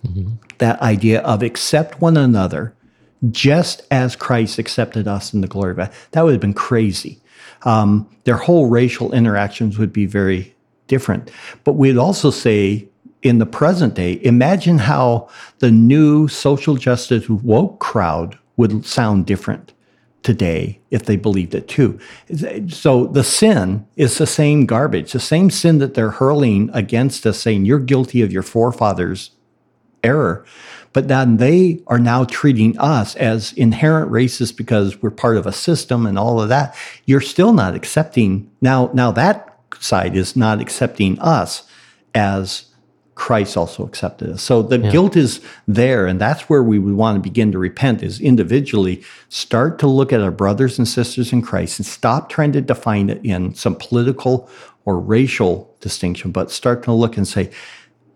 that 0.58 0.80
idea 0.80 1.22
of 1.22 1.42
accept 1.42 2.00
one 2.00 2.16
another 2.16 2.72
just 3.32 3.82
as 3.90 4.14
Christ 4.14 4.60
accepted 4.60 5.08
us 5.08 5.34
in 5.34 5.40
the 5.40 5.48
glory 5.48 5.72
of 5.72 5.78
God. 5.78 5.92
That 6.12 6.22
would 6.22 6.34
have 6.34 6.40
been 6.40 6.54
crazy. 6.54 7.20
Um, 7.62 8.08
their 8.22 8.36
whole 8.36 8.66
racial 8.68 9.12
interactions 9.12 9.76
would 9.76 9.92
be 9.92 10.06
very 10.06 10.54
different. 10.86 11.32
But 11.64 11.72
we'd 11.72 11.98
also 11.98 12.30
say 12.30 12.88
in 13.22 13.38
the 13.38 13.46
present 13.46 13.94
day, 13.94 14.20
imagine 14.22 14.78
how 14.78 15.28
the 15.58 15.70
new 15.70 16.28
social 16.28 16.76
justice 16.76 17.28
woke 17.28 17.80
crowd 17.80 18.38
would 18.56 18.84
sound 18.84 19.26
different 19.26 19.72
today 20.22 20.80
if 20.90 21.04
they 21.04 21.16
believed 21.16 21.54
it 21.54 21.68
too. 21.68 21.98
So 22.68 23.06
the 23.06 23.24
sin 23.24 23.86
is 23.96 24.18
the 24.18 24.26
same 24.26 24.66
garbage, 24.66 25.12
the 25.12 25.20
same 25.20 25.50
sin 25.50 25.78
that 25.78 25.94
they're 25.94 26.10
hurling 26.10 26.70
against 26.74 27.26
us, 27.26 27.38
saying 27.38 27.64
you're 27.64 27.78
guilty 27.78 28.22
of 28.22 28.32
your 28.32 28.42
forefathers' 28.42 29.30
error. 30.02 30.44
But 30.92 31.08
then 31.08 31.36
they 31.36 31.82
are 31.86 31.98
now 31.98 32.24
treating 32.24 32.76
us 32.78 33.14
as 33.16 33.52
inherent 33.52 34.10
racist 34.10 34.56
because 34.56 35.00
we're 35.00 35.10
part 35.10 35.36
of 35.36 35.46
a 35.46 35.52
system 35.52 36.06
and 36.06 36.18
all 36.18 36.40
of 36.40 36.48
that. 36.48 36.74
You're 37.04 37.20
still 37.20 37.52
not 37.52 37.74
accepting 37.74 38.50
now. 38.60 38.90
Now 38.94 39.10
that 39.12 39.56
side 39.80 40.16
is 40.16 40.34
not 40.34 40.60
accepting 40.60 41.18
us 41.20 41.62
as 42.14 42.64
Christ 43.18 43.56
also 43.56 43.84
accepted 43.84 44.30
us. 44.30 44.42
So 44.42 44.62
the 44.62 44.78
guilt 44.78 45.16
is 45.16 45.40
there, 45.66 46.06
and 46.06 46.20
that's 46.20 46.42
where 46.42 46.62
we 46.62 46.78
would 46.78 46.94
want 46.94 47.16
to 47.16 47.20
begin 47.20 47.50
to 47.50 47.58
repent 47.58 48.00
is 48.00 48.20
individually 48.20 49.02
start 49.28 49.80
to 49.80 49.88
look 49.88 50.12
at 50.12 50.20
our 50.20 50.30
brothers 50.30 50.78
and 50.78 50.86
sisters 50.86 51.32
in 51.32 51.42
Christ 51.42 51.80
and 51.80 51.84
stop 51.84 52.28
trying 52.28 52.52
to 52.52 52.60
define 52.60 53.10
it 53.10 53.20
in 53.24 53.54
some 53.54 53.74
political 53.74 54.48
or 54.84 55.00
racial 55.00 55.74
distinction, 55.80 56.30
but 56.30 56.52
start 56.52 56.84
to 56.84 56.92
look 56.92 57.16
and 57.16 57.26
say, 57.26 57.50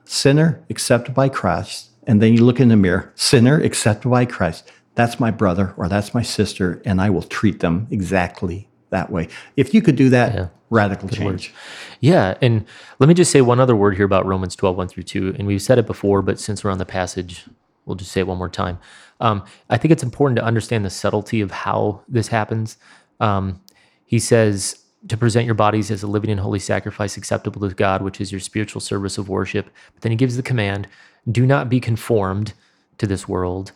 sinner 0.05 0.65
accepted 0.71 1.17
by 1.17 1.29
Christ. 1.29 1.91
And 2.07 2.23
then 2.23 2.33
you 2.35 2.45
look 2.45 2.61
in 2.61 2.69
the 2.69 2.77
mirror, 2.77 3.13
sinner 3.17 3.61
accepted 3.61 4.09
by 4.09 4.25
Christ. 4.25 4.71
That's 4.95 5.19
my 5.19 5.33
brother 5.33 5.75
or 5.77 5.89
that's 5.89 6.15
my 6.15 6.23
sister, 6.23 6.81
and 6.85 7.01
I 7.01 7.11
will 7.11 7.23
treat 7.23 7.59
them 7.59 7.89
exactly 7.91 8.69
that 8.93 9.11
way. 9.11 9.29
If 9.57 9.75
you 9.75 9.83
could 9.83 9.97
do 9.97 10.09
that, 10.11 10.35
Yeah. 10.35 10.47
radical 10.71 11.09
change. 11.09 11.53
Yeah, 12.01 12.37
and 12.41 12.65
let 13.01 13.09
me 13.09 13.15
just 13.15 13.31
say 13.31 13.41
one 13.41 13.61
other 13.61 13.75
word 13.77 13.97
here 13.97 14.07
about 14.07 14.25
Romans 14.25 14.55
12, 14.57 14.77
1 14.77 14.89
through 14.89 15.03
2. 15.03 15.35
And 15.39 15.47
we've 15.47 15.61
said 15.61 15.79
it 15.79 15.87
before, 15.87 16.23
but 16.23 16.39
since 16.39 16.63
we're 16.63 16.71
on 16.71 16.79
the 16.79 16.87
passage, 16.87 17.45
we'll 17.85 17.97
just 17.97 18.13
say 18.13 18.21
it 18.21 18.27
one 18.27 18.39
more 18.39 18.49
time. 18.49 18.79
Um, 19.21 19.45
I 19.69 19.77
think 19.77 19.93
it's 19.93 20.03
important 20.03 20.37
to 20.39 20.45
understand 20.45 20.85
the 20.85 20.91
subtlety 20.91 21.41
of 21.41 21.51
how 21.51 22.03
this 22.09 22.29
happens. 22.29 22.77
Um, 23.21 23.61
he 24.05 24.19
says 24.19 24.79
to 25.09 25.17
present 25.17 25.47
your 25.47 25.55
bodies 25.55 25.91
as 25.91 26.03
a 26.03 26.07
living 26.07 26.31
and 26.31 26.41
holy 26.41 26.59
sacrifice 26.61 27.17
acceptable 27.17 27.69
to 27.69 27.75
God, 27.75 28.03
which 28.03 28.21
is 28.21 28.31
your 28.31 28.41
spiritual 28.41 28.81
service 28.81 29.19
of 29.19 29.29
worship. 29.29 29.69
But 29.95 30.03
then 30.03 30.13
he 30.13 30.17
gives 30.17 30.37
the 30.37 30.43
command 30.43 30.87
do 31.31 31.47
not 31.47 31.69
be 31.69 31.79
conformed 31.81 32.53
to 32.99 33.07
this 33.07 33.29
world, 33.29 33.71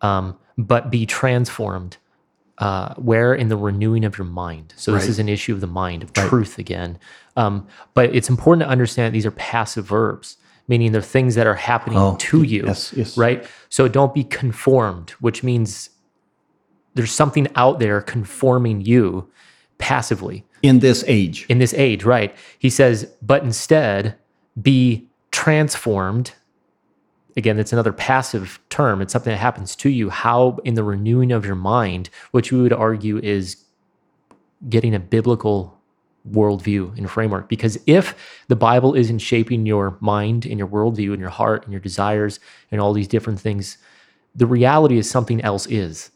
um, 0.00 0.36
but 0.56 0.90
be 0.90 1.06
transformed. 1.06 1.96
Uh, 2.58 2.94
where 2.94 3.34
in 3.34 3.48
the 3.48 3.56
renewing 3.56 4.04
of 4.04 4.16
your 4.16 4.24
mind. 4.26 4.72
So 4.76 4.92
this 4.92 5.02
Right. 5.02 5.10
is 5.10 5.18
an 5.18 5.28
issue 5.28 5.54
of 5.54 5.60
the 5.60 5.66
mind, 5.66 6.04
of 6.04 6.12
truth 6.12 6.56
again. 6.56 6.98
Um, 7.36 7.66
but 7.94 8.14
it's 8.14 8.28
important 8.30 8.62
to 8.64 8.68
understand 8.70 9.12
these 9.12 9.26
are 9.26 9.32
passive 9.32 9.86
verbs, 9.86 10.36
meaning 10.68 10.92
they're 10.92 11.02
things 11.02 11.34
that 11.34 11.48
are 11.48 11.56
happening 11.56 11.98
Oh, 11.98 12.14
to 12.20 12.42
you, 12.44 12.62
yes, 12.66 12.92
yes. 12.96 13.16
right? 13.18 13.44
So 13.70 13.88
don't 13.88 14.14
be 14.14 14.22
conformed, 14.22 15.10
which 15.18 15.42
means 15.42 15.90
there's 16.94 17.10
something 17.10 17.48
out 17.56 17.80
there 17.80 18.00
conforming 18.00 18.82
you 18.82 19.28
passively 19.78 20.44
In 20.62 20.78
this 20.78 21.02
age. 21.08 21.46
in 21.48 21.58
this 21.58 21.74
age, 21.74 22.04
right? 22.04 22.36
He 22.56 22.70
says, 22.70 23.08
but 23.20 23.42
instead 23.42 24.14
be 24.62 25.08
transformed. 25.32 26.34
Again, 27.36 27.58
it's 27.58 27.72
another 27.72 27.92
passive 27.92 28.60
term. 28.70 29.00
It's 29.02 29.12
something 29.12 29.32
that 29.32 29.38
happens 29.38 29.74
to 29.76 29.88
you. 29.88 30.10
How 30.10 30.58
in 30.64 30.74
the 30.74 30.84
renewing 30.84 31.32
of 31.32 31.44
your 31.44 31.56
mind, 31.56 32.10
which 32.30 32.52
we 32.52 32.60
would 32.60 32.72
argue 32.72 33.18
is 33.18 33.64
getting 34.68 34.94
a 34.94 35.00
biblical 35.00 35.78
worldview 36.30 36.96
and 36.96 37.10
framework. 37.10 37.48
Because 37.48 37.78
if 37.86 38.44
the 38.48 38.56
Bible 38.56 38.94
isn't 38.94 39.18
shaping 39.18 39.66
your 39.66 39.96
mind 40.00 40.46
and 40.46 40.58
your 40.58 40.68
worldview 40.68 41.10
and 41.12 41.20
your 41.20 41.30
heart 41.30 41.64
and 41.64 41.72
your 41.72 41.80
desires 41.80 42.40
and 42.70 42.80
all 42.80 42.92
these 42.92 43.08
different 43.08 43.40
things, 43.40 43.78
the 44.34 44.46
reality 44.46 44.96
is 44.96 45.08
something 45.08 45.40
else 45.42 45.66
is 45.66 46.10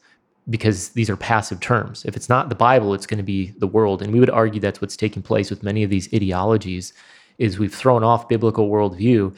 because 0.51 0.91
these 0.91 1.11
are 1.11 1.17
passive 1.17 1.61
terms. 1.61 2.05
If 2.07 2.17
it's 2.17 2.29
not 2.29 2.49
the 2.49 2.55
Bible, 2.55 2.95
it's 2.95 3.07
going 3.07 3.19
to 3.19 3.25
be 3.25 3.53
the 3.59 3.67
world. 3.67 4.01
And 4.01 4.13
we 4.13 4.21
would 4.21 4.31
argue 4.31 4.61
that's 4.61 4.81
what's 4.81 4.97
taking 4.97 5.23
place 5.23 5.51
with 5.51 5.63
many 5.63 5.83
of 5.83 5.91
these 5.91 6.13
ideologies 6.15 6.95
is 7.37 7.59
we've 7.59 7.75
thrown 7.75 8.03
off 8.03 8.29
biblical 8.29 8.69
worldview, 8.69 9.37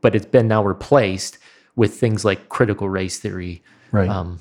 but 0.00 0.14
it's 0.14 0.26
been 0.26 0.48
now 0.48 0.62
replaced 0.64 1.38
with 1.76 1.94
things 1.98 2.24
like 2.24 2.48
critical 2.48 2.88
race 2.88 3.18
theory, 3.18 3.62
Right. 3.92 4.08
um, 4.08 4.40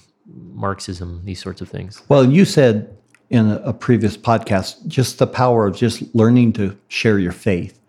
Marxism, 0.54 1.22
these 1.26 1.40
sorts 1.42 1.62
of 1.62 1.70
things. 1.70 2.02
Well, 2.10 2.26
you 2.30 2.46
said 2.46 2.96
in 3.30 3.48
a, 3.48 3.56
a 3.66 3.74
previous 3.74 4.16
podcast 4.18 4.86
just 4.88 5.20
the 5.20 5.28
power 5.28 5.68
of 5.68 5.76
just 5.76 6.04
learning 6.16 6.54
to 6.54 6.78
share 6.88 7.20
your 7.20 7.32
faith. 7.32 7.80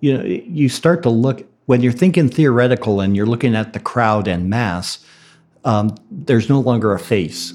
You 0.00 0.18
know, 0.18 0.24
you 0.24 0.68
start 0.68 1.02
to 1.04 1.10
look 1.10 1.44
when 1.66 1.80
you're 1.82 1.92
thinking 1.92 2.28
theoretical 2.28 3.00
and 3.00 3.16
you're 3.16 3.26
looking 3.26 3.54
at 3.54 3.72
the 3.72 3.80
crowd 3.80 4.26
and 4.28 4.48
mass. 4.50 5.04
Um, 5.64 5.94
there's 6.10 6.48
no 6.48 6.60
longer 6.60 6.92
a 6.92 6.98
face. 6.98 7.52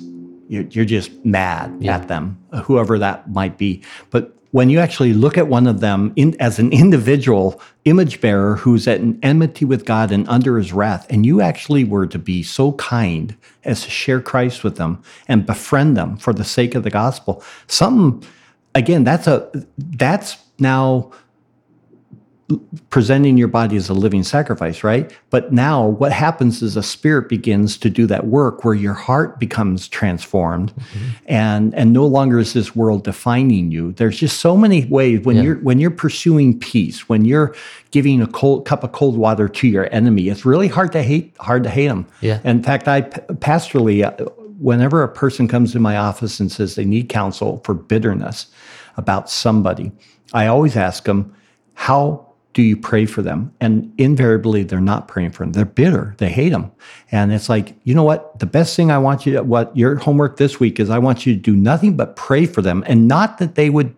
You're, 0.48 0.64
you're 0.64 0.86
just 0.86 1.12
mad 1.26 1.86
at 1.86 2.08
them, 2.08 2.42
whoever 2.64 2.98
that 3.00 3.30
might 3.30 3.58
be. 3.58 3.84
But 4.12 4.34
when 4.52 4.70
you 4.70 4.80
actually 4.80 5.14
look 5.14 5.38
at 5.38 5.48
one 5.48 5.68
of 5.68 5.80
them 5.80 6.14
in, 6.16 6.36
as 6.40 6.60
an 6.60 6.72
individual 6.72 7.62
image 7.86 8.22
bearer 8.22 8.56
who's 8.56 8.88
at 8.88 9.00
an 9.00 9.20
enmity 9.22 9.66
with 9.66 9.86
God 9.86 10.12
and 10.12 10.28
under 10.28 10.58
his 10.58 10.74
wrath, 10.74 11.06
and 11.10 11.26
you 11.26 11.42
actually 11.42 11.84
were 11.84 12.08
to 12.08 12.20
be 12.20 12.44
so 12.44 12.72
kind 12.74 13.36
as 13.64 13.84
to 13.84 13.90
share 13.90 14.22
Christ 14.22 14.64
with 14.64 14.78
them 14.78 15.02
and 15.28 15.46
befriend 15.46 15.98
them 15.98 16.18
for 16.18 16.34
the 16.34 16.44
sake 16.44 16.76
of 16.76 16.84
the 16.84 16.90
gospel, 16.90 17.44
something 17.68 18.28
again, 18.78 19.04
that's 19.04 19.28
a 19.28 19.50
that's 19.78 20.38
now 20.60 21.12
presenting 22.90 23.38
your 23.38 23.50
body 23.50 23.76
as 23.76 23.90
a 23.90 23.94
living 23.94 24.24
sacrifice, 24.24 24.82
right? 24.82 25.12
But 25.32 25.52
now 25.52 25.86
what 25.86 26.14
happens 26.14 26.62
is 26.62 26.78
a 26.78 26.84
spirit 26.84 27.28
begins 27.28 27.78
to 27.80 27.90
do 27.90 28.08
that 28.08 28.28
work 28.28 28.64
where 28.64 28.74
your 28.74 28.94
heart 28.94 29.38
becomes 29.38 29.88
transformed 29.90 30.74
and 31.26 31.76
and 31.76 31.92
no 31.92 32.06
longer 32.06 32.40
is 32.40 32.54
this 32.54 32.74
world 32.74 33.04
defining 33.04 33.70
you. 33.72 33.92
There's 33.92 34.18
just 34.18 34.40
so 34.40 34.56
many 34.56 34.86
ways 34.86 35.26
when 35.26 35.44
you're 35.44 35.58
when 35.58 35.80
you're 35.80 35.92
pursuing 35.92 36.58
peace, 36.58 37.10
when 37.10 37.26
you're 37.26 37.54
giving 37.92 38.22
a 38.22 38.28
cold 38.28 38.66
cup 38.66 38.84
of 38.84 38.94
cold 38.94 39.18
water 39.18 39.50
to 39.50 39.68
your 39.68 39.94
enemy, 39.94 40.30
it's 40.30 40.46
really 40.46 40.70
hard 40.70 40.94
to 40.94 41.04
hate 41.04 41.36
hard 41.40 41.64
to 41.64 41.70
hate 41.70 41.88
them. 41.88 42.08
Yeah. 42.22 42.40
In 42.46 42.64
fact, 42.64 42.88
I 42.88 43.02
pastorally 43.02 44.06
uh, 44.06 44.30
whenever 44.58 45.04
a 45.04 45.10
person 45.10 45.50
comes 45.50 45.74
to 45.74 45.80
my 45.80 45.98
office 45.98 46.40
and 46.40 46.50
says 46.50 46.76
they 46.76 46.86
need 46.86 47.10
counsel 47.10 47.62
for 47.66 47.74
bitterness 47.74 48.48
about 48.96 49.30
somebody, 49.30 49.92
I 50.34 50.48
always 50.48 50.78
ask 50.78 51.04
them, 51.04 51.36
how 51.76 52.27
do 52.58 52.64
you 52.64 52.76
pray 52.76 53.06
for 53.06 53.22
them? 53.22 53.54
And 53.62 53.94
invariably, 54.00 54.64
they're 54.64 54.82
not 54.82 55.08
praying 55.08 55.30
for 55.30 55.44
them. 55.44 55.52
They're 55.52 55.64
bitter. 55.64 56.16
They 56.18 56.30
hate 56.30 56.50
them. 56.50 56.72
And 57.12 57.32
it's 57.32 57.50
like, 57.50 57.76
you 57.84 57.94
know 57.94 58.02
what? 58.02 58.40
The 58.40 58.48
best 58.48 58.76
thing 58.76 58.90
I 58.90 58.98
want 58.98 59.28
you 59.28 59.34
to, 59.34 59.44
what 59.44 59.78
your 59.78 59.98
homework 59.98 60.38
this 60.38 60.60
week 60.60 60.80
is, 60.80 60.90
I 60.90 60.98
want 60.98 61.24
you 61.24 61.36
to 61.36 61.40
do 61.40 61.56
nothing 61.56 61.96
but 61.96 62.16
pray 62.16 62.48
for 62.48 62.64
them. 62.64 62.84
And 62.88 63.08
not 63.08 63.38
that 63.38 63.54
they 63.54 63.70
would 63.70 63.94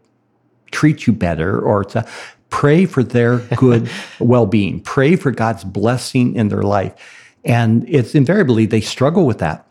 treat 0.72 1.08
you 1.08 1.14
better 1.14 1.58
or 1.58 1.86
to 1.86 2.06
pray 2.50 2.86
for 2.86 3.02
their 3.02 3.38
good 3.56 3.90
well 4.20 4.46
being, 4.46 4.82
pray 4.82 5.16
for 5.16 5.32
God's 5.32 5.64
blessing 5.64 6.36
in 6.36 6.50
their 6.50 6.64
life. 6.64 7.38
And 7.46 7.88
it's 7.88 8.14
invariably, 8.14 8.66
they 8.66 8.82
struggle 8.82 9.26
with 9.26 9.38
that 9.38 9.66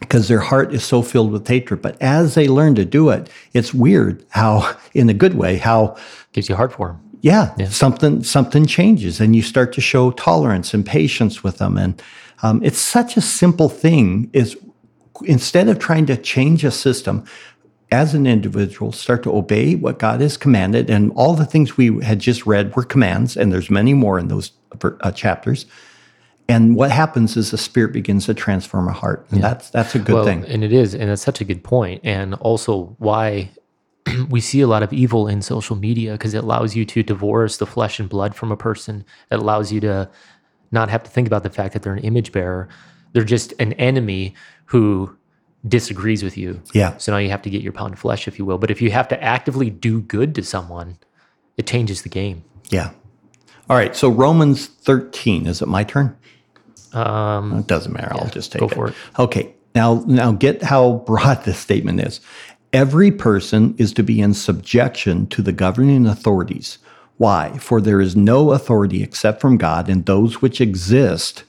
because 0.00 0.26
their 0.26 0.40
heart 0.40 0.74
is 0.74 0.82
so 0.82 1.02
filled 1.02 1.30
with 1.30 1.46
hatred. 1.46 1.80
But 1.82 2.02
as 2.02 2.34
they 2.34 2.48
learn 2.48 2.74
to 2.74 2.84
do 2.84 3.10
it, 3.10 3.30
it's 3.52 3.72
weird 3.72 4.26
how, 4.30 4.76
in 4.92 5.08
a 5.08 5.14
good 5.14 5.34
way, 5.34 5.58
how 5.58 5.96
Gives 6.34 6.48
you 6.48 6.56
heart 6.56 6.72
for 6.72 6.90
him. 6.90 7.00
Yeah, 7.24 7.54
something 7.70 8.22
something 8.22 8.66
changes, 8.66 9.18
and 9.18 9.34
you 9.34 9.40
start 9.40 9.72
to 9.72 9.80
show 9.80 10.10
tolerance 10.10 10.74
and 10.74 10.84
patience 10.84 11.42
with 11.42 11.56
them. 11.56 11.78
And 11.78 12.02
um, 12.42 12.62
it's 12.62 12.78
such 12.78 13.16
a 13.16 13.22
simple 13.22 13.70
thing. 13.70 14.28
Is 14.34 14.58
instead 15.24 15.70
of 15.70 15.78
trying 15.78 16.04
to 16.04 16.18
change 16.18 16.64
a 16.64 16.70
system, 16.70 17.24
as 17.90 18.12
an 18.12 18.26
individual, 18.26 18.92
start 18.92 19.22
to 19.22 19.34
obey 19.34 19.74
what 19.74 19.98
God 19.98 20.20
has 20.20 20.36
commanded, 20.36 20.90
and 20.90 21.12
all 21.12 21.32
the 21.32 21.46
things 21.46 21.78
we 21.78 22.04
had 22.04 22.18
just 22.18 22.44
read 22.44 22.76
were 22.76 22.82
commands, 22.82 23.38
and 23.38 23.50
there's 23.50 23.70
many 23.70 23.94
more 23.94 24.18
in 24.18 24.28
those 24.28 24.52
uh, 24.82 25.10
chapters. 25.10 25.64
And 26.46 26.76
what 26.76 26.90
happens 26.90 27.38
is 27.38 27.52
the 27.52 27.56
Spirit 27.56 27.94
begins 27.94 28.26
to 28.26 28.34
transform 28.34 28.86
a 28.86 28.92
heart, 28.92 29.26
and 29.30 29.42
that's 29.42 29.70
that's 29.70 29.94
a 29.94 29.98
good 29.98 30.14
well, 30.14 30.26
thing. 30.26 30.44
and 30.44 30.62
it 30.62 30.74
is, 30.74 30.94
and 30.94 31.10
it's 31.10 31.22
such 31.22 31.40
a 31.40 31.44
good 31.44 31.64
point, 31.64 32.02
and 32.04 32.34
also 32.34 32.94
why 32.98 33.48
we 34.28 34.40
see 34.40 34.60
a 34.60 34.66
lot 34.66 34.82
of 34.82 34.92
evil 34.92 35.28
in 35.28 35.42
social 35.42 35.76
media 35.76 36.12
because 36.12 36.34
it 36.34 36.44
allows 36.44 36.76
you 36.76 36.84
to 36.84 37.02
divorce 37.02 37.56
the 37.56 37.66
flesh 37.66 37.98
and 38.00 38.08
blood 38.08 38.34
from 38.34 38.52
a 38.52 38.56
person. 38.56 39.04
It 39.30 39.38
allows 39.38 39.72
you 39.72 39.80
to 39.80 40.10
not 40.70 40.88
have 40.90 41.02
to 41.04 41.10
think 41.10 41.26
about 41.26 41.42
the 41.42 41.50
fact 41.50 41.72
that 41.74 41.82
they're 41.82 41.94
an 41.94 42.04
image 42.04 42.32
bearer. 42.32 42.68
They're 43.12 43.24
just 43.24 43.52
an 43.60 43.72
enemy 43.74 44.34
who 44.66 45.14
disagrees 45.68 46.22
with 46.22 46.36
you. 46.36 46.60
Yeah. 46.72 46.96
So 46.98 47.12
now 47.12 47.18
you 47.18 47.30
have 47.30 47.42
to 47.42 47.50
get 47.50 47.62
your 47.62 47.72
pound 47.72 47.94
of 47.94 47.98
flesh, 47.98 48.26
if 48.28 48.38
you 48.38 48.44
will. 48.44 48.58
But 48.58 48.70
if 48.70 48.82
you 48.82 48.90
have 48.90 49.08
to 49.08 49.22
actively 49.22 49.70
do 49.70 50.00
good 50.00 50.34
to 50.34 50.42
someone, 50.42 50.98
it 51.56 51.66
changes 51.66 52.02
the 52.02 52.08
game. 52.08 52.44
Yeah. 52.70 52.90
All 53.70 53.76
right. 53.76 53.94
So 53.96 54.08
Romans 54.10 54.66
13. 54.66 55.46
Is 55.46 55.62
it 55.62 55.68
my 55.68 55.84
turn? 55.84 56.16
Um, 56.92 57.60
It 57.60 57.66
doesn't 57.66 57.92
matter. 57.92 58.12
I'll 58.14 58.28
just 58.28 58.52
take 58.52 58.60
go 58.60 58.66
it. 58.66 58.74
for 58.74 58.88
it. 58.88 58.94
Okay. 59.18 59.54
Now, 59.74 60.04
now 60.06 60.32
get 60.32 60.62
how 60.62 60.92
broad 61.06 61.44
this 61.44 61.58
statement 61.58 62.00
is. 62.00 62.20
Every 62.74 63.12
person 63.12 63.76
is 63.78 63.92
to 63.92 64.02
be 64.02 64.20
in 64.20 64.34
subjection 64.34 65.28
to 65.28 65.42
the 65.42 65.52
governing 65.52 66.08
authorities. 66.08 66.78
Why? 67.18 67.56
For 67.58 67.80
there 67.80 68.00
is 68.00 68.16
no 68.16 68.50
authority 68.50 69.00
except 69.00 69.40
from 69.40 69.58
God, 69.58 69.88
and 69.88 70.04
those 70.04 70.42
which 70.42 70.60
exist 70.60 71.44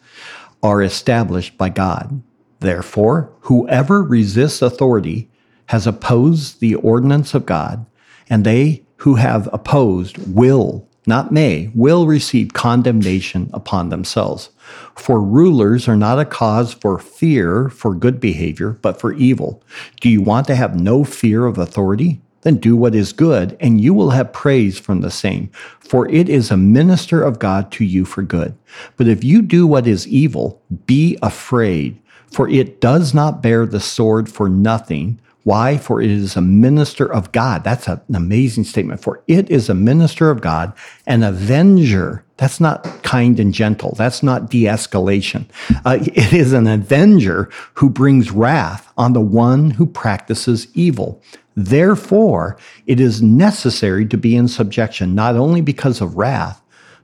are 0.62 0.84
established 0.84 1.58
by 1.58 1.70
God. 1.70 2.22
Therefore, 2.60 3.34
whoever 3.40 4.04
resists 4.04 4.62
authority 4.62 5.28
has 5.70 5.88
opposed 5.88 6.60
the 6.60 6.76
ordinance 6.76 7.34
of 7.34 7.48
God, 7.48 7.88
and 8.30 8.46
they 8.46 8.84
who 8.98 9.16
have 9.16 9.50
opposed 9.52 10.20
will, 10.32 10.88
not 11.08 11.32
may, 11.32 11.72
will 11.74 12.06
receive 12.06 12.54
condemnation 12.54 13.50
upon 13.52 13.90
themselves. 13.90 14.52
For 14.96 15.22
rulers 15.22 15.88
are 15.88 15.98
not 15.98 16.20
a 16.20 16.26
cause 16.26 16.74
for 16.74 17.00
fear 17.00 17.70
for 17.70 17.94
good 17.94 18.20
behavior, 18.20 18.72
but 18.82 19.00
for 19.00 19.14
evil. 19.14 19.64
Do 20.02 20.10
you 20.10 20.22
want 20.22 20.48
to 20.48 20.56
have 20.56 20.80
no 20.80 21.04
fear 21.04 21.46
of 21.46 21.58
authority? 21.58 22.22
Then 22.42 22.58
do 22.58 22.76
what 22.76 22.94
is 22.94 23.12
good, 23.12 23.58
and 23.60 23.82
you 23.82 23.92
will 23.92 24.12
have 24.12 24.32
praise 24.32 24.78
from 24.78 25.02
the 25.02 25.10
same, 25.10 25.50
for 25.80 26.08
it 26.10 26.30
is 26.30 26.52
a 26.52 26.58
minister 26.58 27.24
of 27.24 27.40
God 27.40 27.72
to 27.72 27.84
you 27.84 28.06
for 28.06 28.22
good. 28.22 28.56
But 28.98 29.08
if 29.08 29.24
you 29.24 29.42
do 29.42 29.66
what 29.66 29.88
is 29.88 30.08
evil, 30.08 30.62
be 30.86 31.18
afraid, 31.24 32.00
for 32.32 32.48
it 32.48 32.80
does 32.80 33.16
not 33.16 33.42
bear 33.42 33.66
the 33.66 33.80
sword 33.80 34.30
for 34.30 34.48
nothing. 34.48 35.20
Why? 35.46 35.78
For 35.78 36.02
it 36.02 36.10
is 36.10 36.36
a 36.36 36.42
minister 36.42 37.06
of 37.06 37.32
God. 37.32 37.64
That's 37.64 37.88
an 37.88 38.02
amazing 38.12 38.64
statement. 38.64 39.00
For 39.00 39.24
it 39.28 39.48
is 39.52 39.70
a 39.70 39.76
minister 39.76 40.32
of 40.32 40.42
God, 40.42 40.74
an 41.06 41.22
avenger. 41.22 42.26
That's 42.38 42.60
not 42.60 42.84
kind 43.04 43.40
and 43.40 43.54
gentle. 43.54 43.94
That's 43.96 44.24
not 44.24 44.50
de 44.50 44.64
escalation. 44.64 45.48
Uh, 45.86 46.00
it 46.02 46.34
is 46.34 46.52
an 46.52 46.66
avenger 46.66 47.52
who 47.76 47.92
brings 47.92 48.32
wrath 48.32 48.92
on 48.98 49.14
the 49.14 49.22
one 49.22 49.70
who 49.70 49.86
practices 49.86 50.68
evil. 50.74 51.22
Therefore, 51.56 52.58
it 52.88 53.00
is 53.00 53.22
necessary 53.22 54.08
to 54.08 54.18
be 54.18 54.36
in 54.36 54.48
subjection, 54.48 55.14
not 55.14 55.36
only 55.36 55.62
because 55.62 56.02
of 56.02 56.16
wrath, 56.16 56.60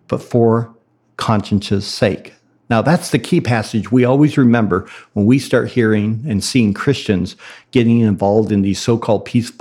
but 0.07 0.21
for 0.21 0.75
conscience's 1.17 1.85
sake. 1.85 2.33
Now, 2.71 2.81
that's 2.81 3.09
the 3.09 3.19
key 3.19 3.41
passage 3.41 3.91
we 3.91 4.05
always 4.05 4.37
remember 4.37 4.89
when 5.11 5.25
we 5.25 5.39
start 5.39 5.69
hearing 5.69 6.23
and 6.25 6.41
seeing 6.41 6.73
Christians 6.73 7.35
getting 7.71 7.99
involved 7.99 8.49
in 8.49 8.61
these 8.61 8.79
so 8.79 8.97
called 8.97 9.25
peace, 9.25 9.51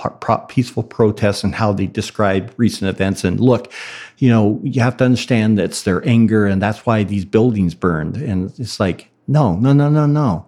peaceful 0.47 0.85
protests 0.85 1.43
and 1.43 1.53
how 1.53 1.73
they 1.73 1.87
describe 1.87 2.55
recent 2.57 2.89
events. 2.89 3.25
And 3.25 3.41
look, 3.41 3.73
you 4.19 4.29
know, 4.29 4.61
you 4.63 4.81
have 4.81 4.97
to 4.99 5.05
understand 5.05 5.59
that 5.59 5.65
it's 5.65 5.83
their 5.83 6.07
anger 6.09 6.47
and 6.47 6.63
that's 6.63 6.87
why 6.87 7.03
these 7.03 7.25
buildings 7.25 7.75
burned. 7.75 8.17
And 8.17 8.53
it's 8.61 8.79
like, 8.79 9.11
no, 9.27 9.57
no, 9.57 9.73
no, 9.73 9.91
no, 9.91 10.07
no. 10.07 10.47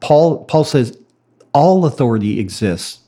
Paul, 0.00 0.46
Paul 0.46 0.64
says 0.64 0.96
all 1.52 1.84
authority 1.84 2.40
exists 2.40 3.00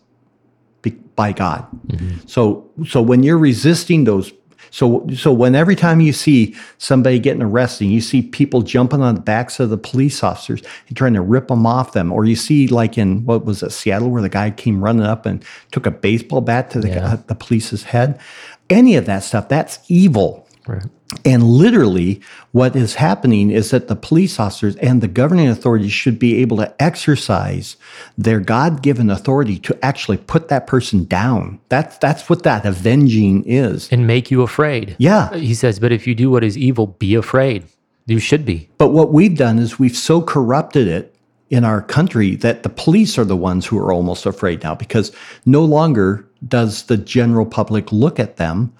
by 1.16 1.32
God. 1.32 1.66
Mm-hmm. 1.86 2.26
So, 2.26 2.70
so 2.86 3.00
when 3.00 3.22
you're 3.22 3.38
resisting 3.38 4.04
those 4.04 4.30
so, 4.76 5.06
so 5.16 5.32
when 5.32 5.54
every 5.54 5.74
time 5.74 6.02
you 6.02 6.12
see 6.12 6.54
somebody 6.76 7.18
getting 7.18 7.40
arrested, 7.40 7.86
you 7.86 8.02
see 8.02 8.20
people 8.20 8.60
jumping 8.60 9.00
on 9.00 9.14
the 9.14 9.22
backs 9.22 9.58
of 9.58 9.70
the 9.70 9.78
police 9.78 10.22
officers 10.22 10.60
and 10.88 10.94
trying 10.94 11.14
to 11.14 11.22
rip 11.22 11.48
them 11.48 11.64
off 11.64 11.94
them, 11.94 12.12
or 12.12 12.26
you 12.26 12.36
see 12.36 12.68
like 12.68 12.98
in 12.98 13.24
what 13.24 13.46
was 13.46 13.62
it, 13.62 13.72
Seattle, 13.72 14.10
where 14.10 14.20
the 14.20 14.28
guy 14.28 14.50
came 14.50 14.84
running 14.84 15.06
up 15.06 15.24
and 15.24 15.42
took 15.72 15.86
a 15.86 15.90
baseball 15.90 16.42
bat 16.42 16.70
to 16.72 16.80
the, 16.80 16.88
yeah. 16.88 17.16
the 17.26 17.34
police's 17.34 17.84
head, 17.84 18.20
any 18.68 18.96
of 18.96 19.06
that 19.06 19.20
stuff, 19.20 19.48
that's 19.48 19.78
evil. 19.88 20.45
Right. 20.66 20.82
And 21.24 21.44
literally, 21.44 22.20
what 22.52 22.74
is 22.74 22.96
happening 22.96 23.50
is 23.50 23.70
that 23.70 23.88
the 23.88 23.94
police 23.94 24.40
officers 24.40 24.74
and 24.76 25.00
the 25.00 25.08
governing 25.08 25.48
authorities 25.48 25.92
should 25.92 26.18
be 26.18 26.36
able 26.38 26.56
to 26.58 26.82
exercise 26.82 27.76
their 28.18 28.40
God 28.40 28.82
given 28.82 29.08
authority 29.08 29.58
to 29.60 29.78
actually 29.84 30.16
put 30.16 30.48
that 30.48 30.66
person 30.66 31.04
down. 31.04 31.60
That's, 31.68 31.96
that's 31.98 32.28
what 32.28 32.42
that 32.42 32.66
avenging 32.66 33.44
is. 33.44 33.88
And 33.92 34.06
make 34.06 34.30
you 34.30 34.42
afraid. 34.42 34.96
Yeah. 34.98 35.32
He 35.34 35.54
says, 35.54 35.78
but 35.78 35.92
if 35.92 36.06
you 36.06 36.14
do 36.14 36.30
what 36.30 36.42
is 36.42 36.58
evil, 36.58 36.88
be 36.88 37.14
afraid. 37.14 37.64
You 38.06 38.18
should 38.18 38.44
be. 38.44 38.68
But 38.78 38.88
what 38.88 39.12
we've 39.12 39.36
done 39.36 39.58
is 39.58 39.78
we've 39.78 39.96
so 39.96 40.20
corrupted 40.22 40.88
it 40.88 41.14
in 41.50 41.64
our 41.64 41.82
country 41.82 42.34
that 42.36 42.62
the 42.62 42.68
police 42.68 43.18
are 43.18 43.24
the 43.24 43.36
ones 43.36 43.66
who 43.66 43.78
are 43.78 43.92
almost 43.92 44.26
afraid 44.26 44.62
now 44.62 44.74
because 44.74 45.12
no 45.44 45.64
longer 45.64 46.28
does 46.46 46.84
the 46.84 46.96
general 46.96 47.46
public 47.46 47.92
look 47.92 48.18
at 48.18 48.36
them 48.36 48.72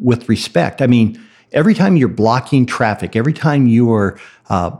with 0.00 0.28
respect. 0.28 0.82
I 0.82 0.86
mean, 0.86 1.20
every 1.52 1.74
time 1.74 1.96
you're 1.96 2.08
blocking 2.08 2.66
traffic, 2.66 3.16
every 3.16 3.32
time 3.32 3.66
you 3.66 3.92
are 3.92 4.18
uh, 4.48 4.76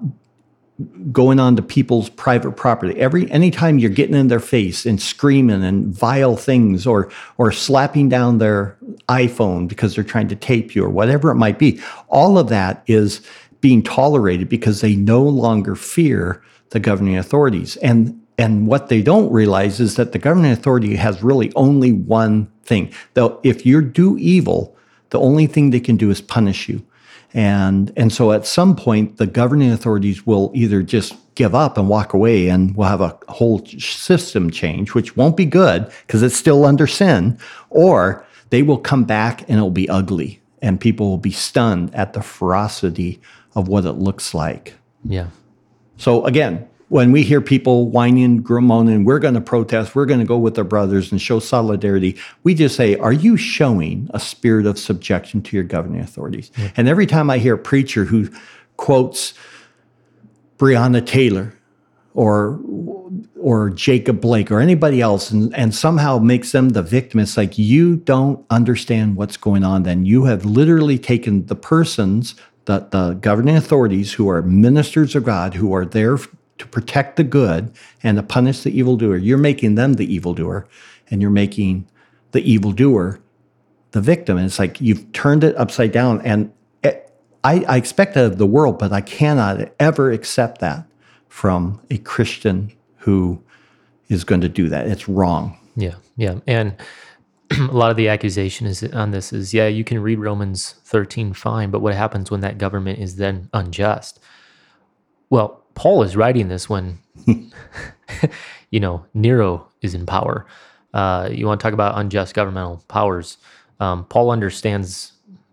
going 1.11 1.41
on 1.41 1.57
to 1.57 1.62
people's 1.62 2.09
private 2.11 2.53
property, 2.53 2.99
every 3.01 3.31
anytime 3.31 3.79
you're 3.79 3.91
getting 3.91 4.14
in 4.14 4.29
their 4.29 4.41
face 4.41 4.87
and 4.87 5.01
screaming 5.01 5.64
and 5.64 5.87
vile 5.87 6.37
things, 6.37 6.87
or 6.87 7.11
or 7.37 7.51
slapping 7.53 8.09
down 8.09 8.39
their 8.39 8.77
iPhone 9.09 9.69
because 9.69 9.95
they're 9.95 10.05
trying 10.05 10.29
to 10.29 10.37
tape 10.37 10.75
you, 10.75 10.85
or 10.85 10.91
whatever 10.91 11.31
it 11.31 11.37
might 11.37 11.59
be, 11.59 11.81
all 12.09 12.39
of 12.39 12.49
that 12.49 12.83
is 12.87 13.21
being 13.61 13.83
tolerated 13.83 14.49
because 14.49 14.81
they 14.81 14.95
no 14.95 15.23
longer 15.23 15.75
fear 15.75 16.43
the 16.71 16.79
governing 16.79 17.16
authorities 17.16 17.77
and 17.79 18.21
and 18.39 18.69
what 18.69 18.89
they 18.89 19.03
don't 19.03 19.31
realize 19.33 19.81
is 19.81 19.97
that 19.97 20.12
the 20.12 20.19
governing 20.19 20.53
authority 20.53 20.95
has 20.95 21.23
really 21.23 21.53
only 21.57 21.93
one 21.93 22.47
thing. 22.62 22.93
Though 23.14 23.41
if 23.43 23.66
you 23.66 23.83
do 23.83 24.16
evil, 24.16 24.77
the 25.11 25.21
only 25.21 25.47
thing 25.47 25.71
they 25.71 25.81
can 25.81 25.97
do 25.97 26.11
is 26.11 26.21
punish 26.21 26.69
you. 26.69 26.85
And, 27.35 27.93
and 27.97 28.13
so 28.13 28.33
at 28.33 28.47
some 28.47 28.75
point, 28.75 29.19
the 29.19 29.27
governing 29.27 29.71
authorities 29.71 30.27
will 30.27 30.51
either 30.55 30.83
just 30.83 31.15
give 31.35 31.55
up 31.55 31.77
and 31.77 31.89
walk 31.89 32.15
away 32.15 32.49
and 32.49 32.75
we'll 32.75 32.89
have 32.89 33.01
a 33.01 33.19
whole 33.29 33.65
system 33.67 34.51
change, 34.51 34.95
which 34.95 35.17
won't 35.17 35.37
be 35.37 35.45
good 35.45 35.91
because 36.07 36.23
it's 36.23 36.37
still 36.37 36.65
under 36.65 36.87
sin, 36.87 37.39
or 37.71 38.25
they 38.51 38.63
will 38.63 38.79
come 38.79 39.05
back 39.05 39.43
and 39.43 39.53
it'll 39.53 39.71
be 39.71 39.89
ugly 39.89 40.41
and 40.63 40.81
people 40.81 41.09
will 41.09 41.19
be 41.19 41.31
stunned 41.31 41.95
at 41.95 42.15
the 42.15 42.23
ferocity 42.23 43.21
of 43.55 43.69
what 43.69 43.85
it 43.85 43.93
looks 43.93 44.35
like. 44.35 44.75
Yeah. 45.05 45.29
So 45.97 46.25
again, 46.25 46.69
when 46.89 47.12
we 47.12 47.22
hear 47.22 47.41
people 47.41 47.89
whining, 47.89 48.39
groaning, 48.39 49.05
we're 49.05 49.18
going 49.18 49.34
to 49.34 49.41
protest, 49.41 49.95
we're 49.95 50.07
going 50.07 50.20
to 50.20 50.26
go 50.26 50.39
with 50.39 50.57
our 50.57 50.64
brothers 50.64 51.12
and 51.12 51.20
show 51.20 51.39
solidarity, 51.39 52.16
we 52.43 52.55
just 52.55 52.76
say, 52.76 52.97
Are 52.97 53.12
you 53.12 53.36
showing 53.36 54.11
a 54.14 54.20
spirit 54.20 54.66
of 54.66 54.78
subjection 54.78 55.43
to 55.43 55.57
your 55.57 55.64
governing 55.64 56.01
authorities? 56.01 56.51
Mm-hmm. 56.51 56.74
And 56.76 56.89
every 56.89 57.07
time 57.07 57.30
I 57.30 57.39
hear 57.39 57.55
a 57.55 57.59
preacher 57.59 58.05
who 58.05 58.30
quotes 58.76 59.34
Breonna 60.57 61.05
Taylor 61.05 61.55
or 62.14 62.59
or 63.39 63.70
Jacob 63.70 64.20
Blake 64.20 64.51
or 64.51 64.61
anybody 64.61 65.01
else 65.01 65.30
and, 65.30 65.55
and 65.55 65.74
somehow 65.74 66.18
makes 66.18 66.53
them 66.53 66.70
the 66.70 66.82
victim, 66.82 67.20
it's 67.20 67.36
like 67.36 67.57
you 67.59 67.97
don't 67.97 68.45
understand 68.51 69.16
what's 69.16 69.36
going 69.36 69.62
on. 69.62 69.84
Then 69.84 70.05
you 70.05 70.24
have 70.24 70.45
literally 70.45 70.99
taken 70.99 71.47
the 71.47 71.55
persons, 71.55 72.34
the, 72.64 72.80
the 72.91 73.14
governing 73.20 73.57
authorities 73.57 74.14
who 74.14 74.28
are 74.28 74.43
ministers 74.43 75.14
of 75.14 75.24
God, 75.24 75.55
who 75.55 75.72
are 75.72 75.86
there 75.86 76.18
to 76.59 76.67
protect 76.67 77.17
the 77.17 77.25
good 77.25 77.73
and 78.03 78.17
to 78.17 78.23
punish 78.23 78.63
the 78.63 78.77
evildoer. 78.77 79.17
You're 79.17 79.39
making 79.39 79.77
them 79.77 79.95
the 79.95 80.13
evildoer, 80.13 80.67
and 81.11 81.23
you're 81.23 81.31
making 81.31 81.87
the 82.33 82.41
evildoer 82.41 83.21
the 83.93 84.01
victim. 84.01 84.37
And 84.37 84.47
it's 84.47 84.59
like 84.59 84.81
you've 84.81 85.11
turned 85.13 85.45
it 85.45 85.57
upside 85.57 85.93
down. 85.93 86.21
And 86.23 86.53
it, 86.83 87.11
I, 87.45 87.65
I 87.69 87.77
expect 87.77 88.15
that 88.15 88.25
of 88.25 88.39
the 88.39 88.47
world, 88.47 88.79
but 88.79 88.93
I 88.93 89.01
cannot 89.01 89.71
ever 89.81 90.11
accept 90.11 90.61
that 90.61 90.87
from 91.29 91.81
a 91.91 91.99
Christian 91.99 92.73
who 92.99 93.43
is 94.09 94.25
going 94.25 94.41
to 94.41 94.49
do 94.49 94.69
that. 94.69 94.87
It's 94.87 95.09
wrong. 95.09 95.59
Yeah, 95.77 95.95
yeah, 96.17 96.41
and 96.47 96.75
a 97.51 97.63
lot 97.65 97.91
of 97.91 97.97
the 97.97 98.09
accusation 98.09 98.67
is 98.67 98.83
on 98.83 99.13
this 99.13 99.33
is 99.33 99.55
yeah, 99.55 99.69
you 99.69 99.85
can 99.85 100.01
read 100.01 100.19
Romans 100.19 100.75
13 100.85 101.33
fine, 101.33 101.71
but 101.71 101.81
what 101.81 101.95
happens 101.95 102.31
when 102.31 102.41
that 102.41 102.59
government 102.59 102.99
is 102.99 103.17
then 103.17 103.49
unjust? 103.53 104.19
Well, 105.31 105.63
Paul 105.79 106.03
is 106.03 106.16
writing 106.16 106.49
this 106.49 106.68
when, 106.68 106.99
you 108.70 108.81
know, 108.81 109.07
Nero 109.14 109.68
is 109.81 109.95
in 109.95 110.07
power. 110.07 110.45
Uh, 110.93 111.29
you 111.31 111.47
want 111.47 111.61
to 111.61 111.62
talk 111.62 111.72
about 111.72 111.97
unjust 111.97 112.35
governmental 112.35 112.83
powers? 112.89 113.39
Um, 113.79 114.05
Paul 114.07 114.33
understands 114.33 115.12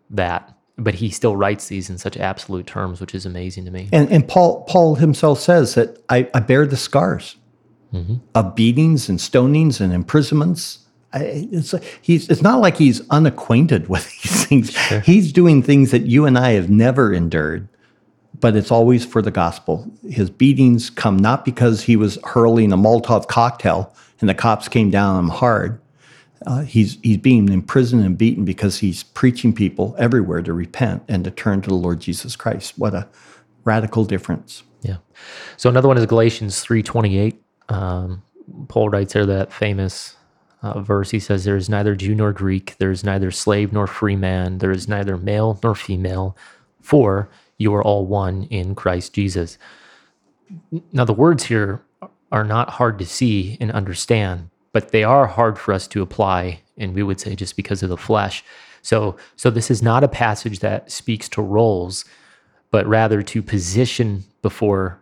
that, 0.10 0.52
but 0.80 0.96
he 0.96 1.12
still 1.12 1.36
writes 1.36 1.68
these 1.68 1.92
in 1.92 2.00
such 2.00 2.18
absolute 2.18 2.66
terms, 2.66 3.00
which 3.00 3.14
is 3.14 3.28
amazing 3.28 3.66
to 3.66 3.72
me. 3.72 3.88
And, 3.94 4.12
and 4.12 4.28
Paul 4.28 4.64
Paul 4.64 4.96
himself 4.96 5.40
says 5.40 5.76
that 5.76 6.04
I, 6.10 6.28
I 6.34 6.40
bear 6.40 6.66
the 6.66 6.76
scars 6.76 7.36
mm-hmm. 7.94 8.16
of 8.34 8.56
beatings 8.56 9.08
and 9.08 9.20
stonings 9.20 9.80
and 9.80 9.94
imprisonments. 9.94 10.80
I, 11.14 11.48
it's, 11.52 11.76
he's, 12.02 12.28
it's 12.30 12.42
not 12.42 12.62
like 12.62 12.78
he's 12.78 13.08
unacquainted 13.12 13.90
with 13.90 14.06
these 14.24 14.46
things. 14.46 14.72
Sure. 14.72 15.02
He's 15.02 15.32
doing 15.32 15.62
things 15.62 15.92
that 15.92 16.08
you 16.08 16.26
and 16.26 16.36
I 16.36 16.54
have 16.54 16.72
never 16.72 17.14
endured 17.14 17.70
but 18.46 18.56
it's 18.56 18.70
always 18.70 19.04
for 19.04 19.24
the 19.24 19.32
gospel. 19.32 19.92
His 20.08 20.30
beatings 20.30 20.92
come 20.92 21.18
not 21.18 21.44
because 21.44 21.82
he 21.82 21.96
was 21.96 22.20
hurling 22.26 22.72
a 22.72 22.78
Molotov 22.78 23.28
cocktail 23.28 23.92
and 24.22 24.30
the 24.30 24.36
cops 24.36 24.68
came 24.68 24.92
down 24.92 25.16
on 25.16 25.24
him 25.24 25.30
hard. 25.32 25.82
Uh, 26.46 26.62
he's 26.62 27.00
he's 27.02 27.18
being 27.18 27.50
imprisoned 27.50 28.06
and 28.06 28.16
beaten 28.16 28.46
because 28.46 28.78
he's 28.78 29.02
preaching 29.02 29.52
people 29.52 29.96
everywhere 29.98 30.44
to 30.44 30.54
repent 30.54 31.02
and 31.08 31.24
to 31.24 31.32
turn 31.32 31.60
to 31.64 31.70
the 31.70 31.76
Lord 31.76 32.00
Jesus 32.00 32.36
Christ. 32.36 32.78
What 32.78 32.94
a 32.94 33.08
radical 33.64 34.06
difference! 34.06 34.62
Yeah. 34.84 34.98
So 35.58 35.68
another 35.68 35.88
one 35.88 35.98
is 35.98 36.06
Galatians 36.06 36.60
three 36.62 36.84
twenty 36.84 37.18
eight. 37.18 37.42
Um, 37.70 38.22
Paul 38.68 38.90
writes 38.90 39.14
there 39.14 39.26
that 39.26 39.52
famous 39.52 40.18
uh, 40.62 40.82
verse. 40.82 41.10
He 41.10 41.20
says, 41.20 41.46
"There 41.46 41.58
is 41.58 41.68
neither 41.68 41.96
Jew 41.96 42.14
nor 42.14 42.32
Greek. 42.32 42.76
There 42.78 42.92
is 42.92 43.04
neither 43.04 43.32
slave 43.32 43.74
nor 43.74 43.88
free 43.88 44.16
man. 44.16 44.60
There 44.60 44.70
is 44.70 44.88
neither 44.88 45.18
male 45.18 45.60
nor 45.64 45.74
female. 45.74 46.38
For 46.80 47.28
you 47.58 47.74
are 47.74 47.84
all 47.84 48.06
one 48.06 48.44
in 48.44 48.76
Christ 48.76 49.14
Jesus. 49.14 49.58
Now, 50.92 51.06
the 51.06 51.14
words 51.14 51.46
here 51.46 51.82
are 52.32 52.44
not 52.44 52.70
hard 52.70 53.00
to 53.00 53.06
see 53.06 53.58
and 53.60 53.72
understand, 53.72 54.50
but 54.74 54.92
they 54.92 55.04
are 55.04 55.28
hard 55.28 55.58
for 55.58 55.74
us 55.74 55.88
to 55.88 56.02
apply, 56.02 56.62
and 56.78 56.94
we 56.94 57.04
would 57.04 57.20
say 57.20 57.36
just 57.36 57.56
because 57.56 57.82
of 57.82 57.90
the 57.90 57.98
flesh. 57.98 58.44
So, 58.82 59.16
so 59.36 59.50
this 59.50 59.72
is 59.72 59.82
not 59.82 60.04
a 60.04 60.08
passage 60.08 60.60
that 60.60 60.92
speaks 60.92 61.28
to 61.30 61.42
roles, 61.42 62.06
but 62.72 62.86
rather 62.86 63.24
to 63.24 63.42
position 63.42 64.24
before 64.42 65.00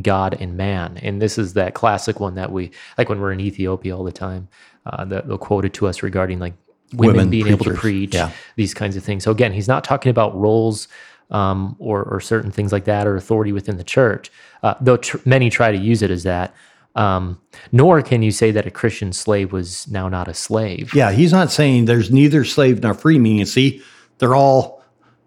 God 0.00 0.36
and 0.40 0.56
man. 0.56 0.98
And 0.98 1.22
this 1.22 1.38
is 1.38 1.54
that 1.54 1.74
classic 1.74 2.20
one 2.20 2.34
that 2.34 2.52
we 2.52 2.70
like 2.98 3.08
when 3.08 3.20
we're 3.20 3.32
in 3.32 3.40
Ethiopia 3.40 3.96
all 3.96 4.04
the 4.04 4.12
time. 4.12 4.48
Uh, 4.86 5.04
that 5.06 5.26
they'll 5.26 5.38
quote 5.38 5.64
it 5.64 5.72
to 5.72 5.86
us 5.86 6.02
regarding 6.02 6.38
like 6.38 6.52
women, 6.92 7.16
women 7.16 7.30
being 7.30 7.44
preachers. 7.44 7.66
able 7.66 7.74
to 7.74 7.80
preach 7.80 8.14
yeah. 8.14 8.30
these 8.56 8.74
kinds 8.74 8.96
of 8.96 9.02
things. 9.02 9.24
So 9.24 9.30
again, 9.30 9.52
he's 9.52 9.68
not 9.68 9.82
talking 9.82 10.10
about 10.10 10.38
roles 10.38 10.88
um, 11.30 11.76
or, 11.78 12.02
or, 12.02 12.20
certain 12.20 12.50
things 12.50 12.72
like 12.72 12.84
that, 12.84 13.06
or 13.06 13.16
authority 13.16 13.52
within 13.52 13.76
the 13.76 13.84
church, 13.84 14.30
uh, 14.62 14.74
though 14.80 14.96
tr- 14.96 15.16
many 15.24 15.50
try 15.50 15.72
to 15.72 15.78
use 15.78 16.02
it 16.02 16.10
as 16.10 16.22
that. 16.24 16.54
Um, 16.94 17.40
nor 17.72 18.02
can 18.02 18.22
you 18.22 18.30
say 18.30 18.50
that 18.52 18.66
a 18.66 18.70
Christian 18.70 19.12
slave 19.12 19.52
was 19.52 19.88
now 19.88 20.08
not 20.08 20.28
a 20.28 20.34
slave. 20.34 20.94
Yeah, 20.94 21.10
he's 21.10 21.32
not 21.32 21.50
saying 21.50 21.86
there's 21.86 22.10
neither 22.10 22.44
slave 22.44 22.82
nor 22.82 22.94
free. 22.94 23.18
Meaning, 23.18 23.46
see, 23.46 23.82
they're 24.18 24.34
all. 24.34 24.82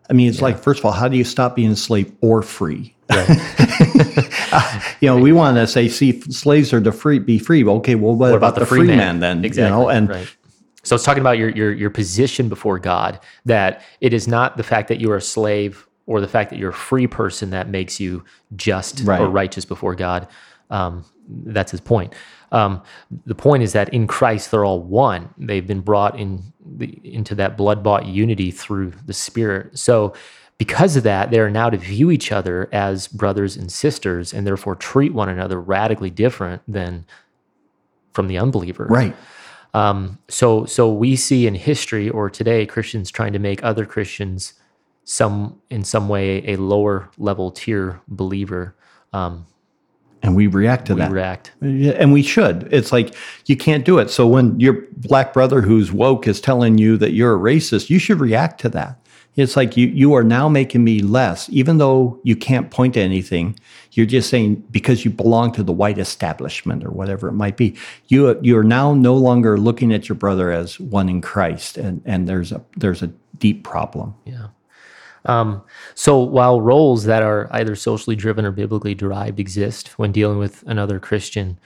I 0.09 0.13
mean, 0.13 0.29
it's 0.29 0.37
yeah. 0.37 0.45
like 0.45 0.59
first 0.59 0.79
of 0.79 0.85
all, 0.85 0.93
how 0.93 1.09
do 1.09 1.17
you 1.17 1.25
stop 1.25 1.55
being 1.55 1.71
a 1.71 1.75
slave 1.75 2.11
or 2.21 2.41
free? 2.41 2.95
Right. 3.09 3.27
uh, 4.51 4.81
you 5.01 5.09
know, 5.09 5.17
we 5.17 5.33
want 5.33 5.57
to 5.57 5.67
say, 5.67 5.89
see, 5.89 6.21
slaves 6.21 6.71
are 6.73 6.81
to 6.81 6.91
free, 6.91 7.19
be 7.19 7.39
free. 7.39 7.65
Okay, 7.65 7.95
well, 7.95 8.15
what, 8.15 8.31
what 8.31 8.37
about, 8.37 8.37
about, 8.37 8.53
the, 8.55 8.59
the 8.61 8.65
free, 8.65 8.79
free 8.79 8.87
man? 8.87 8.97
man 8.97 9.19
then? 9.19 9.45
Exactly. 9.45 9.77
You 9.77 9.83
know, 9.83 9.89
and 9.89 10.09
right. 10.09 10.35
So 10.83 10.95
it's 10.95 11.03
talking 11.03 11.21
about 11.21 11.37
your 11.37 11.49
your 11.49 11.73
your 11.73 11.89
position 11.89 12.47
before 12.47 12.79
God. 12.79 13.19
That 13.43 13.81
it 13.99 14.13
is 14.13 14.27
not 14.27 14.55
the 14.55 14.63
fact 14.63 14.87
that 14.87 15.01
you 15.01 15.11
are 15.11 15.17
a 15.17 15.21
slave 15.21 15.86
or 16.07 16.19
the 16.19 16.27
fact 16.27 16.49
that 16.49 16.57
you're 16.57 16.71
a 16.71 16.73
free 16.73 17.05
person 17.05 17.51
that 17.51 17.69
makes 17.69 17.99
you 17.99 18.23
just 18.55 19.01
Right. 19.01 19.21
or 19.21 19.29
righteous 19.29 19.65
before 19.65 19.93
God. 19.93 20.27
Um, 20.69 21.05
that's 21.29 21.71
his 21.71 21.81
point. 21.81 22.13
Um, 22.51 22.81
the 23.25 23.35
point 23.35 23.61
is 23.61 23.73
that 23.73 23.93
in 23.93 24.07
Christ 24.07 24.49
they're 24.51 24.65
all 24.65 24.81
one. 24.81 25.29
They've 25.37 25.67
been 25.67 25.81
brought 25.81 26.17
in 26.17 26.53
the, 26.65 26.99
into 27.03 27.35
that 27.35 27.57
blood 27.57 27.83
bought 27.83 28.05
unity 28.05 28.51
through 28.51 28.93
the 29.05 29.13
Spirit. 29.13 29.77
So, 29.77 30.13
because 30.57 30.95
of 30.95 31.03
that, 31.03 31.29
they 31.29 31.39
are 31.39 31.51
now 31.51 31.69
to 31.69 31.77
view 31.77 32.09
each 32.09 32.31
other 32.31 32.67
as 32.71 33.07
brothers 33.07 33.55
and 33.55 33.71
sisters, 33.71 34.33
and 34.33 34.47
therefore 34.47 34.73
treat 34.75 35.13
one 35.13 35.29
another 35.29 35.61
radically 35.61 36.09
different 36.09 36.63
than 36.67 37.05
from 38.13 38.27
the 38.27 38.39
unbeliever. 38.39 38.87
Right. 38.89 39.15
Um, 39.75 40.17
so, 40.27 40.65
so 40.65 40.91
we 40.91 41.15
see 41.15 41.45
in 41.45 41.53
history 41.53 42.09
or 42.09 42.29
today 42.31 42.65
Christians 42.65 43.11
trying 43.11 43.33
to 43.33 43.39
make 43.39 43.63
other 43.63 43.85
Christians 43.85 44.55
some 45.09 45.57
in 45.69 45.85
some 45.85 46.09
way 46.09 46.43
a 46.45 46.57
lower 46.57 47.09
level 47.17 47.49
tier 47.49 48.01
believer. 48.09 48.75
Um, 49.13 49.45
And 50.21 50.35
we 50.35 50.47
react 50.47 50.87
to 50.87 50.95
that. 50.95 51.09
we 51.11 51.15
that. 51.15 51.21
react. 51.21 51.51
And 52.01 52.11
we 52.11 52.23
should. 52.23 52.67
It's 52.73 52.91
like 52.91 53.15
you 53.45 53.55
can't 53.55 53.85
do 53.85 53.99
it. 53.99 54.09
So 54.09 54.27
when 54.27 54.59
your 54.59 54.83
black 54.97 55.31
brother 55.31 55.61
who's 55.61 55.93
woke 55.93 56.27
is 56.27 56.41
telling 56.41 56.77
you 56.77 56.97
that 56.97 57.11
you're 57.13 57.33
a 57.35 57.39
racist, 57.39 57.89
you 57.89 57.99
should 57.99 58.19
react 58.19 58.59
to 58.61 58.69
that. 58.69 58.99
It's 59.37 59.55
like 59.55 59.77
you 59.77 59.87
you 59.87 60.13
are 60.15 60.23
now 60.23 60.49
making 60.49 60.83
me 60.83 60.99
less, 60.99 61.47
even 61.51 61.77
though 61.77 62.19
you 62.23 62.35
can't 62.35 62.69
point 62.69 62.95
to 62.95 62.99
anything. 62.99 63.57
You're 63.91 64.07
just 64.07 64.29
saying 64.29 64.55
because 64.71 65.05
you 65.05 65.11
belong 65.11 65.53
to 65.53 65.63
the 65.63 65.71
white 65.71 65.99
establishment 65.99 66.83
or 66.83 66.89
whatever 66.89 67.29
it 67.29 67.33
might 67.33 67.55
be. 67.55 67.75
You 68.07 68.37
you 68.41 68.57
are 68.57 68.63
now 68.63 68.93
no 68.95 69.15
longer 69.15 69.57
looking 69.57 69.93
at 69.93 70.09
your 70.09 70.17
brother 70.17 70.51
as 70.51 70.79
one 70.79 71.07
in 71.07 71.21
Christ, 71.21 71.77
and 71.77 72.01
and 72.05 72.27
there's 72.27 72.51
a 72.51 72.59
there's 72.75 73.03
a 73.03 73.11
deep 73.37 73.63
problem. 73.63 74.15
Yeah. 74.25 74.47
Um, 75.27 75.61
so 75.93 76.17
while 76.19 76.61
roles 76.61 77.03
that 77.03 77.21
are 77.21 77.47
either 77.51 77.75
socially 77.75 78.15
driven 78.15 78.45
or 78.45 78.51
biblically 78.51 78.95
derived 78.95 79.39
exist 79.39 79.99
when 79.99 80.11
dealing 80.11 80.39
with 80.39 80.63
another 80.65 80.99
Christian, 80.99 81.59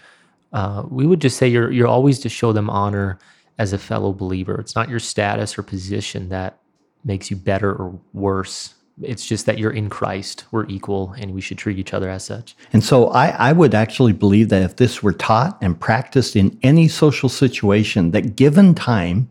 uh, 0.51 0.83
we 0.89 1.05
would 1.05 1.21
just 1.21 1.37
say 1.37 1.47
you're 1.47 1.71
you're 1.71 1.87
always 1.87 2.19
to 2.19 2.29
show 2.29 2.51
them 2.51 2.69
honor 2.69 3.19
as 3.57 3.71
a 3.73 3.77
fellow 3.77 4.11
believer. 4.11 4.59
It's 4.59 4.75
not 4.75 4.89
your 4.89 4.99
status 4.99 5.57
or 5.57 5.63
position 5.63 6.29
that 6.29 6.57
makes 7.05 7.29
you 7.29 7.37
better 7.37 7.71
or 7.71 7.99
worse. 8.13 8.73
It's 9.01 9.25
just 9.25 9.45
that 9.45 9.57
you're 9.57 9.71
in 9.71 9.89
Christ. 9.89 10.45
We're 10.51 10.67
equal, 10.67 11.13
and 11.17 11.33
we 11.33 11.41
should 11.41 11.57
treat 11.57 11.79
each 11.79 11.93
other 11.93 12.09
as 12.09 12.25
such. 12.25 12.55
And 12.73 12.83
so 12.83 13.07
I, 13.09 13.27
I 13.49 13.53
would 13.53 13.73
actually 13.73 14.13
believe 14.13 14.49
that 14.49 14.61
if 14.61 14.75
this 14.75 15.01
were 15.01 15.13
taught 15.13 15.57
and 15.61 15.79
practiced 15.79 16.35
in 16.35 16.57
any 16.61 16.87
social 16.87 17.29
situation, 17.29 18.11
that 18.11 18.35
given 18.35 18.75
time, 18.75 19.29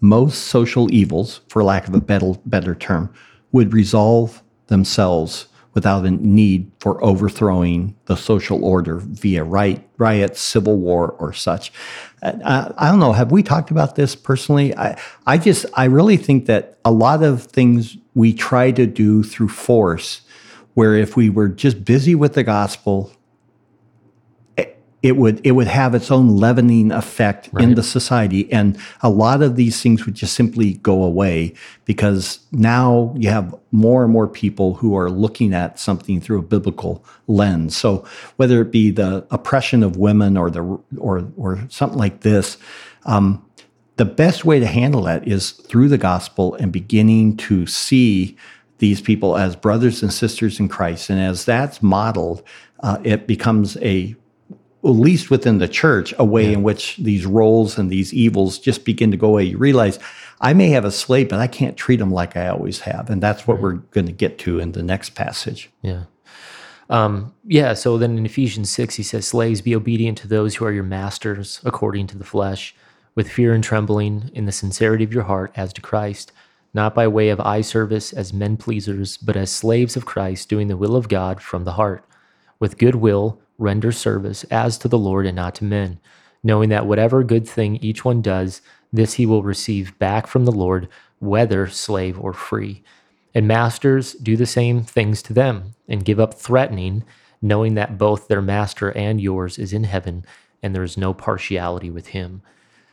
most 0.00 0.46
social 0.46 0.92
evils, 0.92 1.40
for 1.48 1.62
lack 1.62 1.86
of 1.86 1.94
a 1.94 2.00
better, 2.00 2.34
better 2.46 2.74
term, 2.74 3.12
would 3.52 3.72
resolve 3.72 4.42
themselves 4.66 5.46
without 5.74 6.04
a 6.04 6.10
need 6.10 6.70
for 6.80 7.02
overthrowing 7.02 7.96
the 8.04 8.16
social 8.16 8.62
order 8.64 8.98
via 8.98 9.42
riot, 9.42 9.82
riots, 9.96 10.40
civil 10.40 10.76
war, 10.76 11.12
or 11.12 11.32
such. 11.32 11.72
Uh, 12.22 12.72
I 12.76 12.90
don't 12.90 12.98
know. 12.98 13.12
Have 13.12 13.32
we 13.32 13.42
talked 13.42 13.70
about 13.70 13.96
this 13.96 14.14
personally? 14.14 14.76
I, 14.76 14.98
I 15.26 15.38
just, 15.38 15.64
I 15.74 15.84
really 15.84 16.18
think 16.18 16.46
that 16.46 16.78
a 16.84 16.90
lot 16.90 17.22
of 17.22 17.44
things 17.44 17.96
we 18.14 18.34
try 18.34 18.70
to 18.72 18.86
do 18.86 19.22
through 19.22 19.48
force, 19.48 20.20
where 20.74 20.94
if 20.94 21.16
we 21.16 21.30
were 21.30 21.48
just 21.48 21.84
busy 21.84 22.14
with 22.14 22.34
the 22.34 22.44
gospel, 22.44 23.12
it- 25.02 25.16
would 25.16 25.40
it 25.44 25.52
would 25.52 25.66
have 25.66 25.94
its 25.94 26.10
own 26.10 26.36
leavening 26.36 26.92
effect 26.92 27.50
in 27.58 27.74
the 27.74 27.82
society, 27.82 28.50
and 28.52 28.78
a 29.02 29.10
lot 29.10 29.42
of 29.42 29.56
these 29.56 29.80
things 29.82 30.06
would 30.06 30.14
just 30.14 30.34
simply 30.34 30.74
go 30.74 31.02
away 31.02 31.54
because 31.84 32.38
now 32.52 33.14
you 33.18 33.28
have 33.28 33.54
more 33.72 34.04
and 34.04 34.12
more 34.12 34.28
people 34.28 34.74
who 34.74 34.96
are 34.96 35.10
looking 35.10 35.52
at 35.52 35.78
something 35.78 36.20
through 36.20 36.38
a 36.38 36.42
biblical 36.42 37.04
lens. 37.26 37.76
So 37.76 38.04
whether 38.36 38.60
it 38.60 38.70
be 38.70 38.90
the 38.90 39.26
oppression 39.30 39.82
of 39.82 39.96
women 39.96 40.36
or 40.36 40.50
the 40.50 40.62
or 40.98 41.24
or 41.36 41.58
something 41.68 41.98
like 41.98 42.20
this. 42.20 42.56
Um, 43.04 43.42
the 43.96 44.04
best 44.06 44.44
way 44.44 44.58
to 44.58 44.66
handle 44.66 45.02
that 45.02 45.28
is 45.28 45.50
through 45.50 45.88
the 45.88 45.98
gospel 45.98 46.54
and 46.54 46.72
beginning 46.72 47.36
to 47.36 47.66
see 47.66 48.36
these 48.78 49.00
people 49.00 49.36
as 49.36 49.54
brothers 49.54 50.02
and 50.02 50.12
sisters 50.12 50.58
in 50.58 50.68
Christ. 50.68 51.10
And 51.10 51.20
as 51.20 51.44
that's 51.44 51.82
modeled, 51.82 52.42
uh, 52.80 52.98
it 53.04 53.26
becomes 53.26 53.76
a, 53.78 54.16
at 54.84 54.90
least 54.90 55.30
within 55.30 55.58
the 55.58 55.68
church, 55.68 56.12
a 56.18 56.24
way 56.24 56.52
in 56.52 56.64
which 56.64 56.96
these 56.96 57.24
roles 57.24 57.78
and 57.78 57.88
these 57.88 58.12
evils 58.12 58.58
just 58.58 58.84
begin 58.84 59.12
to 59.12 59.16
go 59.16 59.28
away. 59.28 59.44
You 59.44 59.58
realize 59.58 59.98
I 60.40 60.54
may 60.54 60.70
have 60.70 60.84
a 60.84 60.90
slave, 60.90 61.28
but 61.28 61.38
I 61.38 61.46
can't 61.46 61.76
treat 61.76 61.98
them 61.98 62.10
like 62.10 62.36
I 62.36 62.48
always 62.48 62.80
have. 62.80 63.08
And 63.08 63.22
that's 63.22 63.46
what 63.46 63.60
we're 63.60 63.74
going 63.74 64.06
to 64.06 64.12
get 64.12 64.38
to 64.38 64.58
in 64.58 64.72
the 64.72 64.82
next 64.82 65.10
passage. 65.10 65.70
Yeah. 65.82 66.04
Um, 66.90 67.32
yeah. 67.44 67.74
So 67.74 67.96
then 67.96 68.18
in 68.18 68.26
Ephesians 68.26 68.70
6, 68.70 68.96
he 68.96 69.04
says, 69.04 69.26
Slaves, 69.26 69.60
be 69.60 69.76
obedient 69.76 70.18
to 70.18 70.28
those 70.28 70.56
who 70.56 70.64
are 70.64 70.72
your 70.72 70.82
masters 70.82 71.60
according 71.64 72.08
to 72.08 72.18
the 72.18 72.24
flesh, 72.24 72.74
with 73.14 73.30
fear 73.30 73.54
and 73.54 73.62
trembling, 73.62 74.30
in 74.34 74.46
the 74.46 74.52
sincerity 74.52 75.04
of 75.04 75.12
your 75.12 75.24
heart, 75.24 75.52
as 75.54 75.72
to 75.74 75.80
Christ, 75.80 76.32
not 76.74 76.94
by 76.94 77.06
way 77.06 77.28
of 77.28 77.38
eye 77.40 77.60
service 77.60 78.12
as 78.12 78.32
men 78.32 78.56
pleasers, 78.56 79.16
but 79.16 79.36
as 79.36 79.52
slaves 79.52 79.96
of 79.96 80.06
Christ, 80.06 80.48
doing 80.48 80.66
the 80.66 80.76
will 80.76 80.96
of 80.96 81.08
God 81.08 81.40
from 81.40 81.64
the 81.64 81.72
heart. 81.72 82.04
With 82.58 82.78
good 82.78 82.96
will, 82.96 83.41
render 83.62 83.92
service 83.92 84.44
as 84.44 84.76
to 84.78 84.88
the 84.88 84.98
Lord 84.98 85.24
and 85.26 85.36
not 85.36 85.54
to 85.56 85.64
men, 85.64 86.00
knowing 86.42 86.68
that 86.70 86.86
whatever 86.86 87.22
good 87.22 87.48
thing 87.48 87.76
each 87.76 88.04
one 88.04 88.20
does, 88.20 88.60
this 88.92 89.14
he 89.14 89.24
will 89.24 89.42
receive 89.42 89.98
back 89.98 90.26
from 90.26 90.44
the 90.44 90.52
Lord, 90.52 90.88
whether 91.18 91.66
slave 91.66 92.18
or 92.18 92.32
free. 92.32 92.82
And 93.34 93.48
masters 93.48 94.12
do 94.12 94.36
the 94.36 94.46
same 94.46 94.82
things 94.82 95.22
to 95.22 95.32
them, 95.32 95.74
and 95.88 96.04
give 96.04 96.20
up 96.20 96.34
threatening, 96.34 97.04
knowing 97.40 97.74
that 97.74 97.96
both 97.96 98.28
their 98.28 98.42
master 98.42 98.90
and 98.90 99.20
yours 99.20 99.58
is 99.58 99.72
in 99.72 99.84
heaven, 99.84 100.26
and 100.62 100.74
there 100.74 100.82
is 100.82 100.98
no 100.98 101.14
partiality 101.14 101.90
with 101.90 102.08
him. 102.08 102.42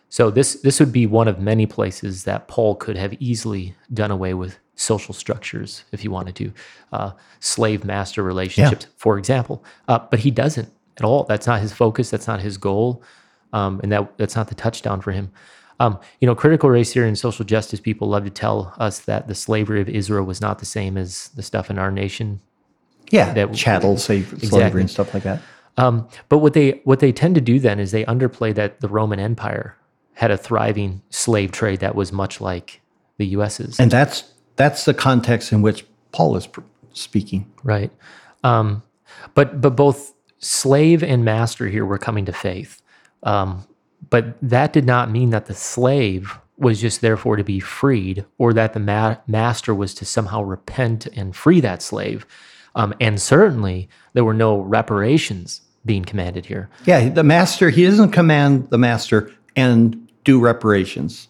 So 0.08 0.32
this 0.32 0.56
this 0.56 0.80
would 0.80 0.92
be 0.92 1.06
one 1.06 1.28
of 1.28 1.40
many 1.40 1.66
places 1.66 2.24
that 2.24 2.48
Paul 2.48 2.76
could 2.76 2.98
have 2.98 3.14
easily 3.22 3.76
done 3.94 4.10
away 4.12 4.34
with 4.34 4.58
social 4.80 5.14
structures 5.14 5.84
if 5.92 6.04
you 6.04 6.10
wanted 6.12 6.36
to, 6.36 6.52
uh, 6.94 7.12
slave 7.42 7.84
master 7.84 8.24
relationships, 8.24 8.88
for 8.96 9.18
example. 9.18 9.64
Uh, 9.88 10.00
but 10.10 10.20
he 10.20 10.32
doesn't 10.32 10.70
at 10.98 11.04
all. 11.04 11.24
That's 11.26 11.46
not 11.48 11.60
his 11.62 11.74
focus. 11.74 12.10
That's 12.10 12.28
not 12.28 12.40
his 12.42 12.58
goal, 12.58 13.04
um, 13.54 13.80
and 13.84 13.92
that 13.92 14.18
that's 14.18 14.36
not 14.36 14.48
the 14.48 14.56
touchdown 14.56 15.02
for 15.02 15.12
him. 15.12 15.32
Um, 15.82 15.98
you 16.20 16.26
know, 16.28 16.36
critical 16.36 16.70
race 16.70 16.94
theory 16.94 17.08
and 17.08 17.18
social 17.18 17.46
justice 17.46 17.80
people 17.80 18.08
love 18.10 18.24
to 18.26 18.30
tell 18.30 18.74
us 18.80 19.00
that 19.02 19.28
the 19.28 19.36
slavery 19.36 19.80
of 19.82 19.88
Israel 19.90 20.26
was 20.26 20.42
not 20.42 20.60
the 20.60 20.66
same 20.66 20.98
as 20.98 21.30
the 21.36 21.42
stuff 21.44 21.70
in 21.70 21.78
our 21.80 21.92
nation. 21.92 22.42
Yeah, 23.12 23.34
That- 23.34 23.54
chattel, 23.54 23.98
slave, 23.98 24.28
slavery, 24.28 24.44
Exactly. 24.48 24.82
and 24.82 24.90
stuff 24.90 25.14
like 25.14 25.24
that. 25.24 25.40
Um, 25.78 26.08
but 26.28 26.40
what 26.40 26.54
they 26.54 26.82
what 26.84 27.00
they 27.00 27.12
tend 27.14 27.36
to 27.36 27.42
do 27.42 27.60
then 27.60 27.80
is 27.80 27.92
they 27.92 28.04
underplay 28.06 28.54
that 28.56 28.82
the 28.82 28.88
Roman 28.90 29.20
Empire 29.20 29.76
had 30.16 30.32
a 30.32 30.38
thriving 30.38 31.02
slave 31.10 31.52
trade 31.52 31.80
that 31.80 31.96
was 31.96 32.12
much 32.12 32.42
like 32.42 32.82
the 33.18 33.26
U.S.'s. 33.28 33.80
And 33.80 33.90
that's 33.90 34.26
that's 34.60 34.84
the 34.84 34.94
context 34.94 35.54
in 35.54 35.62
which 35.62 35.86
Paul 36.12 36.36
is 36.36 36.46
pr- 36.46 36.60
speaking. 36.92 37.50
right? 37.64 37.92
Um, 38.44 38.84
but 39.34 39.62
but 39.62 39.76
both 39.76 40.14
slave 40.40 41.02
and 41.02 41.24
master 41.24 41.68
here 41.68 41.86
were 41.86 41.98
coming 41.98 42.26
to 42.26 42.34
faith, 42.34 42.82
um, 43.24 43.66
but 44.10 44.36
that 44.42 44.74
did 44.74 44.86
not 44.86 45.10
mean 45.10 45.30
that 45.30 45.46
the 45.46 45.56
slave 45.56 46.38
was 46.58 46.82
just 46.82 47.00
therefore 47.00 47.38
to 47.38 47.44
be 47.44 47.62
freed, 47.62 48.26
or 48.38 48.52
that 48.52 48.74
the 48.74 48.82
ma- 48.82 49.16
master 49.28 49.74
was 49.74 49.94
to 49.94 50.04
somehow 50.06 50.42
repent 50.42 51.08
and 51.08 51.36
free 51.38 51.62
that 51.62 51.82
slave. 51.82 52.26
Um, 52.76 52.94
and 53.00 53.22
certainly 53.22 53.88
there 54.12 54.26
were 54.26 54.34
no 54.34 54.60
reparations 54.60 55.62
being 55.86 56.04
commanded 56.04 56.46
here. 56.46 56.70
Yeah, 56.86 57.08
the 57.08 57.24
master, 57.24 57.70
he 57.70 57.86
doesn't 57.86 58.12
command 58.12 58.70
the 58.72 58.78
master 58.78 59.32
and 59.56 60.06
do 60.26 60.40
reparations 60.42 61.30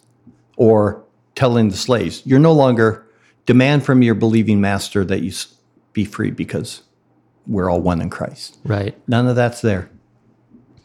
or 0.58 1.04
telling 1.36 1.70
the 1.70 1.78
slaves, 1.78 2.24
you're 2.26 2.40
no 2.40 2.52
longer 2.52 3.06
demand 3.50 3.84
from 3.84 4.04
your 4.04 4.14
believing 4.14 4.62
master 4.62 5.04
that 5.04 5.24
you 5.24 5.32
be 5.94 6.06
free 6.06 6.30
because 6.30 6.84
we're 7.48 7.68
all 7.68 7.82
one 7.82 8.00
in 8.00 8.08
Christ. 8.08 8.60
Right. 8.64 8.96
None 9.08 9.26
of 9.26 9.36
that's 9.36 9.62
there. 9.62 9.90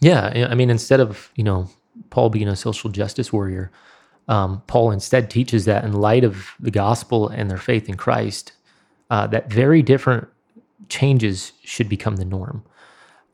Yeah, 0.01 0.49
I- 0.51 0.55
mean, 0.55 0.71
instead 0.71 0.99
of 0.99 1.31
you 1.37 1.45
know 1.45 1.69
Paul 2.09 2.31
being 2.31 2.49
a 2.49 2.57
social 2.57 2.89
justice 2.89 3.31
warrior, 3.31 3.71
um, 4.29 4.63
Paul 4.67 4.93
instead 4.93 5.29
teaches 5.29 5.67
that 5.67 5.85
in 5.85 5.93
light 5.93 6.25
of 6.25 6.53
the 6.59 6.71
gospel 6.71 7.29
and 7.29 7.51
their 7.51 7.59
faith 7.59 7.87
in 7.87 7.99
Christ, 7.99 8.55
uh, 9.11 9.27
that 9.27 9.53
very 9.53 9.83
different 9.83 10.27
changes 10.89 11.53
should 11.63 11.91
become 11.91 12.17
the 12.17 12.25
norm. 12.25 12.65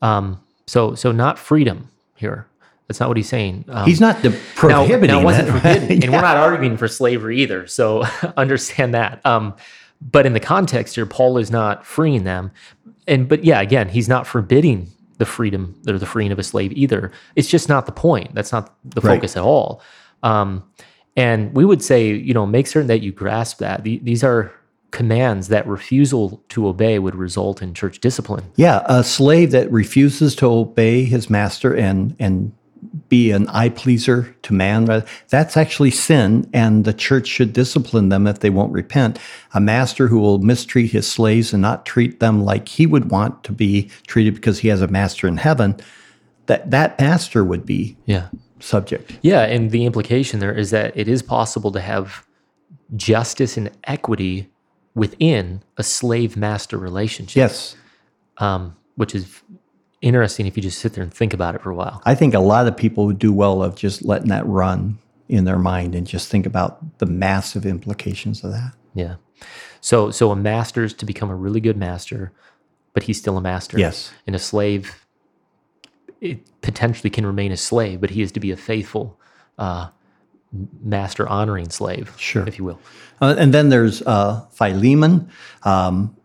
Um, 0.01 0.41
so, 0.67 0.93
so 0.93 1.13
not 1.13 1.39
freedom 1.39 1.87
here. 2.15 2.47
That's 2.91 2.99
not 2.99 3.07
what 3.07 3.15
he's 3.15 3.29
saying. 3.29 3.63
Um, 3.69 3.87
He's 3.87 4.01
not 4.01 4.21
de- 4.21 4.31
now, 4.31 4.37
prohibiting 4.55 5.15
now 5.15 5.21
it 5.21 5.23
wasn't 5.23 5.47
it. 5.47 5.51
forbidden, 5.53 5.91
and 5.93 6.03
Yeah. 6.03 6.09
we're 6.11 6.19
not 6.21 6.35
arguing 6.35 6.75
for 6.75 6.89
slavery 6.89 7.39
either. 7.41 7.65
So 7.67 8.03
understand 8.35 8.93
that. 8.93 9.25
Um, 9.25 9.53
but 10.01 10.25
in 10.25 10.33
the 10.33 10.41
context 10.41 10.95
here, 10.95 11.05
Paul 11.05 11.37
is 11.37 11.49
not 11.49 11.85
freeing 11.85 12.25
them, 12.25 12.51
and 13.07 13.29
but 13.29 13.45
yeah, 13.45 13.61
again, 13.61 13.87
he's 13.87 14.09
not 14.09 14.27
forbidding 14.27 14.89
the 15.19 15.25
freedom 15.25 15.73
or 15.87 15.97
the 15.97 16.05
freeing 16.05 16.33
of 16.33 16.39
a 16.39 16.43
slave 16.43 16.73
either. 16.73 17.13
It's 17.37 17.47
just 17.47 17.69
not 17.69 17.85
the 17.85 17.93
point. 17.93 18.35
That's 18.35 18.51
not 18.51 18.75
the 18.83 18.99
Right. 18.99 19.15
focus 19.15 19.37
at 19.37 19.43
all. 19.43 19.81
Um, 20.21 20.63
and 21.15 21.53
we 21.55 21.63
would 21.63 21.81
say, 21.81 22.11
you 22.13 22.33
know, 22.33 22.45
make 22.45 22.67
certain 22.67 22.87
that 22.87 23.01
you 23.01 23.13
grasp 23.13 23.59
that 23.59 23.83
The- 23.85 24.01
these 24.03 24.21
are 24.21 24.51
commands 24.91 25.47
that 25.47 25.65
refusal 25.65 26.43
to 26.49 26.67
obey 26.67 26.99
would 26.99 27.15
result 27.15 27.61
in 27.61 27.73
church 27.73 27.99
discipline. 27.99 28.43
Yeah, 28.57 28.81
a 28.87 29.05
slave 29.05 29.51
that 29.51 29.71
refuses 29.71 30.35
to 30.35 30.47
obey 30.47 31.05
his 31.05 31.29
master 31.29 31.73
and 31.73 32.13
and 32.19 32.51
be 33.11 33.29
an 33.31 33.45
eye 33.49 33.67
pleaser 33.67 34.33
to 34.41 34.53
man, 34.53 35.03
that's 35.27 35.57
actually 35.57 35.91
sin, 35.91 36.49
and 36.53 36.85
the 36.85 36.93
church 36.93 37.27
should 37.27 37.51
discipline 37.51 38.07
them 38.07 38.25
if 38.25 38.39
they 38.39 38.49
won't 38.49 38.71
repent. 38.71 39.19
A 39.53 39.59
master 39.59 40.07
who 40.07 40.17
will 40.17 40.39
mistreat 40.39 40.91
his 40.91 41.11
slaves 41.11 41.51
and 41.51 41.61
not 41.61 41.85
treat 41.85 42.21
them 42.21 42.41
like 42.45 42.69
he 42.69 42.85
would 42.87 43.11
want 43.11 43.43
to 43.43 43.51
be 43.51 43.89
treated 44.07 44.33
because 44.35 44.59
he 44.59 44.69
has 44.69 44.81
a 44.81 44.87
master 44.87 45.27
in 45.27 45.35
heaven, 45.37 45.75
that 46.45 46.71
that 46.71 46.97
master 47.01 47.43
would 47.43 47.65
be 47.65 47.97
Yeah. 48.05 48.29
subject. 48.61 49.17
Yeah, 49.21 49.41
and 49.41 49.71
the 49.71 49.85
implication 49.85 50.39
there 50.39 50.53
is 50.57 50.69
that 50.71 50.95
it 50.95 51.09
is 51.09 51.21
possible 51.21 51.71
to 51.73 51.81
have 51.81 52.25
justice 52.95 53.57
and 53.57 53.71
equity 53.83 54.49
within 54.95 55.63
a 55.77 55.83
slave 55.83 56.37
master 56.37 56.77
relationship. 56.77 57.35
Yes. 57.35 57.75
Um, 58.37 58.77
which 58.95 59.13
is 59.13 59.41
interesting 60.01 60.47
if 60.47 60.57
you 60.57 60.63
just 60.63 60.79
sit 60.79 60.93
there 60.93 61.03
and 61.03 61.13
think 61.13 61.33
about 61.33 61.55
it 61.55 61.61
for 61.61 61.69
a 61.69 61.75
while. 61.75 62.01
I 62.05 62.15
think 62.15 62.33
a 62.33 62.39
lot 62.39 62.67
of 62.67 62.75
people 62.75 63.05
would 63.05 63.19
do 63.19 63.31
well 63.31 63.61
of 63.63 63.75
just 63.75 64.03
letting 64.03 64.29
that 64.29 64.45
run 64.45 64.97
in 65.29 65.45
their 65.45 65.59
mind 65.59 65.95
and 65.95 66.05
just 66.05 66.29
think 66.29 66.45
about 66.45 66.97
the 66.99 67.05
massive 67.05 67.65
implications 67.65 68.43
of 68.43 68.51
that. 68.51 68.73
Yeah. 68.93 69.15
So 69.79 70.11
so 70.11 70.31
a 70.31 70.35
master's 70.35 70.93
to 70.95 71.05
become 71.05 71.29
a 71.29 71.35
really 71.35 71.61
good 71.61 71.77
master, 71.77 72.31
but 72.93 73.03
he's 73.03 73.17
still 73.17 73.37
a 73.37 73.41
master. 73.41 73.79
Yes. 73.79 74.11
And 74.27 74.35
a 74.35 74.39
slave 74.39 75.05
it 76.19 76.39
potentially 76.61 77.09
can 77.09 77.25
remain 77.25 77.51
a 77.51 77.57
slave, 77.57 77.99
but 77.99 78.11
he 78.11 78.21
is 78.21 78.31
to 78.33 78.39
be 78.39 78.51
a 78.51 78.57
faithful 78.57 79.19
uh, 79.57 79.89
master 80.83 81.27
honoring 81.27 81.69
slave, 81.69 82.13
Sure. 82.17 82.47
if 82.47 82.59
you 82.59 82.63
will. 82.65 82.79
Uh, 83.19 83.35
and 83.39 83.53
then 83.53 83.69
there's 83.69 84.01
uh, 84.03 84.41
Philemon. 84.51 85.29
Um, 85.63 86.15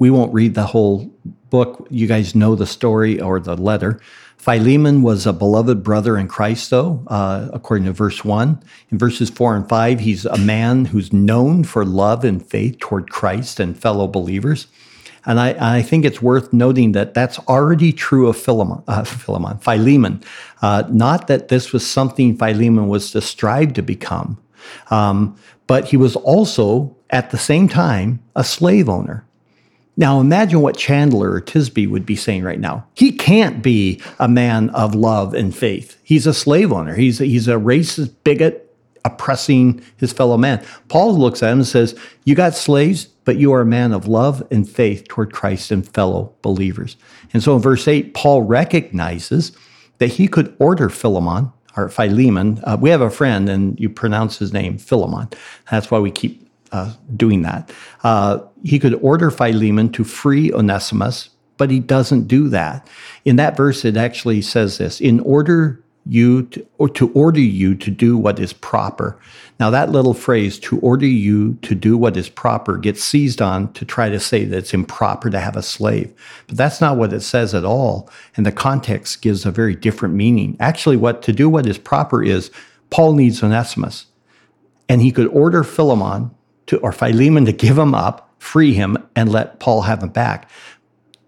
we 0.00 0.10
won't 0.10 0.32
read 0.34 0.54
the 0.54 0.64
whole 0.66 1.08
book. 1.54 1.86
You 1.88 2.08
guys 2.08 2.34
know 2.34 2.56
the 2.56 2.66
story 2.66 3.20
or 3.20 3.38
the 3.38 3.56
letter. 3.56 4.00
Philemon 4.38 5.02
was 5.02 5.24
a 5.24 5.32
beloved 5.32 5.84
brother 5.84 6.18
in 6.18 6.26
Christ, 6.26 6.70
though, 6.70 7.04
uh, 7.06 7.48
according 7.52 7.84
to 7.86 7.92
verse 7.92 8.24
1. 8.24 8.60
In 8.90 8.98
verses 8.98 9.30
4 9.30 9.54
and 9.54 9.68
5, 9.68 10.00
he's 10.00 10.26
a 10.26 10.36
man 10.36 10.86
who's 10.86 11.12
known 11.12 11.62
for 11.62 11.84
love 11.84 12.24
and 12.24 12.44
faith 12.44 12.80
toward 12.80 13.08
Christ 13.08 13.60
and 13.60 13.78
fellow 13.78 14.08
believers. 14.08 14.66
And 15.26 15.38
I, 15.38 15.78
I 15.78 15.82
think 15.82 16.04
it's 16.04 16.20
worth 16.20 16.52
noting 16.52 16.90
that 16.92 17.14
that's 17.14 17.38
already 17.46 17.92
true 17.92 18.26
of 18.26 18.36
Philemon, 18.36 18.82
uh, 18.88 19.04
Philemon 19.04 19.58
Philemon. 19.58 20.24
Uh, 20.60 20.82
not 20.88 21.28
that 21.28 21.50
this 21.50 21.72
was 21.72 21.86
something 21.86 22.36
Philemon 22.36 22.88
was 22.88 23.12
to 23.12 23.20
strive 23.20 23.74
to 23.74 23.82
become, 23.82 24.38
um, 24.90 25.36
but 25.68 25.84
he 25.84 25.96
was 25.96 26.16
also, 26.16 26.96
at 27.10 27.30
the 27.30 27.38
same 27.38 27.68
time, 27.68 28.18
a 28.34 28.42
slave 28.42 28.88
owner. 28.88 29.24
Now 29.96 30.20
imagine 30.20 30.60
what 30.60 30.76
Chandler 30.76 31.32
or 31.32 31.40
Tisby 31.40 31.88
would 31.88 32.04
be 32.04 32.16
saying 32.16 32.42
right 32.42 32.58
now. 32.58 32.86
He 32.94 33.12
can't 33.12 33.62
be 33.62 34.00
a 34.18 34.28
man 34.28 34.70
of 34.70 34.94
love 34.94 35.34
and 35.34 35.54
faith. 35.54 35.98
He's 36.02 36.26
a 36.26 36.34
slave 36.34 36.72
owner. 36.72 36.94
He's 36.94 37.20
a, 37.20 37.24
he's 37.24 37.48
a 37.48 37.54
racist 37.54 38.12
bigot 38.24 38.60
oppressing 39.04 39.84
his 39.98 40.12
fellow 40.12 40.36
man. 40.36 40.64
Paul 40.88 41.16
looks 41.16 41.42
at 41.42 41.52
him 41.52 41.58
and 41.58 41.66
says, 41.66 41.94
"You 42.24 42.34
got 42.34 42.54
slaves, 42.54 43.04
but 43.24 43.36
you 43.36 43.52
are 43.52 43.60
a 43.60 43.66
man 43.66 43.92
of 43.92 44.08
love 44.08 44.42
and 44.50 44.68
faith 44.68 45.06
toward 45.08 45.32
Christ 45.32 45.70
and 45.70 45.86
fellow 45.86 46.32
believers." 46.42 46.96
And 47.32 47.42
so 47.42 47.54
in 47.54 47.62
verse 47.62 47.86
8, 47.86 48.14
Paul 48.14 48.42
recognizes 48.42 49.52
that 49.98 50.08
he 50.08 50.26
could 50.26 50.56
order 50.58 50.88
Philemon 50.88 51.52
or 51.76 51.88
Philemon. 51.88 52.60
Uh, 52.64 52.76
we 52.80 52.90
have 52.90 53.00
a 53.00 53.10
friend 53.10 53.48
and 53.48 53.78
you 53.78 53.88
pronounce 53.88 54.38
his 54.38 54.52
name 54.52 54.78
Philemon. 54.78 55.28
That's 55.70 55.90
why 55.90 55.98
we 55.98 56.10
keep 56.10 56.48
uh, 56.72 56.92
doing 57.16 57.42
that. 57.42 57.70
Uh, 58.02 58.40
he 58.64 58.78
could 58.78 58.94
order 58.94 59.30
Philemon 59.30 59.92
to 59.92 60.02
free 60.04 60.52
Onesimus, 60.52 61.28
but 61.58 61.70
he 61.70 61.78
doesn't 61.78 62.26
do 62.26 62.48
that. 62.48 62.88
In 63.24 63.36
that 63.36 63.56
verse, 63.56 63.84
it 63.84 63.96
actually 63.96 64.42
says 64.42 64.78
this 64.78 65.00
in 65.00 65.20
order 65.20 65.80
you 66.06 66.42
to, 66.44 66.66
or 66.78 66.88
to 66.90 67.10
order 67.12 67.40
you 67.40 67.74
to 67.74 67.90
do 67.90 68.16
what 68.16 68.38
is 68.38 68.52
proper. 68.52 69.18
Now, 69.60 69.70
that 69.70 69.90
little 69.90 70.14
phrase, 70.14 70.58
to 70.60 70.78
order 70.80 71.06
you 71.06 71.54
to 71.62 71.74
do 71.74 71.96
what 71.96 72.16
is 72.16 72.28
proper, 72.28 72.76
gets 72.76 73.02
seized 73.02 73.40
on 73.40 73.72
to 73.74 73.84
try 73.84 74.08
to 74.08 74.20
say 74.20 74.44
that 74.44 74.58
it's 74.58 74.74
improper 74.74 75.30
to 75.30 75.40
have 75.40 75.56
a 75.56 75.62
slave. 75.62 76.12
But 76.46 76.56
that's 76.56 76.80
not 76.80 76.96
what 76.96 77.12
it 77.12 77.20
says 77.20 77.54
at 77.54 77.64
all. 77.64 78.10
And 78.36 78.44
the 78.44 78.52
context 78.52 79.22
gives 79.22 79.46
a 79.46 79.50
very 79.50 79.74
different 79.74 80.14
meaning. 80.14 80.56
Actually, 80.60 80.96
what 80.96 81.22
to 81.22 81.32
do 81.32 81.48
what 81.48 81.66
is 81.66 81.78
proper 81.78 82.22
is 82.22 82.50
Paul 82.90 83.14
needs 83.14 83.42
Onesimus. 83.42 84.06
And 84.88 85.00
he 85.00 85.12
could 85.12 85.28
order 85.28 85.64
Philemon 85.64 86.30
to, 86.66 86.78
or 86.78 86.92
Philemon 86.92 87.44
to 87.46 87.52
give 87.52 87.78
him 87.78 87.94
up, 87.94 88.23
free 88.44 88.74
him, 88.74 88.98
and 89.16 89.32
let 89.32 89.58
Paul 89.58 89.82
have 89.82 90.02
him 90.02 90.10
back. 90.10 90.50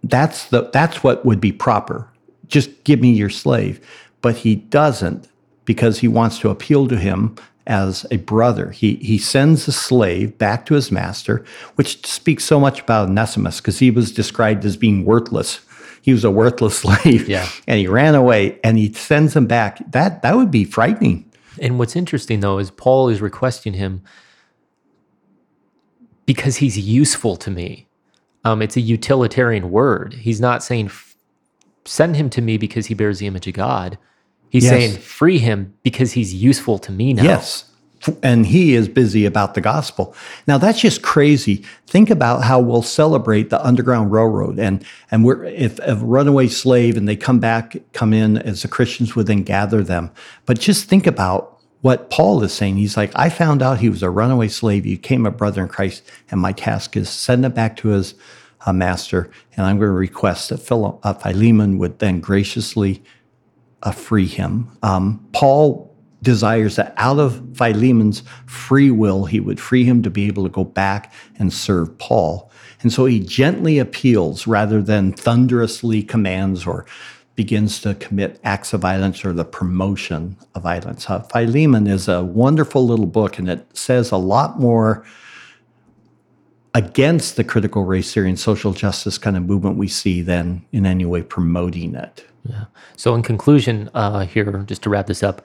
That's 0.04 0.44
the 0.46 0.70
that's 0.72 1.02
what 1.02 1.24
would 1.24 1.40
be 1.40 1.50
proper. 1.50 2.08
Just 2.46 2.84
give 2.84 3.00
me 3.00 3.12
your 3.12 3.30
slave. 3.30 3.84
But 4.20 4.36
he 4.36 4.54
doesn't 4.56 5.28
because 5.64 6.00
he 6.00 6.08
wants 6.08 6.38
to 6.40 6.50
appeal 6.50 6.86
to 6.88 6.96
him 6.96 7.34
as 7.66 8.06
a 8.10 8.18
brother. 8.18 8.70
He 8.70 8.96
he 8.96 9.18
sends 9.18 9.66
the 9.66 9.72
slave 9.72 10.36
back 10.38 10.66
to 10.66 10.74
his 10.74 10.92
master, 10.92 11.44
which 11.74 12.06
speaks 12.06 12.44
so 12.44 12.60
much 12.60 12.82
about 12.82 13.08
Onesimus 13.08 13.60
because 13.60 13.78
he 13.78 13.90
was 13.90 14.12
described 14.12 14.64
as 14.64 14.76
being 14.76 15.04
worthless. 15.04 15.60
He 16.02 16.12
was 16.12 16.22
a 16.22 16.30
worthless 16.30 16.78
slave. 16.84 17.28
Yeah. 17.28 17.48
And 17.66 17.80
he 17.80 17.88
ran 17.88 18.14
away 18.14 18.60
and 18.62 18.78
he 18.78 18.92
sends 18.92 19.34
him 19.34 19.46
back. 19.46 19.80
That 19.90 20.22
that 20.22 20.36
would 20.36 20.50
be 20.50 20.64
frightening. 20.64 21.24
And 21.58 21.78
what's 21.78 21.96
interesting 21.96 22.40
though 22.40 22.58
is 22.58 22.70
Paul 22.70 23.08
is 23.08 23.22
requesting 23.22 23.72
him 23.72 24.02
because 26.26 26.56
he's 26.56 26.78
useful 26.78 27.36
to 27.36 27.50
me. 27.50 27.86
Um, 28.44 28.62
it's 28.62 28.76
a 28.76 28.80
utilitarian 28.80 29.70
word. 29.70 30.14
He's 30.14 30.40
not 30.40 30.62
saying 30.62 30.90
send 31.84 32.16
him 32.16 32.28
to 32.30 32.42
me 32.42 32.58
because 32.58 32.86
he 32.86 32.94
bears 32.94 33.18
the 33.18 33.26
image 33.26 33.46
of 33.46 33.54
God. 33.54 33.98
He's 34.50 34.64
Yes. 34.64 34.72
saying 34.72 34.96
free 34.98 35.38
him 35.38 35.74
because 35.82 36.12
he's 36.12 36.34
useful 36.34 36.78
to 36.80 36.92
me 36.92 37.12
now. 37.12 37.22
Yes. 37.24 37.64
And 38.22 38.46
he 38.46 38.74
is 38.74 38.88
busy 38.88 39.24
about 39.24 39.54
the 39.54 39.60
gospel. 39.60 40.14
Now 40.46 40.58
that's 40.58 40.80
just 40.80 41.02
crazy. 41.02 41.64
Think 41.86 42.08
about 42.10 42.44
how 42.44 42.60
we'll 42.60 42.82
celebrate 42.82 43.50
the 43.50 43.64
Underground 43.64 44.12
Railroad 44.12 44.58
and 44.60 44.84
and 45.10 45.24
we're 45.24 45.44
if 45.44 45.80
a 45.82 45.96
runaway 45.96 46.46
slave 46.46 46.96
and 46.96 47.08
they 47.08 47.16
come 47.16 47.40
back, 47.40 47.76
come 47.94 48.12
in 48.12 48.36
as 48.38 48.62
the 48.62 48.68
Christians 48.68 49.16
would 49.16 49.26
then 49.26 49.42
gather 49.42 49.82
them. 49.82 50.10
But 50.44 50.60
just 50.60 50.88
think 50.88 51.06
about 51.06 51.55
what 51.86 52.10
Paul 52.10 52.42
is 52.42 52.52
saying. 52.52 52.78
He's 52.78 52.96
like, 52.96 53.12
I 53.14 53.28
found 53.28 53.62
out 53.62 53.78
he 53.78 53.88
was 53.88 54.02
a 54.02 54.10
runaway 54.10 54.48
slave. 54.48 54.82
He 54.82 54.96
became 54.96 55.24
a 55.24 55.30
brother 55.30 55.62
in 55.62 55.68
Christ, 55.68 56.02
and 56.32 56.40
my 56.40 56.50
task 56.50 56.96
is 56.96 57.08
send 57.08 57.44
him 57.44 57.52
back 57.52 57.76
to 57.76 57.90
his 57.90 58.16
uh, 58.66 58.72
master. 58.72 59.30
And 59.56 59.64
I'm 59.64 59.78
going 59.78 59.90
to 59.90 59.92
request 59.92 60.48
that 60.48 60.68
uh, 60.72 61.14
Philemon 61.14 61.78
would 61.78 62.00
then 62.00 62.18
graciously 62.18 63.04
uh, 63.84 63.92
free 63.92 64.26
him. 64.26 64.68
Um, 64.82 65.24
Paul 65.32 65.94
desires 66.24 66.74
that 66.74 66.92
out 66.96 67.20
of 67.20 67.40
Philemon's 67.56 68.24
free 68.46 68.90
will, 68.90 69.26
he 69.26 69.38
would 69.38 69.60
free 69.60 69.84
him 69.84 70.02
to 70.02 70.10
be 70.10 70.26
able 70.26 70.42
to 70.42 70.50
go 70.50 70.64
back 70.64 71.12
and 71.38 71.52
serve 71.52 71.96
Paul. 71.98 72.50
And 72.82 72.92
so 72.92 73.04
he 73.04 73.20
gently 73.20 73.78
appeals 73.78 74.48
rather 74.48 74.82
than 74.82 75.12
thunderously 75.12 76.02
commands 76.02 76.66
or 76.66 76.84
begins 77.36 77.80
to 77.82 77.94
commit 77.94 78.40
acts 78.42 78.72
of 78.72 78.80
violence 78.80 79.24
or 79.24 79.32
the 79.32 79.44
promotion 79.44 80.36
of 80.54 80.62
violence. 80.62 81.08
Uh, 81.08 81.20
Philemon 81.20 81.86
is 81.86 82.08
a 82.08 82.24
wonderful 82.24 82.86
little 82.86 83.06
book 83.06 83.38
and 83.38 83.48
it 83.48 83.76
says 83.76 84.10
a 84.10 84.16
lot 84.16 84.58
more 84.58 85.04
against 86.74 87.36
the 87.36 87.44
critical 87.44 87.84
race 87.84 88.12
theory 88.12 88.28
and 88.28 88.38
social 88.38 88.72
justice 88.72 89.18
kind 89.18 89.36
of 89.36 89.44
movement 89.44 89.76
we 89.76 89.88
see 89.88 90.22
than 90.22 90.64
in 90.72 90.86
any 90.86 91.04
way 91.04 91.22
promoting 91.22 91.94
it. 91.94 92.24
Yeah. 92.44 92.64
So, 92.96 93.14
in 93.14 93.22
conclusion, 93.22 93.90
uh, 93.94 94.26
here, 94.26 94.64
just 94.66 94.82
to 94.82 94.90
wrap 94.90 95.06
this 95.06 95.22
up, 95.22 95.44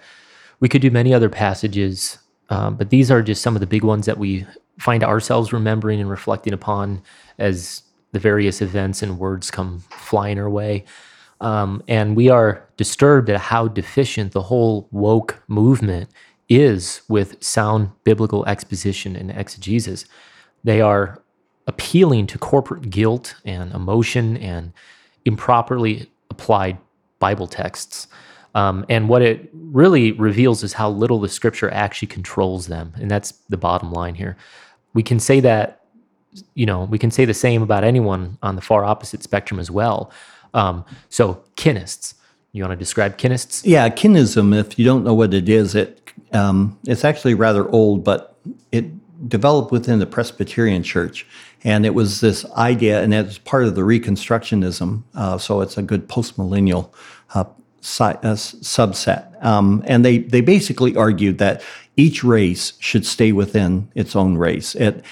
we 0.59 0.69
could 0.69 0.81
do 0.81 0.91
many 0.91 1.13
other 1.13 1.29
passages, 1.29 2.19
um, 2.49 2.75
but 2.75 2.89
these 2.89 3.09
are 3.09 3.21
just 3.21 3.41
some 3.41 3.55
of 3.55 3.59
the 3.59 3.67
big 3.67 3.83
ones 3.83 4.05
that 4.05 4.17
we 4.17 4.45
find 4.77 5.03
ourselves 5.03 5.51
remembering 5.51 5.99
and 5.99 6.09
reflecting 6.09 6.53
upon 6.53 7.01
as 7.39 7.83
the 8.11 8.19
various 8.19 8.61
events 8.61 9.01
and 9.01 9.17
words 9.17 9.49
come 9.49 9.79
flying 9.89 10.37
our 10.37 10.49
way. 10.49 10.85
Um, 11.41 11.83
and 11.87 12.15
we 12.15 12.29
are 12.29 12.65
disturbed 12.77 13.29
at 13.29 13.39
how 13.39 13.67
deficient 13.67 14.31
the 14.31 14.43
whole 14.43 14.87
woke 14.91 15.43
movement 15.47 16.09
is 16.47 17.01
with 17.09 17.43
sound 17.43 17.89
biblical 18.03 18.45
exposition 18.45 19.15
and 19.15 19.31
exegesis. 19.31 20.05
They 20.63 20.81
are 20.81 21.21
appealing 21.67 22.27
to 22.27 22.37
corporate 22.37 22.89
guilt 22.89 23.35
and 23.43 23.73
emotion 23.73 24.37
and 24.37 24.71
improperly 25.25 26.09
applied 26.29 26.77
Bible 27.19 27.47
texts. 27.47 28.07
Um, 28.53 28.85
and 28.89 29.07
what 29.09 29.21
it 29.21 29.49
really 29.53 30.11
reveals 30.11 30.63
is 30.63 30.73
how 30.73 30.89
little 30.89 31.19
the 31.19 31.29
scripture 31.29 31.71
actually 31.71 32.09
controls 32.09 32.67
them. 32.67 32.93
And 32.99 33.09
that's 33.09 33.31
the 33.49 33.57
bottom 33.57 33.91
line 33.91 34.15
here. 34.15 34.35
We 34.93 35.03
can 35.03 35.19
say 35.19 35.39
that, 35.39 35.85
you 36.53 36.65
know, 36.65 36.83
we 36.83 36.99
can 36.99 37.11
say 37.11 37.25
the 37.25 37.33
same 37.33 37.61
about 37.61 37.83
anyone 37.83 38.37
on 38.43 38.55
the 38.55 38.61
far 38.61 38.83
opposite 38.83 39.23
spectrum 39.23 39.59
as 39.59 39.71
well. 39.71 40.11
Um, 40.53 40.85
so, 41.09 41.43
kinists, 41.55 42.15
you 42.51 42.63
want 42.63 42.71
to 42.71 42.77
describe 42.77 43.17
kinists? 43.17 43.61
Yeah, 43.63 43.89
kinism. 43.89 44.57
If 44.57 44.77
you 44.77 44.85
don't 44.85 45.03
know 45.03 45.13
what 45.13 45.33
it 45.33 45.47
is, 45.47 45.75
it 45.75 46.01
um, 46.33 46.77
it's 46.85 47.03
actually 47.05 47.33
rather 47.33 47.69
old, 47.69 48.03
but 48.03 48.35
it 48.71 48.85
developed 49.27 49.71
within 49.71 49.99
the 49.99 50.05
Presbyterian 50.05 50.83
Church, 50.83 51.25
and 51.63 51.85
it 51.85 51.93
was 51.93 52.21
this 52.21 52.45
idea, 52.51 53.01
and 53.01 53.13
it's 53.13 53.37
part 53.37 53.63
of 53.63 53.75
the 53.75 53.81
Reconstructionism. 53.81 55.03
Uh, 55.13 55.37
so 55.37 55.61
it's 55.61 55.77
a 55.77 55.81
good 55.81 56.07
postmillennial 56.07 56.89
uh, 57.33 57.45
si- 57.81 58.03
uh, 58.03 58.35
subset, 58.35 59.43
um, 59.43 59.83
and 59.87 60.03
they 60.03 60.19
they 60.19 60.41
basically 60.41 60.95
argued 60.95 61.37
that 61.37 61.61
each 61.97 62.23
race 62.23 62.73
should 62.79 63.05
stay 63.05 63.31
within 63.31 63.89
its 63.95 64.15
own 64.15 64.37
race. 64.37 64.75
It, 64.75 65.03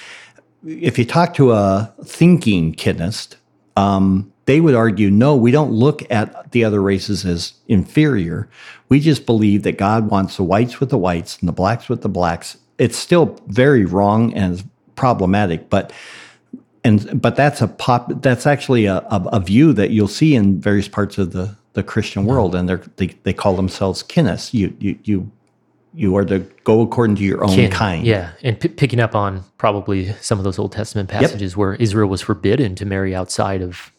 if 0.65 0.97
you 0.99 1.05
talk 1.05 1.33
to 1.35 1.51
a 1.53 1.93
thinking 2.03 2.73
kinist, 2.73 3.35
um, 3.77 4.33
they 4.49 4.61
would 4.61 4.73
argue, 4.73 5.11
no, 5.11 5.35
we 5.35 5.51
don't 5.51 5.69
look 5.69 6.01
at 6.11 6.53
the 6.53 6.63
other 6.63 6.81
races 6.81 7.23
as 7.23 7.53
inferior. 7.67 8.49
We 8.89 8.99
just 8.99 9.27
believe 9.27 9.61
that 9.61 9.77
God 9.77 10.09
wants 10.09 10.37
the 10.37 10.43
whites 10.43 10.79
with 10.79 10.89
the 10.89 10.97
whites 10.97 11.37
and 11.37 11.47
the 11.47 11.53
blacks 11.53 11.87
with 11.87 12.01
the 12.01 12.09
blacks. 12.09 12.57
It's 12.79 12.97
still 12.97 13.39
very 13.45 13.85
wrong 13.85 14.33
and 14.33 14.67
problematic, 14.95 15.69
but 15.69 15.93
and 16.83 17.21
but 17.21 17.35
that's 17.35 17.61
a 17.61 17.67
pop. 17.67 18.23
That's 18.23 18.47
actually 18.47 18.87
a, 18.87 18.95
a, 19.11 19.29
a 19.33 19.39
view 19.39 19.71
that 19.73 19.91
you'll 19.91 20.07
see 20.07 20.33
in 20.33 20.59
various 20.59 20.87
parts 20.87 21.19
of 21.19 21.31
the 21.31 21.55
the 21.73 21.83
Christian 21.83 22.25
world, 22.25 22.55
and 22.55 22.67
they 22.95 23.07
they 23.21 23.33
call 23.33 23.55
themselves 23.55 24.01
kinists. 24.01 24.51
You 24.51 24.75
you 24.79 24.97
you 25.03 25.31
you 25.93 26.15
are 26.15 26.25
to 26.25 26.39
go 26.63 26.81
according 26.81 27.17
to 27.17 27.23
your 27.23 27.43
own 27.43 27.53
Kin, 27.53 27.69
kind. 27.69 28.03
Yeah, 28.03 28.31
and 28.41 28.59
p- 28.59 28.69
picking 28.69 28.99
up 28.99 29.13
on 29.13 29.43
probably 29.59 30.11
some 30.21 30.39
of 30.39 30.43
those 30.43 30.57
Old 30.57 30.71
Testament 30.71 31.07
passages 31.07 31.51
yep. 31.51 31.57
where 31.57 31.75
Israel 31.75 32.09
was 32.09 32.21
forbidden 32.21 32.73
to 32.73 32.85
marry 32.85 33.13
outside 33.13 33.61
of 33.61 33.91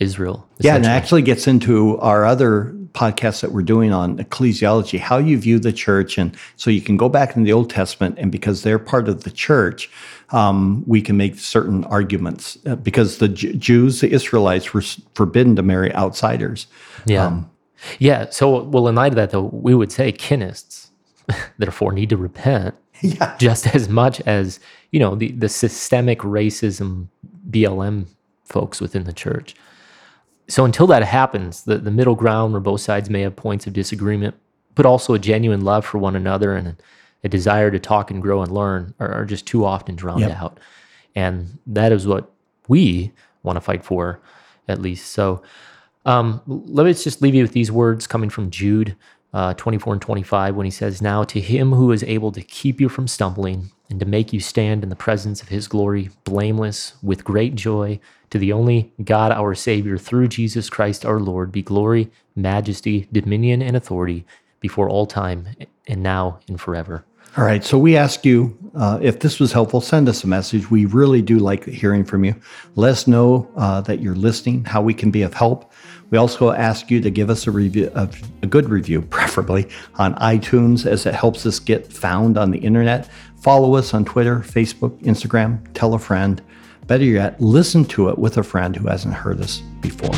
Israel. 0.00 0.48
Yeah, 0.58 0.76
and 0.76 0.84
it 0.84 0.88
actually 0.88 1.22
gets 1.22 1.46
into 1.46 1.98
our 1.98 2.24
other 2.24 2.74
podcasts 2.92 3.40
that 3.40 3.52
we're 3.52 3.62
doing 3.62 3.92
on 3.92 4.18
ecclesiology, 4.18 4.98
how 4.98 5.18
you 5.18 5.36
view 5.36 5.58
the 5.58 5.72
church, 5.72 6.16
and 6.16 6.36
so 6.56 6.70
you 6.70 6.80
can 6.80 6.96
go 6.96 7.08
back 7.08 7.36
in 7.36 7.42
the 7.42 7.52
Old 7.52 7.70
Testament, 7.70 8.16
and 8.18 8.30
because 8.30 8.62
they're 8.62 8.78
part 8.78 9.08
of 9.08 9.24
the 9.24 9.30
church, 9.30 9.90
um, 10.30 10.84
we 10.86 11.02
can 11.02 11.16
make 11.16 11.38
certain 11.38 11.84
arguments. 11.84 12.56
Uh, 12.66 12.76
because 12.76 13.18
the 13.18 13.28
J- 13.28 13.52
Jews, 13.54 14.00
the 14.00 14.10
Israelites, 14.10 14.72
were 14.72 14.82
forbidden 15.14 15.56
to 15.56 15.62
marry 15.62 15.92
outsiders. 15.94 16.66
Yeah, 17.04 17.26
um, 17.26 17.50
yeah. 17.98 18.30
So, 18.30 18.62
well, 18.62 18.88
in 18.88 18.94
light 18.94 19.12
of 19.12 19.16
that, 19.16 19.30
though, 19.30 19.50
we 19.52 19.74
would 19.74 19.92
say 19.92 20.12
kinists 20.12 20.88
therefore 21.58 21.92
need 21.92 22.10
to 22.10 22.16
repent 22.16 22.74
yeah. 23.02 23.36
just 23.38 23.74
as 23.74 23.88
much 23.88 24.20
as 24.22 24.60
you 24.90 25.00
know 25.00 25.14
the, 25.14 25.32
the 25.32 25.48
systemic 25.48 26.20
racism 26.20 27.08
blm 27.50 28.06
folks 28.44 28.80
within 28.80 29.04
the 29.04 29.12
church 29.12 29.54
so 30.48 30.64
until 30.64 30.86
that 30.86 31.02
happens 31.02 31.64
the, 31.64 31.78
the 31.78 31.90
middle 31.90 32.14
ground 32.14 32.52
where 32.52 32.60
both 32.60 32.80
sides 32.80 33.10
may 33.10 33.22
have 33.22 33.36
points 33.36 33.66
of 33.66 33.72
disagreement 33.72 34.34
but 34.74 34.86
also 34.86 35.14
a 35.14 35.18
genuine 35.18 35.62
love 35.62 35.84
for 35.84 35.98
one 35.98 36.16
another 36.16 36.54
and 36.54 36.76
a 37.22 37.28
desire 37.28 37.70
to 37.70 37.78
talk 37.78 38.10
and 38.10 38.20
grow 38.20 38.42
and 38.42 38.52
learn 38.52 38.94
are, 38.98 39.12
are 39.12 39.24
just 39.24 39.46
too 39.46 39.64
often 39.64 39.94
drowned 39.94 40.20
yep. 40.20 40.36
out 40.36 40.60
and 41.14 41.58
that 41.66 41.92
is 41.92 42.06
what 42.06 42.30
we 42.68 43.12
want 43.42 43.56
to 43.56 43.60
fight 43.60 43.84
for 43.84 44.20
at 44.68 44.80
least 44.80 45.12
so 45.12 45.42
um, 46.06 46.42
let 46.46 46.84
me 46.84 46.92
just 46.92 47.22
leave 47.22 47.34
you 47.34 47.42
with 47.42 47.52
these 47.52 47.72
words 47.72 48.06
coming 48.06 48.30
from 48.30 48.50
jude 48.50 48.96
uh, 49.34 49.52
24 49.54 49.94
and 49.94 50.02
25 50.02 50.54
when 50.54 50.64
he 50.64 50.70
says, 50.70 51.02
Now 51.02 51.24
to 51.24 51.40
him 51.40 51.72
who 51.72 51.90
is 51.90 52.04
able 52.04 52.30
to 52.32 52.40
keep 52.40 52.80
you 52.80 52.88
from 52.88 53.08
stumbling 53.08 53.72
and 53.90 54.00
to 54.00 54.06
make 54.06 54.32
you 54.32 54.40
stand 54.40 54.82
in 54.82 54.88
the 54.88 54.96
presence 54.96 55.42
of 55.42 55.48
his 55.48 55.68
glory, 55.68 56.10
blameless, 56.24 56.94
with 57.02 57.24
great 57.24 57.54
joy, 57.54 58.00
to 58.30 58.38
the 58.38 58.52
only 58.52 58.92
God 59.02 59.30
our 59.30 59.54
Savior, 59.54 59.98
through 59.98 60.28
Jesus 60.28 60.70
Christ 60.70 61.04
our 61.04 61.20
Lord, 61.20 61.52
be 61.52 61.62
glory, 61.62 62.10
majesty, 62.34 63.08
dominion, 63.12 63.62
and 63.62 63.76
authority 63.76 64.24
before 64.60 64.88
all 64.88 65.06
time 65.06 65.48
and 65.86 66.02
now 66.02 66.40
and 66.48 66.60
forever. 66.60 67.04
All 67.36 67.44
right. 67.44 67.64
So 67.64 67.76
we 67.76 67.96
ask 67.96 68.24
you 68.24 68.56
uh, 68.76 69.00
if 69.02 69.18
this 69.18 69.40
was 69.40 69.52
helpful, 69.52 69.80
send 69.80 70.08
us 70.08 70.22
a 70.22 70.28
message. 70.28 70.70
We 70.70 70.84
really 70.84 71.20
do 71.20 71.40
like 71.40 71.64
hearing 71.64 72.04
from 72.04 72.24
you. 72.24 72.36
Let 72.76 72.92
us 72.92 73.06
know 73.08 73.50
uh, 73.56 73.80
that 73.82 74.00
you're 74.00 74.14
listening, 74.14 74.64
how 74.64 74.82
we 74.82 74.94
can 74.94 75.10
be 75.10 75.22
of 75.22 75.34
help. 75.34 75.72
We 76.10 76.18
also 76.18 76.52
ask 76.52 76.92
you 76.92 77.00
to 77.00 77.10
give 77.10 77.30
us 77.30 77.48
a 77.48 77.50
review, 77.50 77.90
a, 77.96 78.08
a 78.42 78.46
good 78.46 78.68
review, 78.68 79.02
preferably 79.10 79.68
on 79.96 80.14
iTunes, 80.16 80.86
as 80.86 81.06
it 81.06 81.14
helps 81.14 81.44
us 81.44 81.58
get 81.58 81.92
found 81.92 82.38
on 82.38 82.52
the 82.52 82.58
internet. 82.58 83.08
Follow 83.44 83.74
us 83.74 83.92
on 83.92 84.06
Twitter, 84.06 84.38
Facebook, 84.38 84.98
Instagram. 85.02 85.58
Tell 85.74 85.92
a 85.92 85.98
friend. 85.98 86.40
Better 86.86 87.04
yet, 87.04 87.38
listen 87.42 87.84
to 87.84 88.08
it 88.08 88.16
with 88.16 88.38
a 88.38 88.42
friend 88.42 88.74
who 88.74 88.88
hasn't 88.88 89.12
heard 89.12 89.38
us 89.38 89.58
before. 89.82 90.14